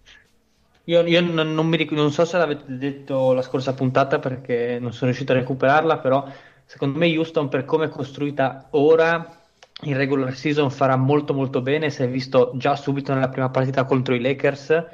[0.88, 4.92] Io, io non, non ric- non so se l'avete detto la scorsa puntata perché non
[4.92, 6.26] sono riuscito a recuperarla, però
[6.64, 9.36] secondo me Houston per come è costruita ora
[9.82, 13.84] in regular season farà molto molto bene, si è visto già subito nella prima partita
[13.84, 14.86] contro i Lakers,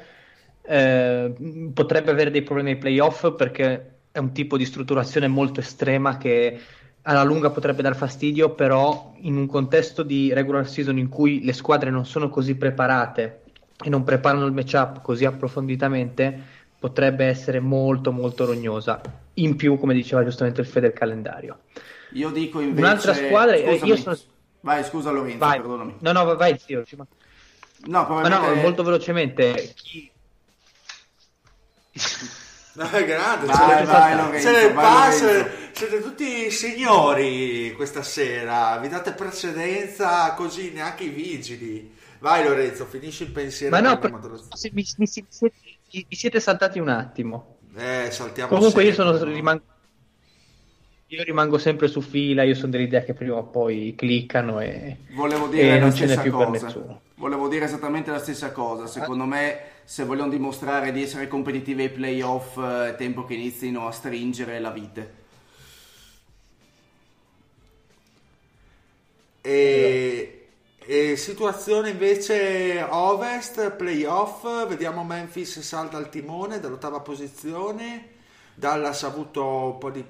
[0.63, 1.33] eh,
[1.73, 6.59] potrebbe avere dei problemi ai playoff perché è un tipo di strutturazione molto estrema che
[7.03, 11.53] alla lunga potrebbe dar fastidio, però in un contesto di regular season in cui le
[11.53, 13.43] squadre non sono così preparate
[13.83, 16.39] e non preparano il matchup così approfonditamente,
[16.79, 19.01] potrebbe essere molto molto rognosa.
[19.35, 21.59] In più, come diceva giustamente il Fede, il calendario.
[22.11, 22.79] Io dico invece...
[22.79, 23.89] Un'altra squadra, eh, Scusami.
[23.89, 24.17] io sono...
[24.61, 25.59] Vai, scusa Lorenzo, Vai.
[25.59, 25.95] perdonami.
[25.99, 26.83] No, no, vai, zio.
[26.95, 27.07] No,
[27.85, 28.61] Ma no, probabilmente...
[28.61, 29.73] molto velocemente.
[29.75, 30.11] Chi...
[32.75, 35.49] No, è grande, Vai, vai, Lorenzo, vai, Lorenzo.
[35.71, 41.94] siete tutti signori questa sera, vi date precedenza così neanche i vigili.
[42.19, 43.75] Vai Lorenzo, finisci il pensiero.
[43.75, 44.11] Ma no, per-
[44.53, 45.07] se mi, mi
[46.09, 47.57] mi siete, saltati un attimo.
[47.75, 49.23] Eh, saltiamo Comunque io sempre, sono no?
[49.23, 49.63] rimango,
[51.07, 55.47] io rimango sempre su fila, io sono dell'idea che prima o poi cliccano e, Volevo
[55.53, 56.49] e dire la non ce n'è più per cosa.
[56.49, 57.01] nessuno.
[57.15, 58.87] Volevo dire esattamente la stessa cosa.
[58.87, 63.87] Secondo me, se vogliono dimostrare di essere competitivi ai playoff, eh, è tempo che inizino
[63.87, 65.13] a stringere la vite.
[69.43, 70.44] E,
[70.87, 78.09] e situazione invece ovest, playoff, vediamo Memphis salta al timone dall'ottava posizione,
[78.53, 80.05] Dallas ha avuto un di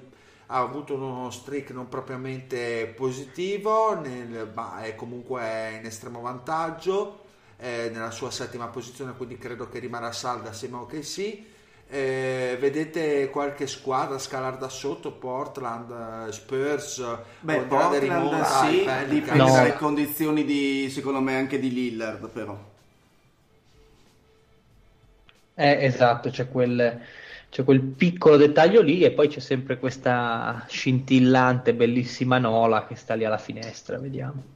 [0.48, 7.24] ha avuto uno streak non propriamente positivo, nel- ma è comunque in estremo vantaggio
[7.56, 11.54] eh, nella sua settima posizione, quindi credo che rimarrà salda assieme che sì.
[11.88, 16.98] Eh, vedete qualche squadra scalare da sotto, Portland, eh, Spurs,
[17.40, 19.08] Beh, Andrea De Portland Rimora, sì, i Pelicans.
[19.08, 19.52] dipende No.
[19.52, 22.58] dalle condizioni di, secondo me, anche di Lillard, però.
[25.54, 27.00] Eh, esatto, c'è quel,
[27.50, 33.14] c'è quel piccolo dettaglio lì e poi c'è sempre questa scintillante, bellissima Nola che sta
[33.14, 34.55] lì alla finestra, vediamo.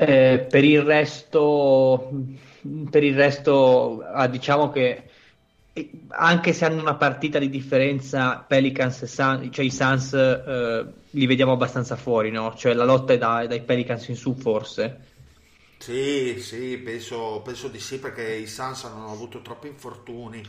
[0.00, 2.08] Eh, per il resto,
[2.90, 5.10] per il resto ah, diciamo che
[5.72, 10.92] eh, anche se hanno una partita di differenza, Pelicans e Sun, cioè i Suns eh,
[11.10, 12.54] li vediamo abbastanza fuori, no?
[12.54, 15.06] Cioè la lotta è da- dai Pelicans in su forse.
[15.78, 20.42] Sì, sì, penso, penso di sì perché i Suns hanno avuto troppi infortuni.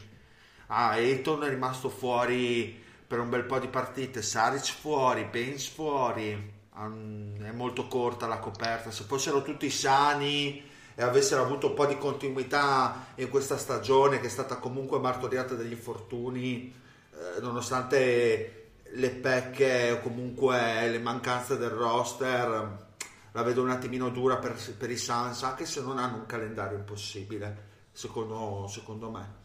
[0.68, 2.78] Ah, Ayton è rimasto fuori
[3.08, 6.52] per un bel po' di partite, Saric fuori, Pence fuori,
[6.86, 8.92] è molto corta la coperta.
[8.92, 10.64] Se fossero tutti sani
[10.96, 15.56] e avessero avuto un po' di continuità in questa stagione che è stata comunque martoriata
[15.56, 16.74] dagli infortuni,
[17.12, 22.88] eh, nonostante le pecche o comunque le mancanze del roster,
[23.32, 26.78] la vedo un attimino dura per, per i Suns, anche se non hanno un calendario
[26.78, 29.38] impossibile, secondo, secondo me.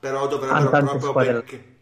[0.00, 1.76] Però dovrebbero proprio perché...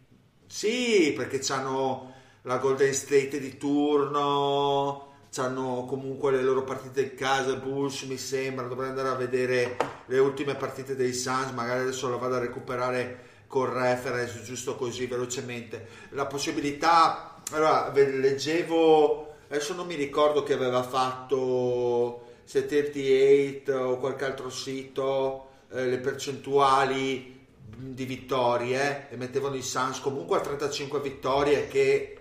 [0.46, 2.14] Sì, perché hanno
[2.46, 8.66] la Golden State di turno, hanno comunque le loro partite in casa, Bulls mi sembra,
[8.66, 13.24] dovrei andare a vedere le ultime partite dei Suns, magari adesso lo vado a recuperare
[13.48, 15.88] col reference giusto così velocemente.
[16.10, 24.50] La possibilità, allora leggevo, adesso non mi ricordo che aveva fatto 738 o qualche altro
[24.50, 27.44] sito, eh, le percentuali
[27.76, 32.15] di vittorie e mettevano i Suns comunque a 35 vittorie che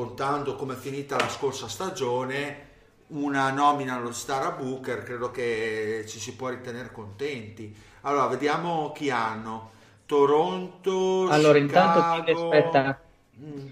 [0.00, 2.68] contando come è finita la scorsa stagione
[3.08, 7.74] una nomina allo Star a Booker credo che ci si può ritenere contenti.
[8.02, 9.70] Allora vediamo chi hanno.
[10.06, 13.00] Toronto Allora, intanto ti Chicago aspetta,
[13.40, 13.68] Mm,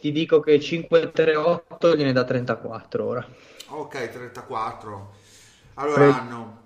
[0.00, 3.26] ti dico che 5-3-8 gliene da 34 ora.
[3.68, 5.12] ok 34
[5.74, 6.64] allora Pre- hanno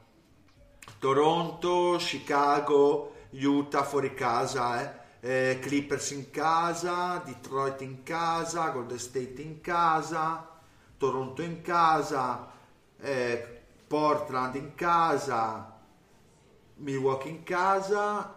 [0.99, 5.00] Toronto Chicago Utah fuori casa eh.
[5.23, 10.49] Eh, Clippers in casa Detroit in casa Golden State in casa
[10.97, 12.51] Toronto in casa
[12.99, 15.79] eh, Portland in casa
[16.77, 18.35] Milwaukee in casa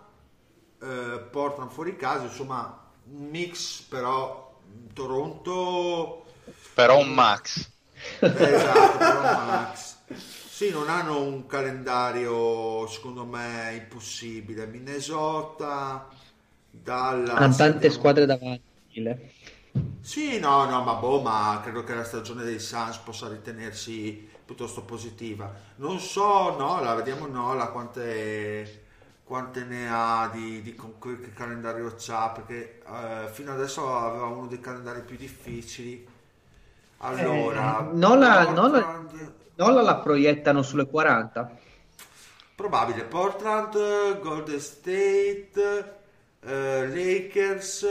[0.82, 4.60] eh, Portland fuori casa insomma un mix però
[4.94, 6.26] Toronto
[6.76, 7.70] Però un max.
[8.20, 9.98] eh, esatto però Max
[10.48, 16.08] sì non hanno un calendario secondo me impossibile Minnesota
[16.76, 18.62] Dallas Hanno tante squadre davanti.
[20.00, 24.84] Sì, no, no, ma boh, ma credo che la stagione dei Suns possa ritenersi piuttosto
[24.84, 25.52] positiva.
[25.78, 28.86] Non so, Nola, vediamo Nola quante,
[29.24, 34.48] quante ne ha di, di con- che calendario c'ha, perché eh, fino adesso aveva uno
[34.48, 36.06] dei calendari più difficili.
[36.98, 41.58] Allora, Eh, Nola- Portland- Nola la proiettano sulle 40.
[42.56, 46.02] Probabile Portland, Golden State,
[46.46, 47.86] eh, Lakers,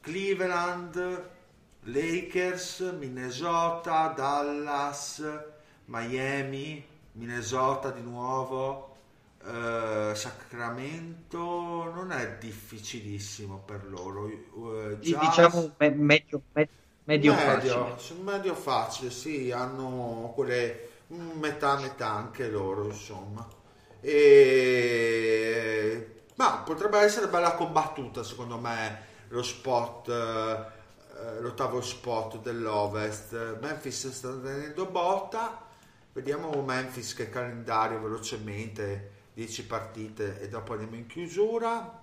[0.00, 1.28] Cleveland,
[1.84, 5.22] Lakers, Minnesota, Dallas,
[5.86, 8.96] Miami, Minnesota di nuovo,
[9.44, 11.38] eh, Sacramento
[11.94, 14.28] non è difficilissimo per loro.
[14.28, 16.68] eh, Jazz- Diciamo me- medio, me-
[17.04, 17.98] medio facile.
[17.98, 23.46] sì, medio facile, sì, hanno quelle mm, metà metà anche loro, insomma.
[24.00, 30.08] E ma potrebbe essere bella combattuta, secondo me, lo spot
[31.20, 33.58] eh, l'ottavo spot dell'Ovest.
[33.60, 35.66] Memphis sta tenendo botta.
[36.12, 42.00] Vediamo Memphis che calendario velocemente 10 partite e dopo andiamo in chiusura.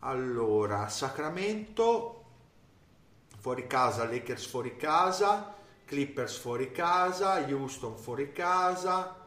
[0.00, 2.24] Allora, Sacramento
[3.40, 5.52] fuori casa, Lakers fuori casa,
[5.84, 9.25] Clippers fuori casa, Houston fuori casa,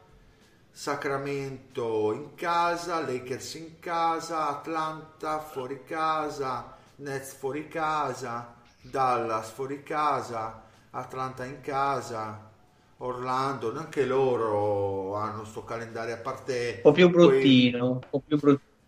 [0.71, 10.61] Sacramento in casa, Lakers in casa, Atlanta fuori casa, Nets fuori casa, Dallas fuori casa,
[10.91, 12.49] Atlanta in casa,
[12.97, 18.37] Orlando, anche loro hanno sto calendario a parte Un po' più bruttino, più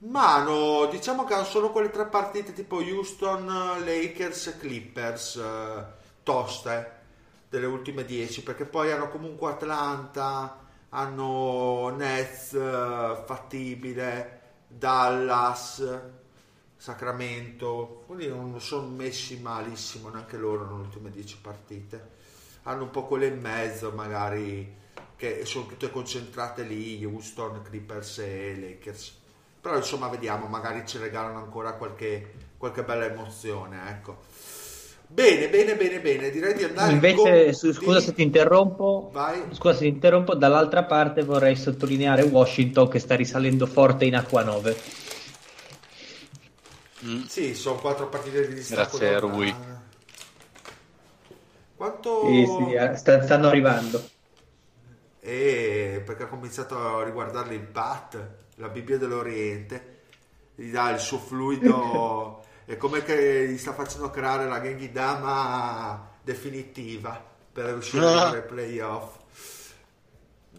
[0.03, 3.45] ma hanno, diciamo che hanno solo quelle tre partite tipo Houston,
[3.85, 5.83] Lakers e Clippers eh,
[6.23, 6.99] toste
[7.49, 10.57] delle ultime 10 perché poi hanno comunque Atlanta,
[10.93, 15.99] hanno Nets eh, fattibile, Dallas,
[16.75, 22.09] Sacramento, quindi non sono messi malissimo neanche loro nelle ultime 10 partite.
[22.63, 24.79] Hanno un po' quelle in mezzo magari
[25.15, 29.19] che sono tutte concentrate lì, Houston, Clippers e Lakers.
[29.61, 34.21] Però insomma vediamo, magari ci regalano ancora qualche, qualche bella emozione, ecco.
[35.13, 39.43] Bene, bene, bene, bene, direi di andare Invece, con- scusa se ti interrompo, Vai.
[39.51, 44.43] scusa se ti interrompo, dall'altra parte vorrei sottolineare Washington che sta risalendo forte in acqua
[44.43, 44.75] 9.
[47.03, 47.23] Mm.
[47.23, 48.97] Sì, sono quattro partite di distacco.
[48.97, 49.55] Grazie a Rui.
[51.75, 52.25] Quanto...
[52.25, 54.01] Sì, sì, eh, sta- stanno arrivando.
[55.19, 58.17] E perché ha cominciato a riguardare il Pat,
[58.55, 59.99] la Bibbia dell'Oriente,
[60.55, 67.21] gli dà il suo fluido, è come che gli sta facendo creare la Genghidama definitiva
[67.51, 68.29] per uscire Ah.
[68.29, 69.19] dai playoff.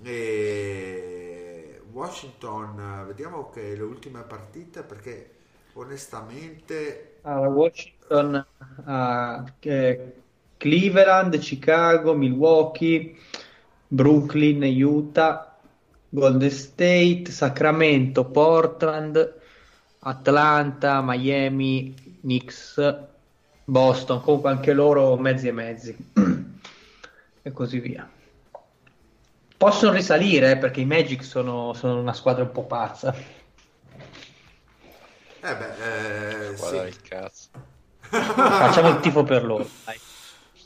[0.04, 5.30] E Washington, vediamo che le ultime partite perché
[5.74, 8.46] onestamente Allora, Washington,
[8.86, 10.12] eh,
[10.56, 13.16] Cleveland, Chicago, Milwaukee,
[13.88, 15.56] Brooklyn, Utah,
[16.08, 19.40] Golden State, Sacramento, Portland,
[20.04, 22.80] Atlanta, Miami, Knicks,
[23.64, 25.96] Boston, comunque anche loro mezzi e mezzi
[27.42, 28.08] e così via.
[29.56, 33.14] Possono risalire eh, perché i Magic sono, sono una squadra un po' pazza.
[35.40, 36.88] eh beh, eh, Guarda sì.
[36.88, 37.48] il cazzo.
[38.00, 39.68] Facciamo il tifo per loro.
[39.84, 39.98] dai.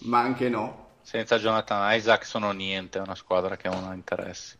[0.00, 0.84] Ma anche no.
[1.02, 4.56] Senza Jonathan Isaac sono niente, è una squadra che non ha interessi.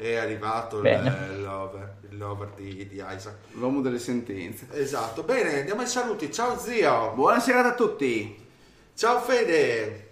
[0.00, 3.34] È arrivato il- l'over, il lover di, di Isaac.
[3.52, 4.66] L'uomo delle sentenze.
[4.72, 6.32] Esatto, bene, andiamo ai saluti.
[6.32, 7.12] Ciao zio.
[7.14, 8.46] Buona serata a tutti.
[8.94, 10.08] Ciao Fede.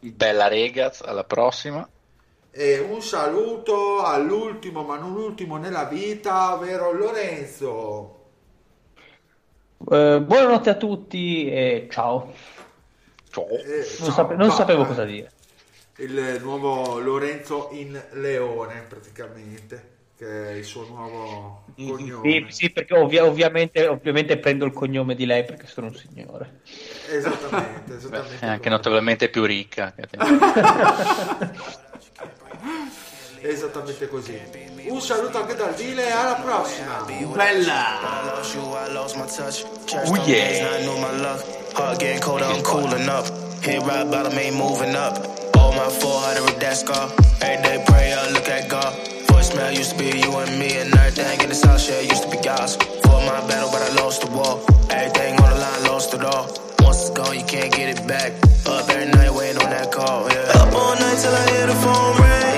[0.00, 1.88] Bella Regaz, alla prossima.
[2.50, 8.12] E un saluto all'ultimo, ma non ultimo nella vita, ovvero Lorenzo.
[9.90, 12.32] Eh, buonanotte a tutti e ciao.
[13.30, 13.46] Ciao.
[13.48, 14.10] Eh, Non, ciao.
[14.12, 15.30] sape- non sapevo cosa dire.
[15.98, 22.30] Il nuovo Lorenzo in Leone, praticamente, che è il suo nuovo cognome.
[22.30, 26.60] Sì, sì, perché ovvia- ovviamente, ovviamente prendo il cognome di lei perché sono un signore.
[27.10, 28.44] Esattamente, Beh, esattamente.
[28.44, 29.94] è anche notevolmente più ricca.
[33.40, 34.40] Esattamente così.
[34.88, 37.04] Un saluto anche dal Dile e alla prossima.
[37.34, 38.34] Bella.
[40.04, 40.82] Oh, yeah.
[41.74, 43.26] Heart getting colder, I'm cooling up.
[43.62, 45.45] Hit rock bottom, ain't moving up.
[45.66, 47.10] Oh, my 400 with that scar.
[47.42, 48.94] Every day prayer, look at God.
[49.26, 52.30] Voicemail used to be you and me, and everything in the south share used to
[52.30, 52.76] be God's.
[52.76, 54.62] For my battle, but I lost the war.
[54.90, 56.46] Everything on the line, lost it all.
[56.86, 58.30] Once it's gone, you can't get it back.
[58.64, 60.30] Up every night, waiting on that call.
[60.30, 60.62] Yeah.
[60.62, 62.55] Up all night till I hear the phone ring.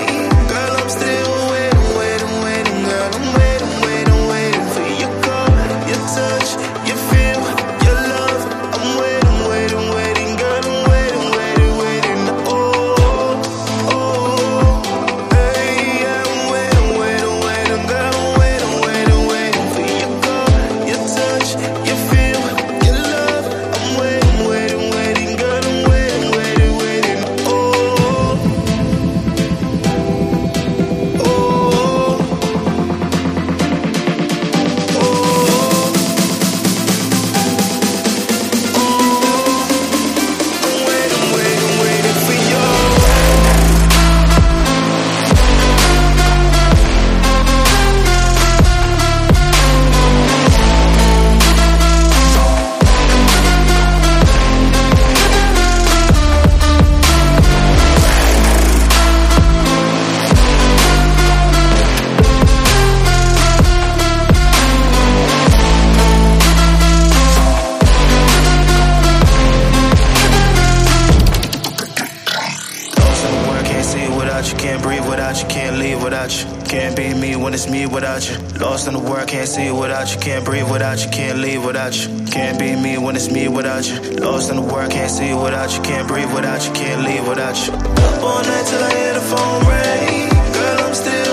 [78.19, 78.59] Without you.
[78.59, 81.95] Lost in the world, can't see without you, can't breathe without you, can't leave without
[81.95, 82.25] you.
[82.25, 83.99] Can't be me when it's me without you.
[84.17, 87.55] Lost in the world, can't see without you, can't breathe without you, can't leave without
[87.65, 87.73] you.
[87.73, 90.29] Up all night till I hear the phone ring.
[90.53, 91.28] Girl, I'm still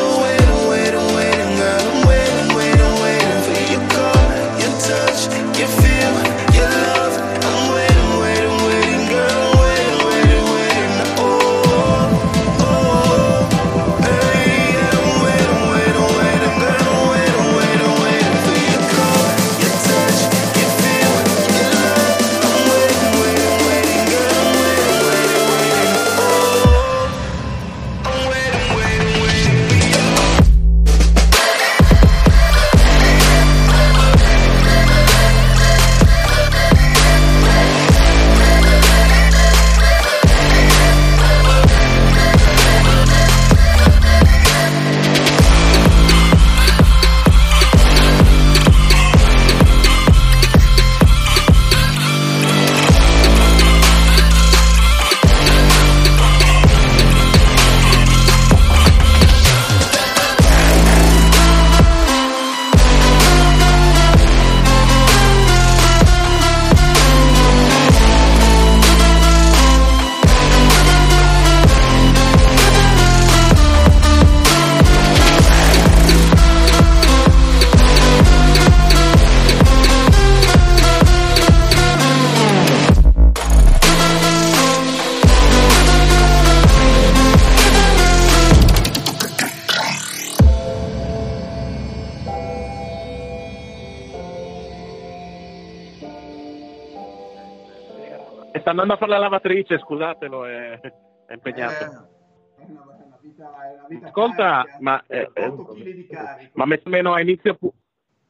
[98.77, 100.79] andando a fare la lavatrice, scusatelo, è,
[101.27, 101.85] è impegnato.
[101.85, 104.77] È una, è una vita, è una vita Ascolta, carica.
[104.81, 106.51] ma, eh, eh, 8 kg di carico.
[106.55, 107.59] ma messo meno a inizio,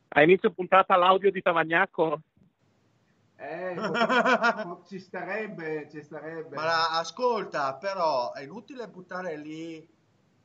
[0.08, 2.20] a inizio puntata l'audio di Tavagnacco?
[3.38, 3.76] Eh,
[4.88, 6.54] ci starebbe, ci starebbe.
[6.54, 9.86] Ma la- ascolta, però è inutile buttare lì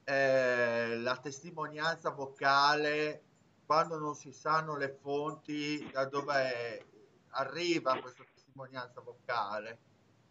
[0.03, 3.22] eh, la testimonianza vocale
[3.65, 6.86] quando non si sanno le fonti da dove
[7.30, 9.80] arriva questa testimonianza vocale.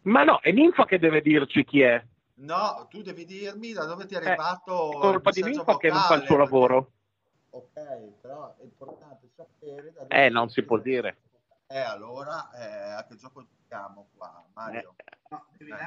[0.03, 2.03] Ma no, è Ninfa che deve dirci chi è.
[2.35, 5.77] No, tu devi dirmi da dove ti è Eh, arrivato È il colpa di Ninfa
[5.77, 6.91] che non fa il suo vocale, lavoro.
[7.51, 7.71] Ok,
[8.21, 11.17] però è importante sapere da dove Eh, non si può dire.
[11.67, 14.95] Eh, allora, eh, a che gioco giochiamo qua, Mario?
[15.29, 15.83] No, devi dare